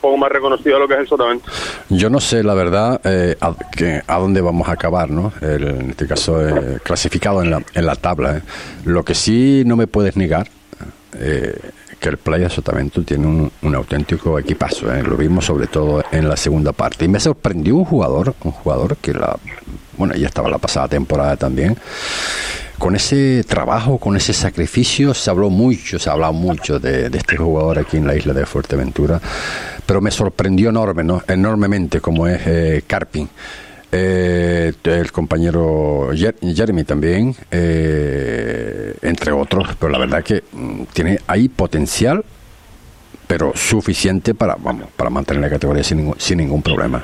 poco 0.00 0.16
más 0.16 0.30
reconocido 0.32 0.78
lo 0.78 0.88
que 0.88 0.94
es 0.94 1.00
el 1.00 1.08
Sotavento. 1.08 1.44
Yo 1.90 2.08
no 2.08 2.20
sé, 2.20 2.42
la 2.42 2.54
verdad, 2.54 3.00
eh, 3.04 3.36
a, 3.40 3.54
que- 3.76 4.00
a 4.06 4.18
dónde 4.18 4.40
vamos 4.40 4.66
a 4.68 4.72
acabar, 4.72 5.10
¿no? 5.10 5.32
El- 5.42 5.66
en 5.68 5.90
este 5.90 6.06
caso, 6.06 6.40
eh, 6.48 6.78
clasificado 6.82 7.42
en 7.42 7.50
la, 7.50 7.62
en 7.74 7.84
la 7.84 7.96
tabla. 7.96 8.38
¿eh? 8.38 8.42
Lo 8.86 9.04
que 9.04 9.14
sí 9.14 9.62
no 9.66 9.76
me 9.76 9.86
puedes 9.88 10.16
negar, 10.16 10.48
eh, 11.18 11.58
que 11.98 12.08
el 12.08 12.16
Playa 12.16 12.48
Sotavento 12.48 13.02
tiene 13.02 13.26
un, 13.26 13.52
un 13.62 13.74
auténtico 13.74 14.38
equipazo, 14.38 14.92
¿eh? 14.94 15.02
Lo 15.02 15.16
vimos 15.16 15.44
sobre 15.44 15.66
todo 15.66 16.02
en 16.10 16.28
la 16.28 16.36
segunda 16.36 16.72
parte. 16.72 17.04
Y 17.04 17.08
me 17.08 17.20
sorprendió 17.20 17.76
un 17.76 17.84
jugador, 17.84 18.34
un 18.44 18.52
jugador 18.52 18.96
que 18.96 19.12
la, 19.12 19.36
bueno, 19.96 20.14
ya 20.14 20.26
estaba 20.26 20.48
la 20.48 20.58
pasada 20.58 20.88
temporada 20.88 21.36
también, 21.36 21.76
con 22.80 22.96
ese 22.96 23.44
trabajo, 23.44 23.98
con 23.98 24.16
ese 24.16 24.32
sacrificio, 24.32 25.12
se 25.12 25.28
habló 25.28 25.50
mucho, 25.50 25.98
se 25.98 26.08
ha 26.08 26.14
hablado 26.14 26.32
mucho 26.32 26.78
de, 26.78 27.08
este 27.12 27.36
jugador 27.36 27.78
aquí 27.78 27.98
en 27.98 28.06
la 28.06 28.16
isla 28.16 28.32
de 28.32 28.46
Fuerteventura, 28.46 29.20
pero 29.84 30.00
me 30.00 30.10
sorprendió 30.10 30.70
enorme, 30.70 31.04
¿no? 31.04 31.22
enormemente 31.28 32.00
como 32.00 32.26
es 32.26 32.40
eh, 32.46 32.82
Carpin. 32.86 33.28
Eh, 33.92 34.72
el 34.84 35.10
compañero 35.10 36.10
Jer- 36.12 36.36
Jeremy 36.54 36.84
también, 36.84 37.34
eh, 37.50 38.94
entre 39.02 39.32
otros, 39.32 39.68
pero 39.78 39.90
la 39.90 39.98
verdad 39.98 40.22
que 40.22 40.44
mm, 40.52 40.82
tiene 40.92 41.18
ahí 41.26 41.48
potencial, 41.48 42.24
pero 43.26 43.52
suficiente 43.56 44.32
para, 44.34 44.54
vamos, 44.56 44.88
para 44.96 45.10
mantener 45.10 45.42
la 45.42 45.50
categoría 45.50 45.82
sin 45.82 45.98
ningún, 45.98 46.20
sin 46.20 46.38
ningún 46.38 46.62
problema. 46.62 47.02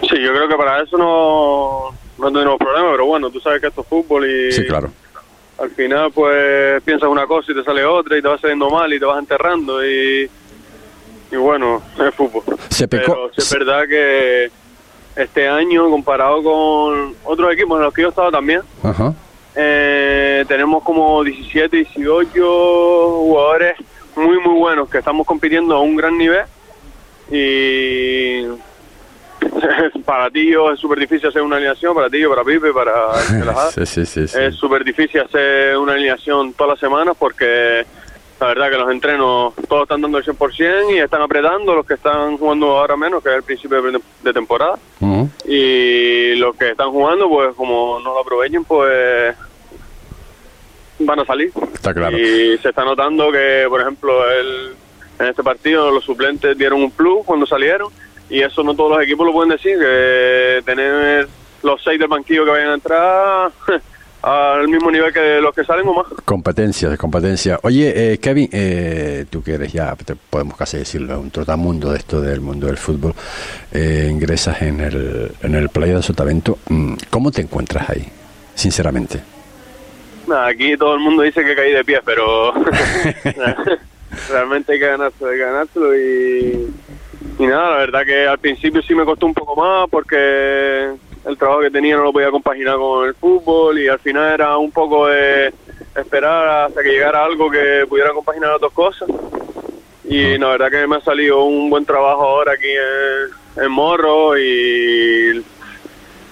Sí, 0.00 0.20
yo 0.22 0.32
creo 0.34 0.48
que 0.48 0.56
para 0.56 0.82
eso 0.82 0.96
no, 0.96 1.90
no 2.18 2.32
tenemos 2.32 2.58
problema, 2.58 2.90
pero 2.92 3.06
bueno, 3.06 3.30
tú 3.30 3.38
sabes 3.40 3.60
que 3.60 3.68
esto 3.68 3.82
es 3.82 3.86
fútbol 3.88 4.26
y 4.28 4.52
Sí, 4.52 4.64
claro. 4.66 4.90
al 5.58 5.70
final 5.70 6.10
pues 6.12 6.82
piensas 6.82 7.08
una 7.10 7.26
cosa 7.26 7.52
y 7.52 7.54
te 7.54 7.62
sale 7.62 7.84
otra 7.84 8.16
y 8.16 8.22
te 8.22 8.28
va 8.28 8.38
saliendo 8.38 8.70
mal 8.70 8.90
y 8.92 8.98
te 8.98 9.04
vas 9.04 9.18
enterrando 9.18 9.84
y, 9.86 10.28
y 11.30 11.36
bueno, 11.36 11.82
es 12.08 12.14
fútbol. 12.14 12.42
Se 12.70 12.88
pecó- 12.88 13.12
Pero 13.12 13.30
es 13.36 13.52
verdad 13.52 13.82
que 13.88 14.50
este 15.16 15.48
año 15.48 15.90
comparado 15.90 16.42
con 16.42 17.14
otros 17.24 17.52
equipos 17.52 17.78
en 17.78 17.84
los 17.84 17.94
que 17.94 18.02
yo 18.02 18.08
he 18.08 18.10
estado 18.10 18.30
también, 18.30 18.60
Ajá. 18.82 19.14
eh, 19.54 20.44
tenemos 20.48 20.82
como 20.82 21.22
17, 21.22 21.76
18 21.76 22.40
jugadores 23.10 23.76
muy 24.16 24.38
muy 24.40 24.58
buenos 24.58 24.88
que 24.90 24.98
estamos 24.98 25.26
compitiendo 25.26 25.74
a 25.76 25.80
un 25.80 25.96
gran 25.96 26.16
nivel 26.18 26.44
y 27.30 28.44
para 30.04 30.30
ti 30.30 30.50
yo 30.50 30.70
es 30.70 30.80
súper 30.80 30.98
difícil 30.98 31.28
hacer 31.28 31.42
una 31.42 31.56
alineación, 31.56 31.94
para 31.94 32.08
ti 32.08 32.24
para 32.26 32.44
Pipe, 32.44 32.72
para 32.72 33.70
sí, 33.86 33.86
sí, 33.86 34.28
sí. 34.28 34.38
Es 34.38 34.54
súper 34.56 34.84
difícil 34.84 35.20
hacer 35.20 35.76
una 35.76 35.94
alineación 35.94 36.52
todas 36.54 36.72
las 36.72 36.80
semanas 36.80 37.16
porque 37.18 37.84
la 38.42 38.48
verdad 38.48 38.70
que 38.70 38.76
los 38.76 38.90
entrenos 38.90 39.54
todos 39.68 39.82
están 39.82 40.00
dando 40.00 40.18
el 40.18 40.24
100% 40.24 40.96
y 40.96 40.98
están 40.98 41.22
apretando 41.22 41.76
los 41.76 41.86
que 41.86 41.94
están 41.94 42.36
jugando 42.36 42.76
ahora 42.76 42.96
menos, 42.96 43.22
que 43.22 43.28
es 43.28 43.36
el 43.36 43.42
principio 43.44 43.80
de, 43.80 44.32
temporada. 44.32 44.78
Y 45.46 46.34
los 46.36 46.56
que 46.56 46.70
están 46.70 46.90
jugando, 46.90 47.28
pues 47.28 47.54
como 47.54 48.00
no 48.00 48.14
lo 48.14 48.20
aprovechen, 48.20 48.64
pues 48.64 49.36
van 50.98 51.20
a 51.20 51.24
salir. 51.24 51.52
Está 51.72 51.94
claro. 51.94 52.18
Y 52.18 52.58
se 52.58 52.70
está 52.70 52.84
notando 52.84 53.30
que, 53.30 53.66
por 53.68 53.80
ejemplo, 53.80 54.28
el, 54.28 54.74
en 55.20 55.26
este 55.26 55.44
partido 55.44 55.92
los 55.92 56.04
suplentes 56.04 56.58
dieron 56.58 56.82
un 56.82 56.90
plus 56.90 57.24
cuando 57.24 57.46
salieron 57.46 57.92
y 58.28 58.40
eso 58.40 58.64
no 58.64 58.74
todos 58.74 58.96
los 58.96 59.02
equipos 59.02 59.24
lo 59.24 59.32
pueden 59.32 59.50
decir, 59.50 59.78
que 59.78 60.62
tener 60.64 61.28
los 61.62 61.80
seis 61.84 62.00
del 62.00 62.08
banquillo 62.08 62.44
que 62.44 62.50
vayan 62.50 62.70
a 62.70 62.74
entrar 62.74 63.52
al 64.22 64.68
mismo 64.68 64.90
nivel 64.90 65.12
que 65.12 65.40
los 65.40 65.54
que 65.54 65.64
salen 65.64 65.86
o 65.88 65.94
más. 65.94 66.06
Competencia, 66.24 66.96
competencia. 66.96 67.58
Oye, 67.62 68.12
eh, 68.12 68.18
Kevin, 68.18 68.48
eh, 68.52 69.26
tú 69.28 69.42
que 69.42 69.54
eres 69.54 69.72
ya, 69.72 69.96
podemos 70.30 70.56
casi 70.56 70.78
decirlo, 70.78 71.18
un 71.20 71.30
trotamundo 71.30 71.90
de 71.90 71.98
esto 71.98 72.20
del 72.20 72.40
mundo 72.40 72.68
del 72.68 72.76
fútbol, 72.76 73.14
eh, 73.72 74.08
ingresas 74.10 74.62
en 74.62 74.80
el, 74.80 75.32
en 75.42 75.54
el 75.54 75.68
Playa 75.68 75.96
de 75.96 76.02
Sotavento. 76.02 76.58
Mm, 76.68 76.94
¿Cómo 77.10 77.32
te 77.32 77.42
encuentras 77.42 77.90
ahí, 77.90 78.06
sinceramente? 78.54 79.20
aquí 80.46 80.76
todo 80.78 80.94
el 80.94 81.00
mundo 81.00 81.24
dice 81.24 81.44
que 81.44 81.54
caí 81.54 81.72
de 81.72 81.84
pie, 81.84 82.00
pero 82.04 82.54
realmente 84.30 84.72
hay 84.72 84.78
que 84.78 84.86
hay 84.86 85.10
que 85.18 85.36
ganárselo 85.36 85.94
y, 85.94 86.72
y 87.38 87.46
nada, 87.46 87.70
la 87.70 87.76
verdad 87.78 88.04
que 88.06 88.26
al 88.26 88.38
principio 88.38 88.80
sí 88.82 88.94
me 88.94 89.04
costó 89.04 89.26
un 89.26 89.34
poco 89.34 89.56
más 89.56 89.90
porque 89.90 90.92
el 91.24 91.38
trabajo 91.38 91.60
que 91.60 91.70
tenía 91.70 91.96
no 91.96 92.04
lo 92.04 92.12
podía 92.12 92.30
compaginar 92.30 92.76
con 92.76 93.06
el 93.06 93.14
fútbol 93.14 93.78
y 93.78 93.88
al 93.88 93.98
final 93.98 94.34
era 94.34 94.56
un 94.56 94.70
poco 94.70 95.06
de 95.06 95.52
esperar 95.94 96.66
hasta 96.66 96.82
que 96.82 96.90
llegara 96.90 97.24
algo 97.24 97.50
que 97.50 97.84
pudiera 97.88 98.10
compaginar 98.10 98.52
las 98.52 98.60
dos 98.60 98.72
cosas. 98.72 99.08
Y 100.04 100.36
la 100.36 100.48
verdad 100.48 100.70
que 100.70 100.86
me 100.86 100.96
ha 100.96 101.00
salido 101.00 101.44
un 101.44 101.70
buen 101.70 101.84
trabajo 101.86 102.22
ahora 102.22 102.52
aquí 102.52 102.68
en, 103.56 103.70
Morro 103.70 104.36
y 104.36 105.42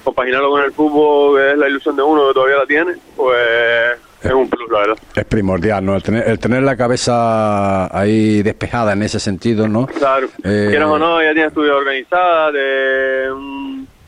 compaginarlo 0.03 0.51
con 0.51 0.63
el 0.63 0.73
fútbol, 0.73 1.39
que 1.39 1.53
es 1.53 1.59
la 1.59 1.69
ilusión 1.69 1.95
de 1.95 2.03
uno 2.03 2.29
que 2.29 2.35
todavía 2.35 2.57
la 2.57 2.67
tiene, 2.67 2.93
pues 3.17 3.99
es 4.23 4.33
un 4.33 4.51
plus, 4.51 4.71
la 4.71 4.79
verdad. 4.81 4.99
Es 5.15 5.25
primordial, 5.25 5.85
¿no? 5.85 5.97
El 5.97 6.03
tener, 6.03 6.29
el 6.29 6.39
tener 6.39 6.63
la 6.63 6.77
cabeza 6.77 7.97
ahí 7.97 8.43
despejada 8.43 8.93
en 8.93 9.03
ese 9.03 9.21
sentido, 9.21 9.69
¿no? 9.69 9.87
Claro. 9.87 10.29
Eh, 10.45 10.67
Quieras 10.71 10.89
o 10.89 10.99
no, 10.99 11.23
ya 11.23 11.33
tienes 11.33 11.55
tu 11.55 11.63
vida 11.63 11.77
organizada, 11.77 12.53
de 12.53 13.31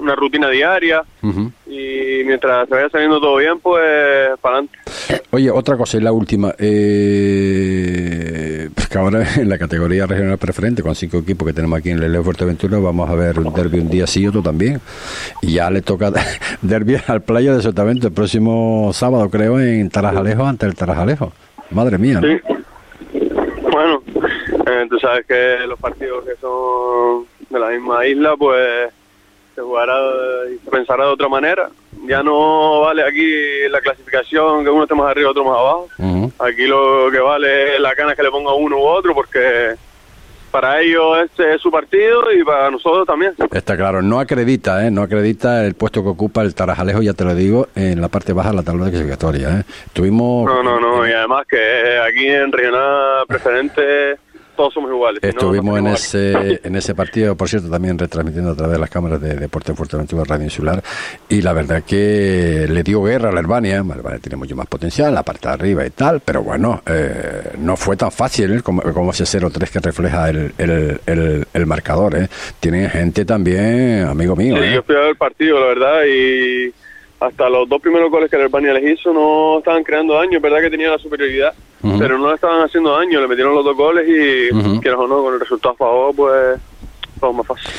una 0.02 0.14
rutina 0.14 0.48
diaria 0.50 1.02
y 1.66 2.22
mientras 2.24 2.68
se 2.68 2.74
vaya 2.74 2.88
saliendo 2.90 3.20
todo 3.20 3.36
bien, 3.36 3.58
pues 3.60 3.80
para 4.40 4.56
adelante. 4.58 4.78
Oye, 5.30 5.50
otra 5.50 5.76
cosa 5.76 5.96
y 5.96 6.00
la 6.00 6.12
última. 6.12 6.54
Eh, 6.58 7.52
pues 8.74 8.88
que 8.88 8.98
ahora 8.98 9.26
en 9.36 9.48
la 9.48 9.56
categoría 9.58 10.06
regional 10.06 10.36
preferente, 10.38 10.82
con 10.82 10.94
cinco 10.94 11.18
equipos 11.18 11.46
que 11.46 11.54
tenemos 11.54 11.78
aquí 11.78 11.90
en 11.90 12.00
Leleo 12.00 12.22
Fuerteventura, 12.24 12.78
vamos 12.78 13.08
a 13.08 13.14
ver 13.14 13.38
un 13.38 13.52
derby 13.54 13.78
un 13.78 13.88
día 13.88 14.06
sí 14.06 14.22
y 14.22 14.26
otro 14.26 14.42
también. 14.42 14.80
Y 15.40 15.54
ya 15.54 15.70
le 15.70 15.80
toca 15.82 16.12
derby 16.62 16.96
al 17.06 17.22
Playa 17.22 17.54
de 17.54 17.62
Sotavento 17.62 18.08
el 18.08 18.12
próximo 18.12 18.90
sábado, 18.92 19.30
creo, 19.30 19.58
en 19.60 19.88
Tarajalejo, 19.88 20.44
ante 20.44 20.66
el 20.66 20.74
Tarajalejo. 20.74 21.32
Madre 21.70 21.96
mía. 21.98 22.20
Sí. 22.20 22.38
Bueno, 23.70 24.02
eh, 24.66 24.86
tú 24.90 24.98
sabes 24.98 25.24
que 25.26 25.66
los 25.66 25.78
partidos 25.78 26.24
que 26.24 26.36
son 26.40 27.24
de 27.48 27.58
la 27.58 27.70
misma 27.70 28.06
isla, 28.06 28.34
pues 28.36 28.92
se 29.54 29.60
jugará 29.60 29.94
y 30.52 30.58
se 30.64 30.70
pensará 30.70 31.06
de 31.06 31.12
otra 31.12 31.28
manera. 31.28 31.70
Ya 32.06 32.22
no 32.22 32.80
vale 32.80 33.02
aquí 33.02 33.68
la 33.70 33.80
clasificación 33.80 34.64
que 34.64 34.70
uno 34.70 34.84
esté 34.84 34.94
más 34.94 35.10
arriba, 35.10 35.30
otro 35.30 35.44
más 35.44 35.58
abajo. 35.58 35.88
Aquí 36.38 36.66
lo 36.66 37.10
que 37.10 37.20
vale 37.20 37.76
es 37.76 37.80
la 37.80 37.94
gana 37.94 38.14
que 38.14 38.22
le 38.22 38.30
ponga 38.30 38.52
uno 38.54 38.78
u 38.78 38.82
otro, 38.82 39.14
porque 39.14 39.76
para 40.50 40.80
ellos 40.80 41.18
este 41.24 41.54
es 41.54 41.62
su 41.62 41.70
partido 41.70 42.30
y 42.32 42.44
para 42.44 42.70
nosotros 42.70 43.06
también. 43.06 43.32
Está 43.52 43.76
claro, 43.76 44.02
no 44.02 44.20
acredita, 44.20 44.86
¿eh? 44.86 44.90
no 44.90 45.02
acredita 45.02 45.64
el 45.64 45.74
puesto 45.74 46.02
que 46.02 46.10
ocupa 46.10 46.42
el 46.42 46.54
Tarajalejo, 46.54 47.00
ya 47.02 47.14
te 47.14 47.24
lo 47.24 47.34
digo, 47.34 47.68
en 47.74 48.00
la 48.00 48.08
parte 48.08 48.32
baja 48.34 48.50
de 48.50 48.56
la 48.56 48.62
tabla 48.62 48.84
de 48.84 48.90
clasificatoria. 48.90 49.60
¿eh? 49.60 49.62
Tuvimos... 49.92 50.44
No, 50.44 50.62
no, 50.62 50.78
no, 50.78 51.08
y 51.08 51.12
además 51.12 51.46
que 51.48 51.98
aquí 51.98 52.26
en 52.26 52.52
Regional 52.52 53.24
Preferente 53.26 54.18
todos 54.56 54.74
somos 54.74 54.90
iguales. 54.90 55.22
Estuvimos 55.22 55.78
en 55.78 55.86
ese 55.88 56.60
en 56.64 56.76
ese 56.76 56.94
partido, 56.94 57.36
por 57.36 57.48
cierto, 57.48 57.68
también 57.70 57.98
retransmitiendo 57.98 58.50
a 58.50 58.54
través 58.54 58.74
de 58.74 58.80
las 58.80 58.90
cámaras 58.90 59.20
de 59.20 59.34
Deporte 59.34 59.74
Fuerteventura 59.74 60.24
Radio 60.24 60.44
Insular 60.44 60.82
y 61.28 61.42
la 61.42 61.52
verdad 61.52 61.82
que 61.82 62.66
le 62.68 62.82
dio 62.82 63.02
guerra 63.02 63.30
a 63.30 63.32
la 63.32 63.40
Albania. 63.40 63.80
Albania 63.80 64.18
tiene 64.18 64.36
mucho 64.36 64.56
más 64.56 64.66
potencial, 64.66 65.14
la 65.14 65.22
parte 65.22 65.48
de 65.48 65.54
arriba 65.54 65.86
y 65.86 65.90
tal, 65.90 66.20
pero 66.20 66.42
bueno, 66.42 66.82
eh, 66.86 67.52
no 67.58 67.76
fue 67.76 67.96
tan 67.96 68.12
fácil 68.12 68.52
¿eh? 68.52 68.62
como, 68.62 68.82
como, 68.82 69.10
ese 69.10 69.24
0-3 69.24 69.70
que 69.70 69.80
refleja 69.80 70.30
el, 70.30 70.52
el, 70.58 71.46
el, 71.52 71.66
marcador. 71.66 72.16
¿eh? 72.16 72.28
Tienen 72.60 72.90
gente 72.90 73.24
también, 73.24 74.04
amigo 74.04 74.36
mío. 74.36 74.56
Sí, 74.56 74.72
yo 74.72 74.82
fui 74.82 74.94
a 74.94 75.00
ver 75.00 75.08
el 75.10 75.16
partido, 75.16 75.60
la 75.60 75.66
verdad, 75.66 76.04
y 76.06 76.72
hasta 77.22 77.48
los 77.48 77.68
dos 77.68 77.80
primeros 77.80 78.10
goles 78.10 78.28
que 78.28 78.36
el 78.36 78.42
Albania 78.42 78.74
les 78.74 78.98
hizo 78.98 79.12
no 79.12 79.58
estaban 79.58 79.84
creando 79.84 80.14
daño, 80.14 80.36
es 80.36 80.42
verdad 80.42 80.60
que 80.60 80.70
tenía 80.70 80.90
la 80.90 80.98
superioridad, 80.98 81.54
pero 81.98 82.18
no 82.18 82.28
le 82.28 82.34
estaban 82.34 82.62
haciendo 82.62 82.96
daño, 82.96 83.20
le 83.20 83.28
metieron 83.28 83.54
los 83.54 83.64
dos 83.64 83.76
goles 83.76 84.04
y, 84.08 84.80
quieras 84.80 85.00
o 85.00 85.06
no, 85.06 85.22
con 85.22 85.34
el 85.34 85.40
resultado 85.40 85.74
a 85.74 85.76
favor, 85.76 86.14
pues 86.14 86.60
más 87.30 87.46
fácil. 87.46 87.70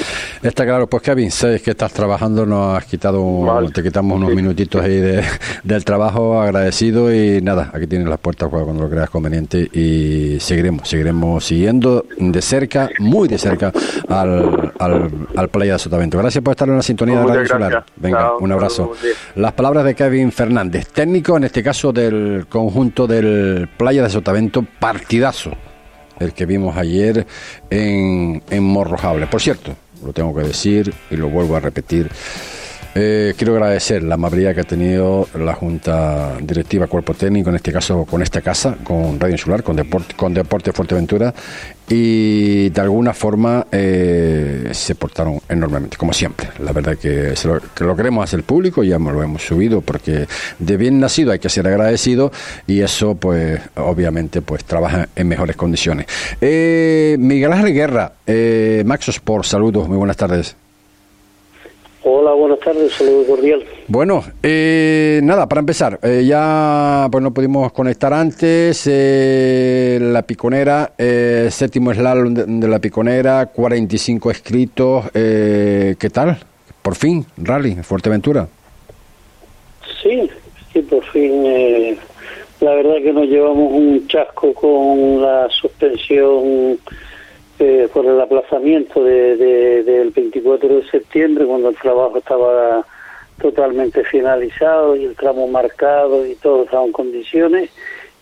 Está 0.42 0.66
claro, 0.66 0.88
pues 0.88 1.04
Kevin, 1.04 1.32
sabes 1.32 1.62
que 1.62 1.72
estás 1.72 1.92
trabajando, 1.92 2.46
nos 2.46 2.78
has 2.78 2.86
quitado, 2.86 3.70
te 3.74 3.84
quitamos 3.84 4.18
unos 4.18 4.34
minutitos 4.34 4.84
ahí 4.84 4.96
de, 4.96 5.24
del 5.64 5.84
trabajo, 5.84 6.42
agradecido 6.42 7.14
y 7.14 7.42
nada, 7.42 7.72
aquí 7.74 7.88
tienes 7.88 8.08
las 8.08 8.20
puertas 8.20 8.50
cuando 8.50 8.84
lo 8.84 8.90
creas 8.90 9.10
conveniente 9.10 9.70
y 9.74 10.40
seguiremos, 10.40 10.88
seguiremos 10.88 11.44
siguiendo 11.44 12.06
de 12.18 12.42
cerca, 12.42 12.90
muy 13.00 13.28
de 13.28 13.38
cerca, 13.38 13.72
al, 14.08 14.72
al, 14.80 15.10
al 15.36 15.50
Playa 15.50 15.74
de 15.74 15.80
Sotavento. 15.80 16.18
Gracias 16.18 16.44
por 16.44 16.52
estar 16.52 16.70
en 16.70 16.78
la 16.78 16.84
sintonía 16.84 17.20
de 17.20 17.26
Radio 17.26 17.48
Solar. 17.48 17.86
Venga, 17.96 18.38
un 18.38 18.52
abrazo. 18.52 18.94
Las 19.36 19.54
palabras 19.54 19.84
de 19.86 19.96
Kevin 19.96 20.32
Fernández, 20.32 20.88
técnico 20.90 21.38
en 21.38 21.46
este 21.46 21.64
caso 21.64 21.92
del 21.92 22.46
conjunto 22.48 23.08
del 23.08 23.68
Playa 23.78 24.04
de 24.04 24.10
Sotavento, 24.10 24.64
partidazo 24.80 25.52
el 26.24 26.34
que 26.34 26.46
vimos 26.46 26.78
ayer 26.78 27.26
en, 27.70 28.42
en 28.50 28.64
Morrojable. 28.64 29.28
Por 29.28 29.42
cierto, 29.42 29.76
lo 30.04 30.14
tengo 30.14 30.36
que 30.36 30.44
decir 30.44 30.94
y 31.12 31.16
lo 31.16 31.30
vuelvo 31.30 31.56
a 31.56 31.60
repetir. 31.60 32.10
Eh, 32.96 33.34
quiero 33.36 33.54
agradecer 33.54 34.04
la 34.04 34.16
amabilidad 34.16 34.54
que 34.54 34.62
ha 34.62 34.66
tenido 34.66 35.28
la 35.34 35.56
Junta 35.56 36.38
Directiva 36.40 36.86
Cuerpo 36.86 37.16
Técnico, 37.16 37.50
en 37.50 37.56
este 37.56 37.72
caso 37.72 38.06
con 38.06 38.22
esta 38.22 38.42
casa, 38.42 38.76
con 38.84 39.20
Radio 39.20 39.34
Insular, 39.34 39.64
con 39.64 39.76
Deporte, 39.76 40.14
con 40.16 40.32
Deporte 40.32 40.72
Fuerteventura, 40.74 41.34
y 41.90 42.70
de 42.70 42.82
alguna 42.82 43.14
forma 43.14 43.68
eh, 43.72 44.70
se 44.72 44.96
portaron 44.96 45.40
enormemente, 45.50 45.98
como 45.98 46.14
siempre. 46.14 46.50
La 46.60 46.72
verdad 46.72 46.98
que, 46.98 47.34
lo, 47.46 47.60
que 47.60 47.84
lo 47.84 47.96
queremos 47.96 48.24
hacer 48.24 48.44
público, 48.44 48.84
ya 48.84 48.98
lo 49.12 49.22
hemos 49.22 49.44
subido, 49.44 49.82
porque 49.82 50.28
de 50.60 50.78
bien 50.78 51.00
nacido 51.00 51.32
hay 51.32 51.40
que 51.40 51.50
ser 51.50 51.68
agradecido, 51.68 52.32
y 52.68 52.82
eso, 52.82 53.16
pues, 53.16 53.60
obviamente, 53.76 54.42
pues 54.42 54.64
trabaja 54.66 55.10
en 55.16 55.28
mejores 55.28 55.56
condiciones. 55.56 56.08
Eh, 56.42 57.16
Miguel 57.20 57.52
Ángel 57.52 57.74
Guerra, 57.74 58.14
eh, 58.26 58.84
saludos, 59.44 59.88
muy 59.88 59.98
buenas 59.98 60.18
tardes. 60.18 60.56
Tardes, 62.64 62.94
saludo 62.94 63.26
cordial. 63.28 63.64
Bueno, 63.88 64.24
eh, 64.42 65.20
nada, 65.24 65.50
para 65.50 65.60
empezar, 65.60 66.00
eh, 66.02 66.24
ya 66.26 67.10
pues 67.12 67.22
no 67.22 67.34
pudimos 67.34 67.74
conectar 67.74 68.14
antes, 68.14 68.88
eh, 68.90 70.00
la 70.02 70.22
piconera, 70.22 70.94
séptimo 71.50 71.94
slalom 71.94 72.34
de, 72.34 72.68
la 72.68 72.80
piconera, 72.80 73.48
45 73.48 74.32
escritos, 74.32 75.12
¿qué 75.12 76.10
tal? 76.14 76.38
Por 76.82 76.96
fin, 76.96 77.26
rally, 77.38 77.76
Fuerteventura. 77.84 78.48
Sí, 80.02 80.30
sí, 80.72 80.82
por 80.84 81.04
fin, 81.06 81.44
la 82.62 82.76
verdad 82.76 82.96
que 83.04 83.12
nos 83.12 83.28
llevamos 83.28 83.74
un 83.74 84.08
chasco 84.08 84.54
con 84.54 85.22
la 85.22 85.50
suspensión 85.50 86.80
eh, 87.64 87.88
por 87.94 88.06
el 88.06 88.20
aplazamiento 88.20 89.04
de, 89.04 89.38
del 89.84 90.10
24 90.10 90.76
de 90.76 90.90
septiembre, 90.90 91.46
cuando 91.46 91.70
el 91.70 91.76
trabajo 91.76 92.18
estaba 92.18 92.86
totalmente 93.42 94.04
finalizado 94.04 94.96
y 94.96 95.06
el 95.06 95.16
tramo 95.16 95.48
marcado 95.48 96.26
y 96.28 96.36
todo 96.36 96.64
estaba 96.64 96.86
en 96.86 96.92
condiciones. 96.92 97.70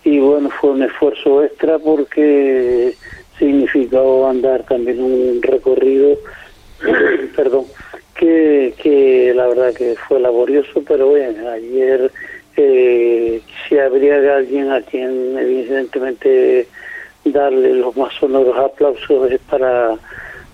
Y 0.04 0.20
bueno, 0.20 0.50
fue 0.50 0.72
un 0.72 0.84
esfuerzo 0.84 1.44
extra 1.44 1.80
porque 1.80 2.94
significó 3.40 4.28
andar 4.28 4.64
también 4.64 5.02
un 5.02 5.42
recorrido, 5.42 6.18
perdón, 7.36 7.66
que, 8.16 8.76
que 8.78 9.34
la 9.36 9.48
verdad 9.48 9.74
que 9.74 9.96
fue 10.08 10.20
laborioso, 10.20 10.84
pero 10.88 11.08
bueno, 11.08 11.50
ayer 11.50 12.12
eh, 12.58 13.42
si 13.68 13.78
habría 13.80 14.36
alguien 14.36 14.72
a 14.72 14.82
quien 14.82 15.38
evidentemente 15.38 16.68
darle 17.26 17.74
los 17.74 17.96
más 17.96 18.14
sonoros 18.16 18.58
aplausos 18.58 19.32
es 19.32 19.40
para 19.42 19.96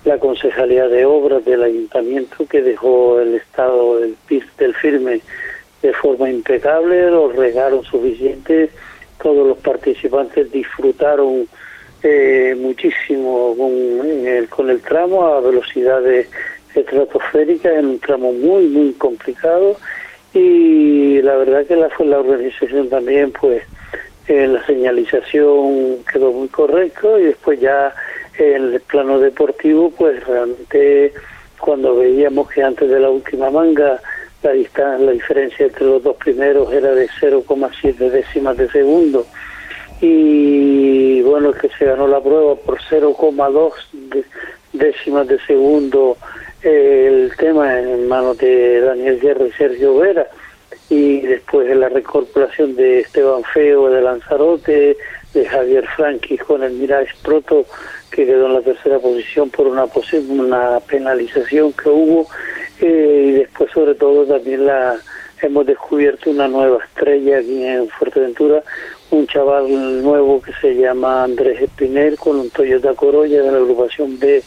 la 0.06 0.18
Concejalía 0.20 0.88
de 0.88 1.06
Obras 1.06 1.44
del 1.46 1.64
Ayuntamiento 1.64 2.46
que 2.48 2.62
dejó 2.62 3.20
el 3.20 3.36
estado 3.36 4.00
del, 4.00 4.16
del 4.58 4.74
firme 4.76 5.22
de 5.82 5.94
forma 5.94 6.30
impecable, 6.30 7.12
los 7.12 7.36
regaron 7.36 7.84
suficiente, 7.84 8.70
todos 9.22 9.48
los 9.48 9.58
participantes 9.58 10.52
disfrutaron 10.52 11.48
eh, 12.04 12.56
muchísimo 12.60 13.56
con 13.58 14.28
el, 14.28 14.48
con 14.50 14.70
el 14.70 14.82
tramo 14.82 15.26
a 15.26 15.42
velocidades 15.42 16.30
estratosféricas 16.74 17.74
en 17.74 17.86
un 17.88 18.00
tramo 18.00 18.32
muy 18.34 18.68
muy 18.68 18.94
complicado 18.94 19.76
y 20.34 21.22
la 21.22 21.36
verdad 21.38 21.66
que 21.66 21.76
la, 21.76 21.90
la 22.00 22.20
organización 22.20 22.90
también 22.90 23.32
pues 23.32 23.64
en 24.28 24.54
la 24.54 24.66
señalización 24.66 26.04
quedó 26.12 26.32
muy 26.32 26.48
correcto 26.50 27.20
y 27.20 27.26
después 27.26 27.60
ya 27.60 27.94
en 28.38 28.74
el 28.74 28.82
plano 28.82 29.20
deportivo 29.20 29.92
pues 29.92 30.26
realmente 30.26 31.14
cuando 31.60 31.96
veíamos 31.96 32.50
que 32.50 32.62
antes 32.62 32.90
de 32.90 33.00
la 33.00 33.10
última 33.10 33.50
manga 33.50 34.00
la 34.44 34.52
distancia, 34.52 35.06
la 35.06 35.12
diferencia 35.12 35.66
entre 35.66 35.86
los 35.86 36.04
dos 36.04 36.16
primeros 36.18 36.72
era 36.72 36.94
de 36.94 37.10
0,7 37.10 37.96
décimas 38.10 38.56
de 38.58 38.70
segundo. 38.70 39.26
Y 40.00 41.22
bueno, 41.24 41.52
que 41.54 41.70
se 41.70 41.86
ganó 41.86 42.08
la 42.08 42.22
prueba 42.22 42.56
por 42.56 42.80
0,2 42.80 43.72
décimas 44.74 45.28
de 45.28 45.40
segundo 45.40 46.18
el 46.62 47.32
tema 47.38 47.80
en 47.80 48.08
manos 48.08 48.38
de 48.38 48.82
Daniel 48.82 49.20
Guerra 49.20 49.48
y 49.48 49.52
Sergio 49.52 49.98
Vera 49.98 50.28
y 50.90 51.22
después 51.22 51.68
de 51.68 51.76
la 51.76 51.90
recorporación 51.90 52.76
de 52.76 53.02
Esteban 53.02 53.44
Feo 53.44 53.90
de 53.90 54.02
Lanzarote, 54.02 54.98
de 55.34 55.46
Javier 55.46 55.86
Franqui 55.96 56.38
con 56.38 56.64
el 56.64 56.74
Mirage 56.74 57.14
Proto 57.22 57.66
que 58.10 58.26
quedó 58.26 58.48
en 58.48 58.54
la 58.54 58.62
tercera 58.62 58.98
posición 59.00 59.50
por 59.50 59.68
una 59.68 59.86
una 60.30 60.80
penalización 60.80 61.74
que 61.74 61.90
hubo 61.90 62.28
eh, 62.80 63.26
y 63.28 63.32
después 63.34 63.70
sobre 63.72 63.96
todo 63.96 64.26
también 64.26 64.66
la 64.66 64.98
hemos 65.42 65.66
descubierto 65.66 66.30
una 66.30 66.48
nueva 66.48 66.84
estrella 66.84 67.38
aquí 67.40 67.64
en 67.64 67.88
Fuerteventura, 67.90 68.64
un 69.12 69.28
chaval 69.28 70.02
nuevo 70.02 70.42
que 70.42 70.52
se 70.54 70.76
llama 70.76 71.24
Andrés 71.24 71.62
Espinel 71.62 72.18
con 72.18 72.38
un 72.38 72.50
Toyota 72.50 72.94
Corolla 72.94 73.44
de 73.44 73.52
la 73.52 73.58
agrupación 73.58 74.18
B 74.18 74.42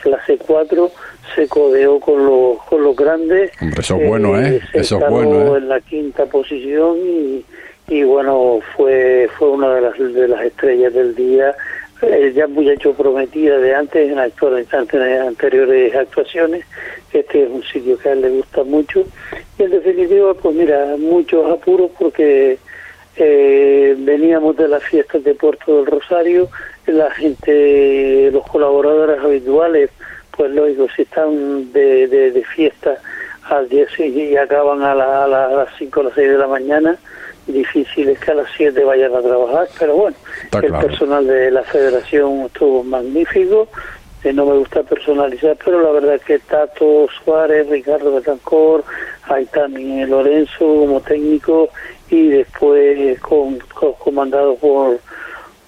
clase 0.00 0.38
4 0.38 0.90
se 1.34 1.48
codeó 1.48 2.00
con 2.00 2.24
los 2.24 2.62
con 2.64 2.82
los 2.82 2.96
grandes. 2.96 3.52
Hombre, 3.60 3.80
eso 3.80 3.96
es 3.96 4.08
bueno 4.08 4.40
eh, 4.40 4.56
eh 4.56 4.60
eso 4.74 4.98
es 4.98 5.10
bueno 5.10 5.54
¿eh? 5.54 5.58
en 5.58 5.68
la 5.68 5.80
quinta 5.80 6.26
posición 6.26 6.98
y, 6.98 7.44
y 7.88 8.02
bueno 8.02 8.60
fue 8.76 9.28
fue 9.38 9.50
una 9.50 9.74
de 9.74 9.80
las 9.80 9.98
de 9.98 10.28
las 10.28 10.44
estrellas 10.44 10.92
del 10.92 11.14
día. 11.14 11.54
Eh, 12.02 12.32
ya 12.34 12.46
muchacho 12.46 12.94
prometida 12.94 13.58
de 13.58 13.74
antes 13.74 14.10
en, 14.10 14.18
actuales, 14.18 14.66
en 14.72 15.20
anteriores 15.20 15.94
actuaciones 15.94 16.64
este 17.12 17.42
es 17.42 17.50
un 17.50 17.62
sitio 17.62 17.98
que 17.98 18.08
a 18.08 18.12
él 18.12 18.22
le 18.22 18.30
gusta 18.30 18.64
mucho. 18.64 19.04
Y 19.58 19.64
en 19.64 19.70
definitiva 19.70 20.34
pues 20.34 20.54
mira 20.54 20.96
muchos 20.98 21.50
apuros 21.50 21.90
porque 21.98 22.58
eh, 23.16 23.94
veníamos 23.98 24.56
de 24.56 24.68
las 24.68 24.82
fiestas 24.84 25.24
de 25.24 25.34
Puerto 25.34 25.76
del 25.76 25.86
Rosario, 25.86 26.48
la 26.92 27.10
gente, 27.10 28.30
los 28.32 28.46
colaboradores 28.46 29.18
habituales, 29.20 29.90
pues 30.36 30.50
lógico, 30.52 30.86
si 30.94 31.02
están 31.02 31.72
de, 31.72 32.06
de, 32.06 32.44
fiesta 32.44 32.96
al 33.44 33.68
10 33.68 34.00
y 34.00 34.36
acaban 34.36 34.82
a, 34.82 34.94
las 34.94 35.68
5 35.78 36.00
o 36.00 36.02
las 36.04 36.14
6 36.14 36.30
de 36.30 36.38
la 36.38 36.46
mañana, 36.46 36.96
difícil 37.46 38.08
es 38.08 38.18
que 38.20 38.30
a 38.30 38.34
las 38.34 38.48
7 38.56 38.84
vayan 38.84 39.14
a 39.14 39.20
trabajar, 39.20 39.68
pero 39.78 39.96
bueno, 39.96 40.16
el 40.62 40.72
personal 40.72 41.26
de 41.26 41.50
la 41.50 41.62
federación 41.62 42.42
estuvo 42.46 42.84
magnífico, 42.84 43.68
eh, 44.22 44.32
no 44.32 44.44
me 44.44 44.58
gusta 44.58 44.82
personalizar, 44.82 45.56
pero 45.64 45.80
la 45.80 45.92
verdad 45.92 46.16
es 46.16 46.24
que 46.24 46.38
Tato 46.40 47.06
Suárez, 47.24 47.68
Ricardo 47.68 48.14
Betancor, 48.14 48.84
ahí 49.24 49.46
también 49.46 50.10
Lorenzo 50.10 50.58
como 50.58 51.00
técnico 51.00 51.70
y 52.10 52.28
después 52.28 53.18
con, 53.20 53.58
comandado 53.98 54.56
por 54.56 54.98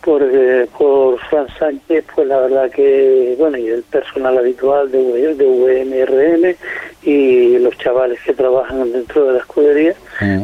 por, 0.03 0.23
eh, 0.23 0.67
por 0.77 1.19
Fran 1.21 1.47
Sánchez, 1.59 2.05
pues 2.15 2.27
la 2.27 2.41
verdad 2.41 2.71
que, 2.71 3.35
bueno, 3.39 3.57
y 3.57 3.69
el 3.69 3.83
personal 3.85 4.37
habitual 4.39 4.91
de, 4.91 5.35
de 5.35 5.45
VMRM 5.45 6.57
y 7.05 7.59
los 7.59 7.77
chavales 7.79 8.19
que 8.25 8.35
trabajan 8.35 8.93
dentro 8.93 9.27
de 9.27 9.33
la 9.33 9.39
escudería, 9.39 9.95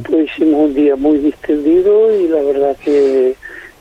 pues 0.09 0.31
hicimos 0.31 0.69
un 0.69 0.75
día 0.75 0.97
muy 0.97 1.19
distendido 1.19 2.13
y 2.13 2.29
la 2.29 2.43
verdad 2.43 2.77
que 2.85 3.37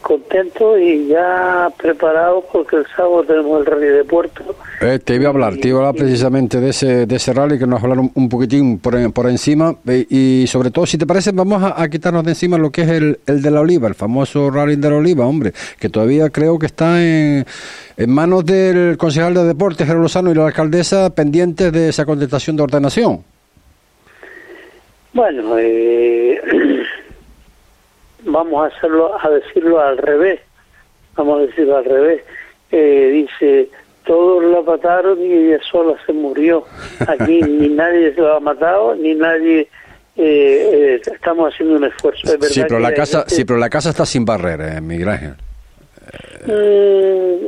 contento 0.08 0.80
y 0.80 1.10
ya 1.10 1.68
preparado 1.76 2.42
porque 2.54 2.78
el 2.78 2.86
sábado 2.96 3.26
tenemos 3.26 3.60
el 3.60 3.66
rally 3.66 3.88
de 3.88 4.06
Puerto. 4.06 4.56
Eh, 4.80 5.00
te 5.04 5.16
iba 5.16 5.26
a 5.26 5.30
hablar, 5.32 5.58
te 5.58 5.68
iba 5.68 5.80
a 5.80 5.82
hablar 5.82 5.96
precisamente 5.96 6.62
de 6.62 6.70
ese, 6.70 7.06
de 7.06 7.16
ese 7.18 7.34
rally 7.34 7.60
que 7.60 7.68
nos 7.68 7.84
hablaron 7.84 8.10
un 8.16 8.30
poquitín 8.30 8.80
por, 8.80 9.12
por 9.12 9.28
encima 9.28 9.76
y 10.10 10.46
sobre 10.48 10.72
todo, 10.72 10.86
si 10.86 10.98
te 10.98 11.06
parece, 11.06 11.32
vamos 11.34 11.62
a, 11.62 11.90
quitarnos 11.90 12.24
de 12.24 12.32
encima 12.32 12.58
lo 12.58 12.72
que 12.72 12.84
es 12.84 12.88
el, 12.88 13.20
el 13.26 13.42
de 13.42 13.52
la 13.52 13.60
oliva, 13.60 13.90
el 13.90 13.96
famoso 13.96 14.50
rally 14.50 14.78
de 14.78 14.90
la 14.90 14.96
oliva, 14.96 15.28
hombre, 15.28 15.52
que 15.78 15.90
todavía 15.90 16.30
creo 16.30 16.58
que 16.58 16.68
está 16.68 17.04
en, 17.04 17.46
en 17.98 18.10
manos 18.10 18.46
del 18.46 18.96
concejal 18.98 19.34
de 19.34 19.44
deportes, 19.44 19.86
Gerardo 19.86 20.04
Lozano, 20.04 20.32
y 20.32 20.36
la 20.36 20.48
alcaldesa 20.48 21.10
pendientes 21.10 21.74
de 21.74 21.90
esa 21.90 22.06
contestación 22.06 22.56
de 22.56 22.64
ordenación. 22.64 23.26
Bueno, 25.12 25.58
eh... 25.60 26.40
vamos 28.28 28.64
a 28.64 28.76
hacerlo, 28.76 29.18
a 29.20 29.30
decirlo 29.30 29.80
al 29.80 29.98
revés, 29.98 30.40
vamos 31.16 31.40
a 31.40 31.42
decirlo 31.48 31.78
al 31.78 31.86
revés, 31.86 32.22
eh, 32.72 33.10
dice, 33.14 33.70
todos 34.06 34.44
la 34.44 34.62
mataron 34.62 35.20
y 35.22 35.32
ella 35.32 35.60
sola 35.70 35.96
se 36.06 36.14
murió. 36.14 36.66
Aquí 37.08 37.42
ni 37.48 37.70
nadie 37.70 38.14
se 38.14 38.22
lo 38.22 38.36
ha 38.36 38.40
matado, 38.40 38.96
ni 38.96 39.16
nadie... 39.16 39.68
Eh, 40.20 40.96
eh, 40.98 41.02
estamos 41.14 41.54
haciendo 41.54 41.76
un 41.76 41.84
esfuerzo. 41.84 42.28
sí, 42.42 42.62
pero 42.68 42.80
la 42.80 42.92
casa, 42.92 43.26
sí, 43.28 43.46
pero 43.46 43.60
la 43.60 43.70
casa 43.70 43.92
está 43.92 44.04
sin 44.04 44.26
barreras, 44.26 44.82
Miguel 44.82 45.10
Ángel. 45.10 45.36
Mm, 46.48 47.46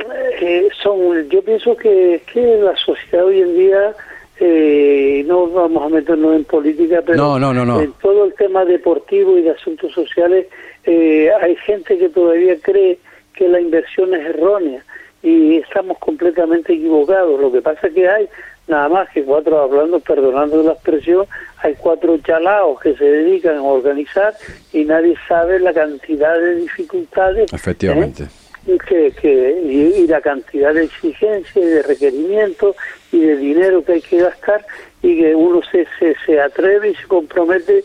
son, 0.83 1.27
yo 1.29 1.41
pienso 1.41 1.75
que, 1.75 2.21
que 2.31 2.57
la 2.61 2.75
sociedad 2.77 3.25
hoy 3.25 3.41
en 3.41 3.55
día 3.55 3.95
eh, 4.39 5.23
no 5.27 5.47
vamos 5.47 5.83
a 5.83 5.89
meternos 5.89 6.35
en 6.35 6.45
política, 6.45 7.01
pero 7.05 7.37
en 7.37 7.93
todo 8.01 8.25
el 8.25 8.33
tema 8.35 8.63
deportivo 8.63 9.37
y 9.37 9.41
de 9.41 9.51
asuntos 9.51 9.91
sociales 9.91 10.47
eh, 10.91 11.29
hay 11.39 11.55
gente 11.57 11.99
que 11.99 12.09
todavía 12.09 12.55
cree 12.59 12.97
que 13.35 13.47
la 13.47 13.61
inversión 13.61 14.11
es 14.15 14.25
errónea 14.25 14.83
y 15.21 15.57
estamos 15.57 15.99
completamente 15.99 16.73
equivocados. 16.73 17.39
Lo 17.39 17.51
que 17.51 17.61
pasa 17.61 17.85
es 17.85 17.93
que 17.93 18.09
hay 18.09 18.27
nada 18.67 18.89
más 18.89 19.07
que 19.09 19.23
cuatro, 19.23 19.59
hablando, 19.59 19.99
perdonando 19.99 20.63
la 20.63 20.71
expresión, 20.71 21.27
hay 21.61 21.75
cuatro 21.75 22.17
chalaos 22.17 22.79
que 22.81 22.95
se 22.95 23.03
dedican 23.03 23.57
a 23.57 23.61
organizar 23.61 24.33
y 24.73 24.83
nadie 24.83 25.15
sabe 25.27 25.59
la 25.59 25.73
cantidad 25.73 26.39
de 26.39 26.55
dificultades. 26.55 27.53
Efectivamente. 27.53 28.23
¿eh? 28.65 28.77
que, 28.87 29.11
que 29.11 29.61
y, 29.61 30.07
la 30.07 30.21
cantidad 30.21 30.73
de 30.73 30.85
exigencias 30.85 31.55
y 31.55 31.67
de 31.67 31.83
requerimientos 31.83 32.75
y 33.11 33.19
de 33.19 33.37
dinero 33.37 33.83
que 33.83 33.93
hay 33.93 34.01
que 34.01 34.17
gastar 34.17 34.65
y 35.03 35.19
que 35.19 35.35
uno 35.35 35.61
se, 35.71 35.85
se, 35.99 36.15
se 36.25 36.41
atreve 36.41 36.89
y 36.89 36.95
se 36.95 37.05
compromete 37.05 37.83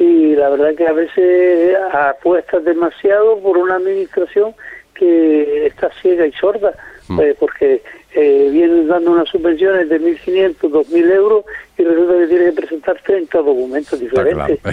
y 0.00 0.34
la 0.34 0.48
verdad 0.48 0.74
que 0.74 0.86
a 0.86 0.94
veces 0.94 1.76
apuestas 1.92 2.64
demasiado 2.64 3.38
por 3.40 3.58
una 3.58 3.76
administración 3.76 4.54
que 4.94 5.66
está 5.66 5.90
ciega 6.00 6.26
y 6.26 6.32
sorda, 6.32 6.72
mm. 7.08 7.20
eh, 7.20 7.36
porque 7.38 7.82
eh, 8.14 8.48
vienen 8.50 8.88
dando 8.88 9.10
unas 9.12 9.28
subvenciones 9.28 9.90
de 9.90 10.00
1.500, 10.00 10.56
2.000 10.56 11.12
euros 11.12 11.44
y 11.76 11.84
resulta 11.84 12.14
que 12.18 12.26
tiene 12.28 12.44
que 12.46 12.52
presentar 12.52 13.02
30 13.04 13.38
documentos 13.38 14.00
diferentes. 14.00 14.58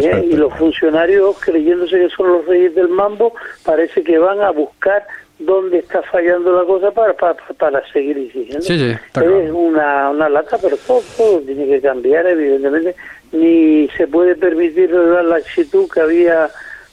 Eh, 0.00 0.28
y 0.30 0.36
los 0.36 0.54
funcionarios, 0.54 1.36
creyéndose 1.40 1.98
que 1.98 2.08
son 2.10 2.28
los 2.28 2.46
reyes 2.46 2.74
del 2.74 2.88
mambo, 2.88 3.34
parece 3.64 4.02
que 4.02 4.16
van 4.18 4.40
a 4.40 4.50
buscar 4.50 5.04
dónde 5.38 5.78
está 5.78 6.02
fallando 6.02 6.52
la 6.52 6.64
cosa 6.64 6.90
para, 6.90 7.14
para, 7.14 7.36
para 7.58 7.92
seguir 7.92 8.18
exigiendo. 8.18 8.64
es 8.64 9.50
una, 9.50 10.10
una 10.10 10.28
lata, 10.28 10.58
pero 10.60 10.76
todo, 10.76 11.02
todo 11.16 11.40
tiene 11.40 11.66
que 11.66 11.80
cambiar, 11.80 12.26
evidentemente. 12.26 12.94
Ni 13.32 13.88
se 13.96 14.06
puede 14.06 14.34
permitir 14.34 14.90
la 14.90 15.22
laxitud 15.22 15.88
que 15.90 16.00
había 16.00 16.50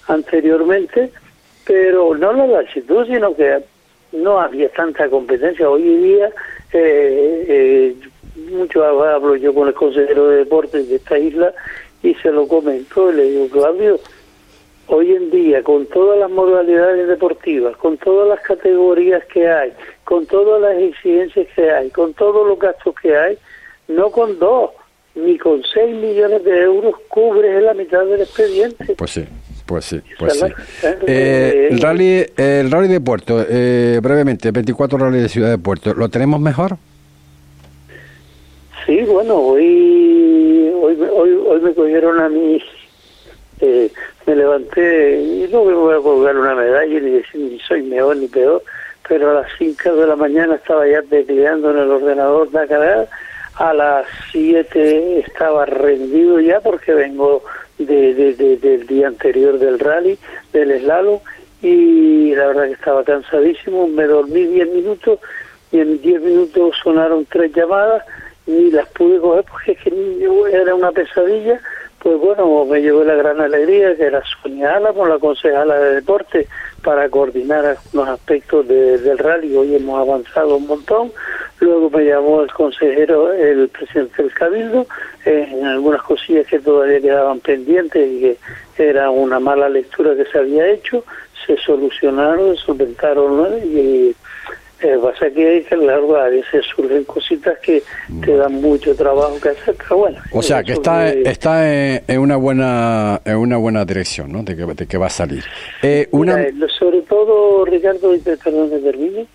anteriormente, 0.08 1.12
pero 1.66 2.16
no 2.16 2.34
la 2.34 2.48
laxitud, 2.48 3.06
sino 3.08 3.36
que 3.36 3.64
no 4.12 4.40
había 4.40 4.70
tanta 4.70 5.10
competencia. 5.10 5.70
Hoy 5.70 5.84
en 5.84 6.04
día, 6.04 6.28
eh, 6.74 7.46
eh, 7.48 7.96
mucho 8.52 8.84
hablo 8.84 9.36
yo 9.36 9.54
con 9.54 9.68
el 9.68 9.74
consejero 9.74 10.30
de 10.30 10.38
deportes 10.38 10.90
de 10.90 10.96
esta 10.96 11.18
isla 11.18 11.54
y 12.04 12.14
se 12.16 12.32
lo 12.32 12.48
comento 12.48 13.12
y 13.12 13.16
le 13.16 13.24
digo, 13.24 13.48
Claudio, 13.50 14.00
hoy 14.88 15.16
en 15.16 15.32
día, 15.32 15.64
con 15.64 15.86
todas 15.88 16.20
las 16.20 16.30
modalidades 16.30 17.08
deportivas, 17.08 17.76
con 17.78 17.98
todas 17.98 18.28
las 18.28 18.42
categorías 18.42 19.24
que 19.26 19.48
hay, 19.48 19.74
con 20.04 20.26
todas 20.26 20.62
las 20.62 20.78
exigencias 20.78 21.48
que 21.56 21.72
hay, 21.72 21.90
con 21.90 22.14
todos 22.14 22.48
los 22.48 22.60
gastos 22.60 22.94
que 23.02 23.18
hay, 23.18 23.38
no 23.88 24.12
con 24.12 24.38
dos, 24.38 24.72
ni 25.16 25.38
con 25.38 25.62
seis 25.74 25.96
millones 25.96 26.44
de 26.44 26.64
euros 26.64 26.96
cubres 27.08 27.64
la 27.64 27.74
mitad 27.74 28.06
del 28.06 28.22
expediente. 28.22 28.96
Pues 28.96 29.12
sí. 29.12 29.26
Pues 29.66 29.86
sí, 29.86 30.00
pues 30.20 30.40
sí. 30.40 30.46
Eh, 31.08 31.70
el 31.72 31.82
rally, 31.82 32.24
el 32.38 32.70
rally 32.70 32.88
de 32.88 33.02
Puerto, 33.02 33.44
eh, 33.50 34.00
brevemente, 34.02 34.52
24 34.52 34.98
rally 35.00 35.20
de 35.20 35.30
Ciudad 35.30 35.50
de 35.50 35.58
Puerto, 35.58 35.96
¿lo 35.96 36.08
tenemos 36.10 36.40
mejor? 36.40 36.78
Sí, 38.86 39.02
bueno, 39.08 39.36
hoy, 39.38 40.72
hoy, 40.76 40.96
hoy, 41.12 41.40
hoy 41.48 41.62
me 41.62 41.74
cogieron 41.74 42.20
a 42.20 42.30
mí, 42.30 42.62
eh, 43.62 43.92
me 44.28 44.36
levanté 44.36 45.20
y 45.20 45.50
no 45.52 45.66
me 45.66 45.74
voy 45.74 45.96
a 45.96 46.02
colgar 46.02 46.38
una 46.38 46.54
medalla 46.54 47.00
ni 47.00 47.10
decir 47.10 47.42
ni 47.42 47.60
soy 47.62 47.82
mejor 47.82 48.18
ni 48.18 48.28
peor, 48.28 48.62
pero 49.08 49.32
a 49.32 49.42
las 49.42 49.48
5 49.58 49.96
de 49.96 50.06
la 50.06 50.16
mañana 50.16 50.56
estaba 50.56 50.88
ya 50.88 51.02
tecleando 51.02 51.72
en 51.72 51.78
el 51.80 51.90
ordenador 51.90 52.52
de 52.52 52.60
acá, 52.60 53.08
a 53.58 53.74
las 53.74 54.06
7 54.32 55.20
estaba 55.20 55.66
rendido 55.66 56.40
ya 56.40 56.60
porque 56.60 56.94
vengo 56.94 57.44
de, 57.78 58.14
de, 58.14 58.58
del 58.58 58.88
día 58.88 59.08
anterior 59.08 59.60
del 59.60 59.80
rally, 59.80 60.18
del 60.54 60.80
slalom, 60.82 61.20
y 61.62 62.36
la 62.36 62.48
verdad 62.48 62.66
que 62.66 62.74
estaba 62.74 63.04
cansadísimo, 63.04 63.88
me 63.88 64.04
dormí 64.04 64.46
10 64.46 64.70
minutos 64.70 65.20
y 65.72 65.80
en 65.80 66.02
10 66.02 66.22
minutos 66.22 66.76
sonaron 66.84 67.26
tres 67.26 67.52
llamadas 67.54 68.04
y 68.46 68.72
las 68.72 68.88
pude 68.90 69.20
coger 69.20 69.46
porque 69.50 69.72
es 69.72 69.80
que 69.80 70.28
era 70.52 70.76
una 70.76 70.92
pesadilla, 70.92 71.60
pues 72.06 72.20
bueno, 72.20 72.66
me 72.66 72.84
llevó 72.84 73.04
la 73.04 73.16
gran 73.16 73.42
alegría 73.42 73.96
que 73.96 74.04
era 74.04 74.22
Sonia 74.44 74.76
Álamo, 74.76 75.08
la 75.08 75.18
concejala 75.18 75.80
de 75.80 75.96
deporte, 75.96 76.48
para 76.84 77.10
coordinar 77.10 77.78
los 77.94 78.08
aspectos 78.08 78.68
del 78.68 79.18
rally. 79.18 79.56
Hoy 79.56 79.74
hemos 79.74 80.08
avanzado 80.08 80.58
un 80.58 80.68
montón. 80.68 81.12
Luego 81.60 81.90
me 81.90 82.06
llamó 82.06 82.44
el 82.44 82.54
consejero, 82.54 83.34
el 83.34 83.70
presidente 83.70 84.22
del 84.22 84.32
Cabildo, 84.36 84.86
eh, 85.26 85.50
en 85.52 85.66
algunas 85.66 86.04
cosillas 86.04 86.46
que 86.46 86.60
todavía 86.60 87.02
quedaban 87.02 87.40
pendientes 87.40 88.08
y 88.08 88.38
que 88.78 88.88
era 88.88 89.10
una 89.10 89.40
mala 89.40 89.68
lectura 89.68 90.16
que 90.16 90.26
se 90.26 90.38
había 90.38 90.68
hecho. 90.68 91.04
Se 91.48 91.58
solucionaron, 91.58 92.56
se 92.56 92.66
solventaron 92.66 93.58
y 93.64 94.16
eh, 94.86 94.98
pasa 95.02 95.32
que, 95.32 95.66
claro, 95.68 96.16
a 96.16 96.30
veces 96.30 96.64
surgen 96.76 97.04
cositas 97.06 97.58
que 97.60 97.82
te 98.24 98.36
dan 98.36 98.62
mucho 98.62 98.96
trabajo 98.96 99.40
que 99.42 99.50
hacer, 99.50 99.76
pero 99.78 99.98
bueno. 99.98 100.18
O 100.32 100.42
sea, 100.44 100.64
que 100.64 100.74
está, 100.74 101.10
está 101.10 102.00
en, 102.08 102.20
una 102.20 102.36
buena 102.36 103.20
en 103.26 103.38
una 103.38 103.58
buena 103.58 103.84
dirección, 103.84 104.32
¿no? 104.32 104.44
De 104.44 104.56
que, 104.56 104.66
de 104.66 104.86
que 104.86 104.98
va 104.98 105.08
a 105.08 105.10
salir. 105.10 105.44
Eh, 105.82 106.08
una... 106.12 106.38
sobre 106.78 107.02
todo, 107.02 107.66
Ricardo, 107.66 108.14
perdón 108.44 108.70
que 108.70 108.80
termine, 108.80 109.26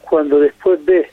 cuando 0.00 0.40
después 0.40 0.84
ves 0.84 1.06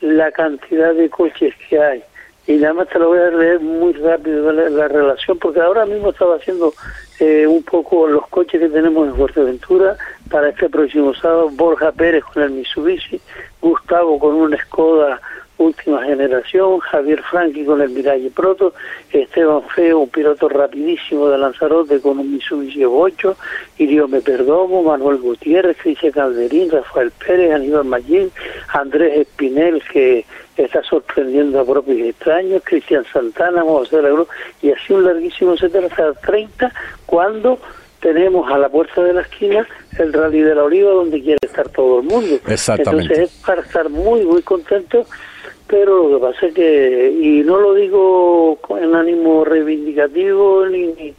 la 0.00 0.30
cantidad 0.30 0.94
de 0.94 1.10
coches 1.10 1.52
que 1.68 1.80
hay, 1.80 2.02
y 2.46 2.52
nada 2.54 2.74
más 2.74 2.88
te 2.88 2.98
lo 2.98 3.08
voy 3.08 3.18
a 3.18 3.30
leer 3.30 3.60
muy 3.60 3.92
rápido 3.94 4.52
la, 4.52 4.86
relación, 4.86 5.36
porque 5.38 5.60
ahora 5.60 5.84
mismo 5.84 6.10
estaba 6.10 6.36
haciendo 6.36 6.72
eh, 7.18 7.46
un 7.46 7.62
poco 7.62 8.06
los 8.06 8.26
coches 8.28 8.60
que 8.60 8.68
tenemos 8.68 9.08
en 9.08 9.14
Fuerteventura 9.14 9.96
para 10.30 10.50
este 10.50 10.68
próximo 10.68 11.14
sábado, 11.14 11.48
Borja 11.50 11.92
Pérez 11.92 12.24
con 12.24 12.42
el 12.42 12.50
Mitsubishi, 12.50 13.20
Gustavo 13.60 14.18
con 14.18 14.34
una 14.34 14.56
Skoda 14.64 15.20
última 15.58 16.02
generación, 16.04 16.78
Javier 16.80 17.22
Franqui 17.22 17.64
con 17.64 17.80
el 17.80 17.90
Mirage 17.90 18.30
Proto, 18.30 18.74
Esteban 19.10 19.62
Feo, 19.74 20.00
un 20.00 20.08
piloto 20.08 20.48
rapidísimo 20.48 21.28
de 21.28 21.38
Lanzarote 21.38 22.00
con 22.00 22.18
un 22.18 22.32
Mitsubishi 22.32 22.84
8, 22.84 23.36
Me 24.08 24.20
Perdomo, 24.20 24.82
Manuel 24.82 25.18
Gutiérrez, 25.18 25.76
Cristian 25.78 26.12
Calderín, 26.12 26.70
Rafael 26.70 27.10
Pérez, 27.10 27.54
Aníbal 27.54 27.84
Mallín, 27.84 28.30
Andrés 28.68 29.20
Espinel, 29.20 29.82
que 29.92 30.24
está 30.56 30.82
sorprendiendo 30.82 31.60
a 31.60 31.64
propios 31.64 31.98
extraños, 31.98 32.62
Cristian 32.64 33.04
Santana, 33.12 33.62
José 33.62 34.02
la 34.02 34.10
y 34.62 34.72
así 34.72 34.92
un 34.92 35.04
larguísimo 35.04 35.54
etcétera 35.54 35.86
hasta 35.86 36.12
30, 36.14 36.72
cuando 37.04 37.58
tenemos 38.00 38.50
a 38.50 38.58
la 38.58 38.68
puerta 38.68 39.02
de 39.02 39.14
la 39.14 39.22
esquina 39.22 39.66
el 39.98 40.12
Rally 40.12 40.42
de 40.42 40.54
la 40.54 40.64
Oliva, 40.64 40.90
donde 40.90 41.20
quiere 41.22 41.38
estar 41.42 41.68
todo 41.70 42.00
el 42.00 42.06
mundo. 42.06 42.38
Exactamente. 42.46 43.14
Entonces 43.14 43.18
es 43.18 43.44
para 43.44 43.62
estar 43.62 43.88
muy, 43.88 44.24
muy 44.24 44.42
contento 44.42 45.06
pero 45.66 46.08
lo 46.08 46.18
que 46.18 46.26
pasa 46.26 46.46
es 46.46 46.54
que, 46.54 47.18
y 47.20 47.42
no 47.42 47.58
lo 47.58 47.74
digo 47.74 48.58
en 48.80 48.94
ánimo 48.94 49.44
reivindicativo 49.44 50.66
ni, 50.66 51.14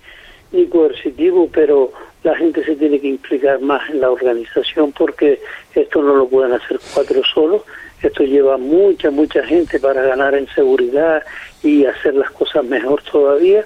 ni, 0.52 0.66
coercitivo, 0.68 1.50
pero 1.52 1.92
la 2.24 2.36
gente 2.36 2.64
se 2.64 2.76
tiene 2.76 3.00
que 3.00 3.08
implicar 3.08 3.60
más 3.60 3.90
en 3.90 4.02
la 4.02 4.10
organización 4.10 4.94
porque 4.94 5.40
esto 5.76 6.02
no 6.02 6.16
lo 6.16 6.28
pueden 6.28 6.54
hacer 6.54 6.80
cuatro 6.94 7.22
solos, 7.24 7.64
esto 8.02 8.24
lleva 8.24 8.58
mucha, 8.58 9.12
mucha 9.12 9.44
gente 9.44 9.80
para 9.80 10.02
ganar 10.04 10.36
en 10.36 10.48
seguridad 10.50 11.24
y 11.64 11.86
hacer 11.86 12.16
las 12.16 12.32
cosas 12.32 12.64
mejor 12.64 13.02
todavía. 13.04 13.66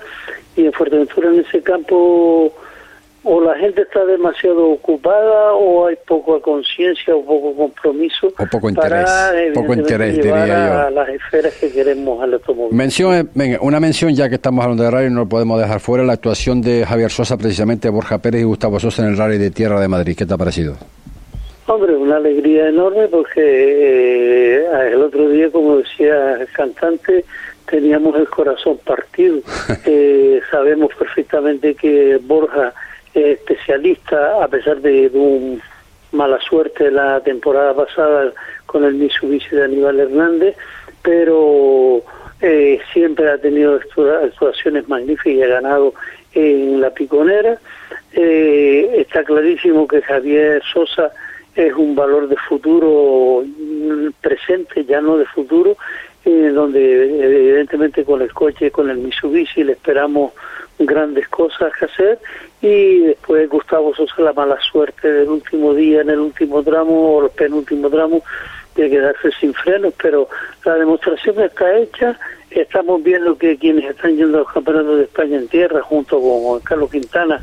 Y 0.56 0.66
en 0.66 0.74
Fuerteventura 0.74 1.30
en 1.30 1.42
ese 1.42 1.62
campo 1.62 2.54
o 3.24 3.40
la 3.40 3.56
gente 3.56 3.84
está 3.84 4.04
demasiado 4.06 4.70
ocupada 4.70 5.54
o 5.54 5.86
hay 5.86 5.96
poca 6.08 6.44
conciencia 6.44 7.16
o 7.16 7.24
poco 7.24 7.56
compromiso 7.56 8.28
o 8.28 8.46
poco 8.48 8.70
interés, 8.70 9.04
para, 9.04 9.54
poco 9.54 9.74
interés 9.76 10.16
diría 10.16 10.48
yo. 10.48 10.80
a 10.88 10.90
las 10.90 11.10
esferas 11.10 11.54
que 11.56 11.72
queremos 11.72 12.22
al 12.24 12.34
automóvil. 12.34 12.76
Mención, 12.76 13.30
venga, 13.36 13.60
una 13.62 13.80
mención 13.80 14.16
ya 14.16 14.28
que 14.28 14.36
estamos 14.36 14.64
hablando 14.64 14.84
de 14.84 14.92
rally 14.92 15.10
no 15.12 15.22
lo 15.22 15.30
podemos 15.30 15.60
dejar 15.62 15.80
fuera 15.80 16.04
la 16.04 16.14
actuación 16.14 16.62
de 16.62 16.84
Javier 16.86 17.12
Sosa 17.12 17.38
precisamente 17.38 17.90
Borja 17.90 18.18
Pérez 18.18 18.42
y 18.42 18.46
Gustavo 18.46 18.80
Sosa 18.80 19.04
en 19.04 19.10
el 19.10 19.18
rally 19.18 19.38
de 19.38 19.52
Tierra 19.52 19.80
de 19.80 19.88
Madrid. 19.88 20.16
¿Qué 20.18 20.26
te 20.26 20.34
ha 20.34 20.38
parecido? 20.38 20.78
Hombre, 21.68 21.96
una 21.96 22.18
alegría 22.18 22.70
enorme 22.70 23.08
porque 23.08 23.40
eh, 23.40 24.66
el 24.92 25.02
otro 25.02 25.30
día, 25.30 25.52
como 25.52 25.78
decía 25.78 26.34
el 26.34 26.48
cantante, 26.48 27.24
teníamos 27.70 28.16
el 28.16 28.28
corazón 28.28 28.80
partido. 28.84 29.42
eh, 29.86 30.42
sabemos 30.50 30.90
perfectamente 30.98 31.76
que 31.76 32.20
Borja 32.22 32.74
especialista, 33.14 34.44
a 34.44 34.48
pesar 34.48 34.82
de, 34.82 35.10
un 35.14 35.62
mala 36.12 36.40
suerte 36.42 36.92
la 36.92 37.22
temporada 37.22 37.74
pasada 37.74 38.34
con 38.66 38.84
el 38.84 38.96
Mitsubishi 38.96 39.56
de 39.56 39.64
Aníbal 39.64 40.00
Hernández, 40.00 40.56
pero 41.02 42.04
eh, 42.42 42.80
siempre 42.92 43.30
ha 43.30 43.38
tenido 43.38 43.80
actuaciones 44.24 44.88
magníficas 44.90 45.34
y 45.34 45.42
ha 45.42 45.48
ganado 45.48 45.94
en 46.34 46.82
la 46.82 46.90
piconera. 46.92 47.60
Eh, 48.14 48.96
está 48.98 49.24
clarísimo 49.24 49.88
que 49.88 50.02
Javier 50.02 50.62
Sosa 50.72 51.12
es 51.56 51.74
un 51.74 51.96
valor 51.96 52.28
de 52.28 52.36
futuro 52.38 53.44
presente, 54.22 54.86
ya 54.86 55.02
no 55.02 55.18
de 55.18 55.26
futuro, 55.26 55.78
eh, 56.24 56.52
donde 56.54 57.24
evidentemente 57.24 58.06
con 58.06 58.22
el 58.22 58.34
coche, 58.34 58.72
con 58.72 58.90
el 58.90 58.98
Mitsubishi 58.98 59.64
le 59.64 59.74
esperamos 59.74 60.34
grandes 60.86 61.28
cosas 61.28 61.72
que 61.78 61.86
hacer. 61.86 62.20
Y 62.62 63.00
después 63.00 63.50
Gustavo 63.50 63.94
Sosa 63.96 64.22
la 64.22 64.34
mala 64.34 64.58
suerte 64.62 65.12
del 65.12 65.30
último 65.30 65.74
día 65.74 66.02
en 66.02 66.10
el 66.10 66.20
último 66.20 66.64
tramo 66.64 67.16
o 67.16 67.26
el 67.26 67.32
penúltimo 67.32 67.90
tramo 67.90 68.22
de 68.76 68.90
quedarse 68.90 69.32
sin 69.40 69.54
frenos, 69.54 69.94
pero 70.02 70.30
la 70.64 70.76
demostración 70.76 71.42
está 71.42 71.78
hecha, 71.78 72.18
estamos 72.50 73.04
viendo 73.04 73.38
que 73.38 73.58
quienes 73.58 73.90
están 73.90 74.16
yendo 74.16 74.38
a 74.38 74.42
los 74.42 74.52
campeonatos 74.52 74.98
de 74.98 75.04
España 75.04 75.38
en 75.38 75.48
tierra 75.48 75.82
junto 75.82 76.20
con 76.22 76.60
Carlos 76.62 76.90
Quintana 76.90 77.42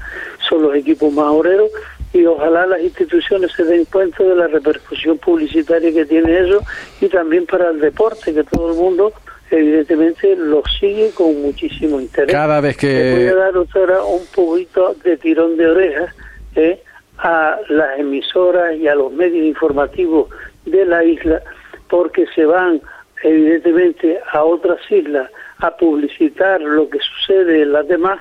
son 0.49 0.63
los 0.63 0.75
equipos 0.75 1.13
más 1.13 1.27
obreros 1.27 1.71
y 2.13 2.25
ojalá 2.25 2.67
las 2.67 2.81
instituciones 2.81 3.53
se 3.53 3.65
den 3.65 3.85
cuenta 3.87 4.23
de 4.23 4.35
la 4.35 4.47
repercusión 4.47 5.19
publicitaria 5.19 5.93
que 5.93 6.07
tiene 6.07 6.39
eso 6.39 6.63
y 7.01 7.09
también 7.09 7.45
para 7.45 7.71
el 7.71 7.81
deporte, 7.81 8.33
que 8.33 8.45
todo 8.45 8.73
el 8.73 8.79
mundo 8.79 9.13
evidentemente 9.51 10.37
lo 10.37 10.63
sigue 10.79 11.11
con 11.13 11.41
muchísimo 11.43 12.01
interés. 12.01 12.33
Cada 12.33 12.61
vez 12.61 12.77
que... 12.77 13.15
voy 13.15 13.27
a 13.27 13.35
dar 13.35 13.57
otra 13.57 14.03
un 14.03 14.25
poquito 14.35 14.95
de 15.05 15.17
tirón 15.17 15.57
de 15.57 15.67
orejas 15.67 16.15
¿eh? 16.57 16.83
a 17.19 17.57
las 17.69 17.99
emisoras 17.99 18.77
y 18.77 18.89
a 18.89 18.95
los 18.95 19.13
medios 19.13 19.47
informativos 19.47 20.29
de 20.67 20.85
la 20.85 21.05
isla, 21.05 21.43
porque 21.89 22.27
se 22.35 22.45
van 22.45 22.81
evidentemente 23.23 24.21
a 24.33 24.45
otras 24.45 24.79
islas 24.91 25.31
a 25.59 25.77
publicitar 25.77 26.61
lo 26.61 26.89
que 26.89 26.99
sucede 27.01 27.63
en 27.63 27.73
las 27.73 27.89
demás, 27.89 28.21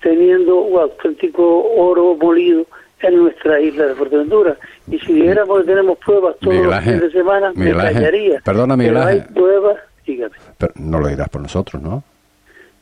teniendo 0.00 0.60
un 0.60 0.80
auténtico 0.80 1.64
oro 1.76 2.16
molido 2.16 2.66
en 3.00 3.16
nuestra 3.16 3.60
isla 3.60 3.86
de 3.86 3.94
Fuerteventura. 3.94 4.56
Y 4.90 4.98
si 5.00 5.14
dijéramos 5.14 5.60
que 5.60 5.66
tenemos 5.66 5.98
pruebas 5.98 6.36
todos 6.40 6.64
los 6.66 6.78
fines 6.80 7.00
de 7.00 7.10
semana, 7.10 7.52
me 7.54 7.72
callaría. 7.72 8.40
Perdona, 8.44 8.76
Miguel 8.76 8.94
Pero 8.94 9.06
hay 9.06 9.20
pruebas 9.34 9.76
pero 10.58 10.72
no 10.76 11.00
lo 11.00 11.08
dirás 11.08 11.28
por 11.28 11.42
nosotros, 11.42 11.82
¿no? 11.82 12.02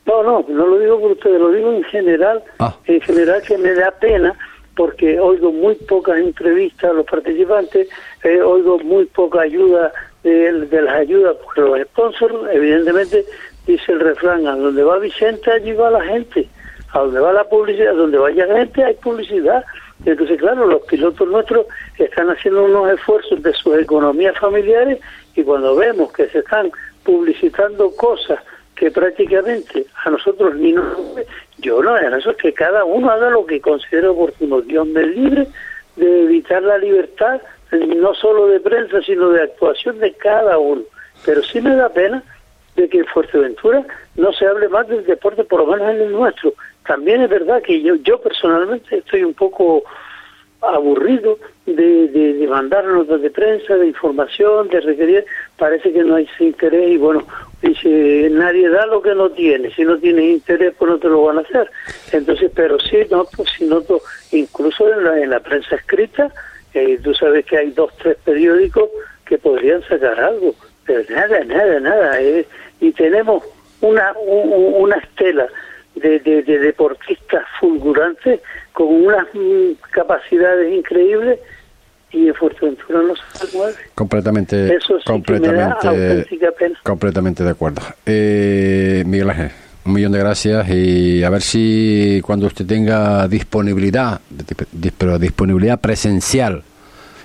No, 0.07 0.22
no, 0.22 0.45
no 0.49 0.66
lo 0.66 0.79
digo 0.79 1.01
por 1.01 1.12
ustedes, 1.12 1.41
lo 1.41 1.51
digo 1.51 1.72
en 1.72 1.85
general, 1.85 2.43
ah. 2.59 2.77
en 2.85 3.01
general 3.01 3.43
que 3.43 3.57
me 3.57 3.72
da 3.72 3.91
pena 3.91 4.37
porque 4.77 5.18
oigo 5.18 5.53
muy 5.53 5.75
pocas 5.77 6.18
entrevistas 6.18 6.91
a 6.91 6.95
los 6.95 7.07
participantes, 7.07 7.89
eh, 8.22 8.41
oigo 8.43 8.79
muy 8.81 9.07
poca 9.07 9.43
ayuda 9.43 9.93
de, 10.22 10.83
las 10.83 10.95
ayudas, 10.95 11.37
porque 11.43 11.61
los 11.61 11.81
sponsors, 11.89 12.35
evidentemente, 12.53 13.25
dice 13.66 13.93
el 13.93 14.01
refrán, 14.01 14.47
a 14.47 14.57
donde 14.57 14.83
va 14.83 14.99
Vicente, 14.99 15.51
allí 15.51 15.72
va 15.72 15.91
la 15.91 16.03
gente, 16.03 16.49
a 16.93 17.01
donde 17.01 17.20
va 17.20 17.33
la 17.33 17.45
publicidad, 17.45 17.91
a 17.91 17.97
donde 17.97 18.18
vaya 18.18 18.47
gente 18.47 18.85
hay 18.85 18.95
publicidad. 18.95 19.64
Entonces, 20.05 20.39
claro, 20.39 20.66
los 20.66 20.83
pilotos 20.83 21.29
nuestros 21.29 21.66
están 21.99 22.29
haciendo 22.29 22.64
unos 22.64 22.91
esfuerzos 22.91 23.43
de 23.43 23.53
sus 23.53 23.79
economías 23.79 24.37
familiares 24.39 24.99
y 25.35 25.43
cuando 25.43 25.77
vemos 25.77 26.12
que 26.12 26.29
se 26.29 26.39
están 26.39 26.70
publicitando 27.05 27.94
cosas 27.94 28.40
que 28.74 28.90
prácticamente 28.90 29.86
a 30.05 30.11
nosotros 30.11 30.55
ni 30.57 30.72
nos... 30.72 30.86
Yo 31.59 31.82
no, 31.82 31.96
eso 31.96 32.30
es 32.30 32.36
que 32.36 32.52
cada 32.52 32.84
uno 32.84 33.11
haga 33.11 33.30
lo 33.30 33.46
que 33.46 33.61
considere 33.61 34.09
oportuno. 34.09 34.61
Dios 34.61 34.86
me 34.86 35.07
libre 35.07 35.46
de 35.96 36.22
evitar 36.24 36.62
la 36.62 36.78
libertad, 36.78 37.40
no 37.70 38.14
solo 38.14 38.48
de 38.48 38.61
prensa, 38.61 39.00
sino 39.02 39.30
de 39.30 39.42
actuación 39.42 39.98
de 40.00 40.12
cada 40.14 40.59
uno. 40.59 40.82
Pero 41.24 41.42
sí 41.42 41.61
me 41.61 41.76
da 41.76 41.88
pena 41.88 42.22
de 42.76 42.88
que 42.88 42.98
en 42.98 43.07
Fuerteventura 43.07 43.84
no 44.16 44.32
se 44.32 44.46
hable 44.46 44.68
más 44.68 44.88
del 44.88 45.05
deporte, 45.07 45.44
por 45.44 45.61
lo 45.61 45.66
menos 45.66 45.94
en 45.94 46.02
el 46.02 46.12
nuestro. 46.12 46.55
También 46.86 47.22
es 47.22 47.30
verdad 47.30 47.62
que 47.62 47.80
yo, 47.80 47.94
yo 47.96 48.20
personalmente 48.20 48.98
estoy 48.98 49.22
un 49.22 49.34
poco 49.34 49.84
aburrido 50.61 51.38
de, 51.67 52.09
de, 52.09 52.47
mandar 52.47 52.85
notas 52.85 53.23
de 53.23 53.31
prensa, 53.31 53.77
de 53.77 53.87
información, 53.87 54.69
de 54.69 54.81
requerir, 54.81 55.25
parece 55.59 55.93
que 55.93 56.05
no 56.05 56.17
hay 56.17 56.29
interés 56.39 56.91
y 56.91 56.97
bueno, 56.99 57.27
dice, 57.62 58.29
nadie 58.31 58.69
da 58.69 58.87
lo 58.87 59.01
que 59.01 59.15
no 59.15 59.31
tiene, 59.31 59.71
si 59.75 59.83
no 59.83 59.97
tienes 59.99 60.25
interés 60.25 60.75
pues 60.79 60.91
no 60.91 60.99
te 60.99 61.09
lo 61.09 61.23
van 61.23 61.39
a 61.39 61.41
hacer. 61.41 61.71
Entonces, 62.12 62.51
pero 62.55 62.79
sí, 62.79 62.99
no, 63.11 63.25
pues 63.35 63.49
si 63.57 63.65
noto, 63.65 64.03
incluso 64.33 64.93
en 64.93 65.05
la, 65.05 65.21
en 65.21 65.31
la 65.31 65.41
prensa 65.41 65.77
escrita, 65.77 66.31
eh, 66.75 66.99
tú 67.03 67.15
sabes 67.15 67.47
que 67.47 67.57
hay 67.57 67.71
dos, 67.71 67.93
tres 67.97 68.17
periódicos 68.25 68.91
que 69.25 69.39
podrían 69.39 69.83
sacar 69.85 70.21
algo, 70.21 70.55
pero 70.85 71.03
nada, 71.09 71.43
nada, 71.45 71.81
nada, 71.81 72.21
eh, 72.21 72.47
y 72.81 72.93
tenemos 72.93 73.43
una, 73.81 74.12
una 74.19 74.97
estela 74.97 75.47
de, 75.95 76.18
de, 76.18 76.59
deportistas 76.59 77.45
fulgurantes 77.61 78.40
con 78.72 78.86
unas 78.88 79.26
mm, 79.32 79.72
capacidades 79.90 80.72
increíbles 80.72 81.38
y 82.11 82.28
en 82.28 82.34
Fuerteventura 82.34 83.01
no 83.03 83.14
se 83.16 83.57
mueve. 83.57 83.74
Completamente, 83.95 84.76
Eso 84.76 84.99
sí 84.99 85.05
completamente, 85.05 86.74
completamente 86.82 87.45
de 87.45 87.51
acuerdo. 87.51 87.82
Eh, 88.07 89.03
Miguel 89.07 89.30
Ángel, 89.30 89.51
un 89.84 89.92
millón 89.92 90.12
de 90.12 90.18
gracias 90.18 90.68
y 90.68 91.24
a 91.24 91.30
ver 91.30 91.42
si 91.42 92.20
cuando 92.24 92.47
usted 92.47 92.66
tenga 92.66 93.26
disponibilidad, 93.28 94.20
pero 94.97 95.18
disponibilidad 95.18 95.80
presencial 95.80 96.62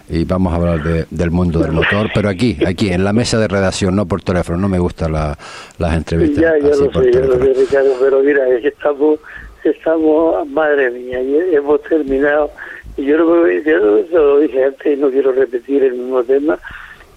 y 0.10 0.26
vamos 0.26 0.51
a 0.51 0.55
hablar 0.55 1.07
del 1.10 1.32
mundo 1.32 1.60
del 1.60 1.72
motor, 1.72 2.10
pero 2.14 2.30
aquí, 2.30 2.57
aquí, 2.66 2.89
en 2.89 3.03
la 3.03 3.14
mesa 3.14 3.38
de 3.38 3.47
redacción, 3.47 3.95
no 3.95 4.07
por 4.07 4.22
teléfono, 4.22 4.57
no 4.57 4.68
me 4.68 4.80
gustan 4.80 5.14
las 5.14 5.95
entrevistas. 5.95 6.41
Ya, 6.41 6.57
ya 6.57 6.76
lo 6.76 6.91
sé, 6.91 7.12
ya 7.12 7.20
lo 7.20 7.38
sé, 7.38 7.53
Ricardo, 7.53 7.91
pero 7.99 8.24
mira, 8.24 8.47
estamos, 8.57 9.20
estamos, 9.64 10.47
madre 10.49 10.89
mía, 10.89 11.20
hemos 11.51 11.82
terminado, 11.84 12.49
y 12.97 13.05
yo, 13.05 13.18
lo, 13.18 13.47
yo 13.47 13.78
lo 14.12 14.39
dije 14.39 14.66
antes 14.66 14.97
y 14.97 14.99
no 14.99 15.12
quiero 15.12 15.32
repetir 15.32 15.84
el 15.84 15.93
mismo 15.93 16.24
tema, 16.24 16.57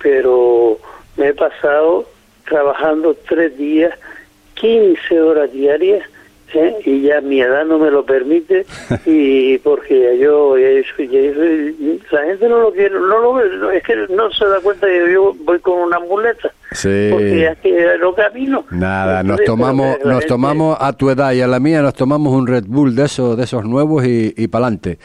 pero 0.02 0.78
me 1.16 1.28
he 1.28 1.34
pasado 1.34 2.06
trabajando 2.46 3.16
tres 3.26 3.56
días, 3.56 3.94
15 4.54 5.20
horas 5.22 5.50
diarias, 5.50 6.04
¿eh? 6.54 6.76
y 6.84 7.02
ya 7.02 7.20
mi 7.20 7.40
edad 7.40 7.64
no 7.64 7.78
me 7.78 7.90
lo 7.90 8.04
permite 8.04 8.66
y 9.06 9.58
porque 9.58 10.18
yo 10.18 10.56
la 10.56 12.22
gente 12.24 12.48
no 12.48 12.60
lo 12.60 12.72
quiere 12.72 12.90
no 12.90 13.18
lo 13.18 13.70
es 13.70 13.82
que 13.82 13.96
no 14.10 14.30
se 14.30 14.46
da 14.46 14.60
cuenta 14.60 14.86
que 14.86 15.12
yo 15.12 15.34
voy 15.44 15.58
con 15.60 15.78
una 15.78 15.98
muleta 15.98 16.52
sí. 16.72 17.08
porque 17.10 17.46
es 17.46 17.58
que 17.58 17.98
no 18.00 18.14
camino. 18.14 18.64
Nada 18.70 19.22
nos 19.22 19.42
tomamos 19.44 19.98
nos 20.04 20.26
tomamos 20.26 20.76
a 20.80 20.92
tu 20.92 21.10
edad 21.10 21.32
y 21.32 21.40
a 21.40 21.46
la 21.46 21.60
mía 21.60 21.82
nos 21.82 21.94
tomamos 21.94 22.32
un 22.32 22.46
Red 22.46 22.64
Bull 22.66 22.94
de 22.94 23.04
esos 23.04 23.36
de 23.36 23.44
esos 23.44 23.64
nuevos 23.64 24.04
y, 24.04 24.34
y 24.36 24.48
para 24.48 24.66
adelante 24.66 24.98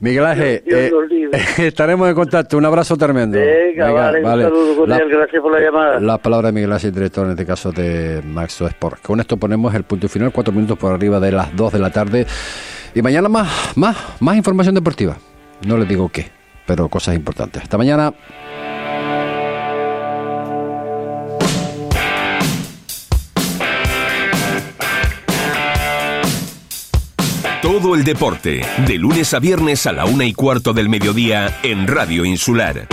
Miguel 0.00 0.24
Ángel 0.24 0.62
eh, 0.66 0.90
estaremos 1.58 2.08
en 2.08 2.14
contacto. 2.14 2.58
Un 2.58 2.64
abrazo 2.64 2.96
tremendo. 2.96 3.38
Venga, 3.38 3.90
vale, 3.92 4.20
un 4.20 4.42
saludo 4.42 4.86
gracias 4.86 5.42
por 5.42 5.52
la 5.52 5.60
llamada. 5.60 6.00
la 6.00 6.18
palabra 6.18 6.48
de 6.48 6.52
Miguel 6.52 6.72
Ángel 6.72 6.92
director 6.92 7.24
en 7.24 7.32
este 7.32 7.46
caso 7.46 7.72
de 7.72 8.22
Maxo 8.24 8.66
Sport. 8.66 9.02
Con 9.02 9.20
esto 9.20 9.36
ponemos 9.36 9.74
el 9.74 9.84
punto 9.84 10.08
final 10.08 10.32
cuatro 10.32 10.52
minutos 10.52 10.78
por 10.78 10.93
arriba 10.94 11.20
de 11.20 11.32
las 11.32 11.54
2 11.54 11.72
de 11.72 11.78
la 11.78 11.90
tarde. 11.90 12.26
Y 12.94 13.02
mañana 13.02 13.28
más, 13.28 13.76
más, 13.76 13.96
más 14.20 14.36
información 14.36 14.74
deportiva. 14.74 15.16
No 15.66 15.76
les 15.76 15.88
digo 15.88 16.08
qué, 16.08 16.30
pero 16.66 16.88
cosas 16.88 17.14
importantes. 17.14 17.62
Hasta 17.62 17.78
mañana. 17.78 18.12
Todo 27.62 27.94
el 27.94 28.04
deporte, 28.04 28.60
de 28.86 28.98
lunes 28.98 29.32
a 29.32 29.38
viernes 29.38 29.86
a 29.86 29.92
la 29.92 30.04
una 30.04 30.26
y 30.26 30.34
cuarto 30.34 30.74
del 30.74 30.90
mediodía 30.90 31.60
en 31.62 31.86
Radio 31.86 32.26
Insular. 32.26 32.86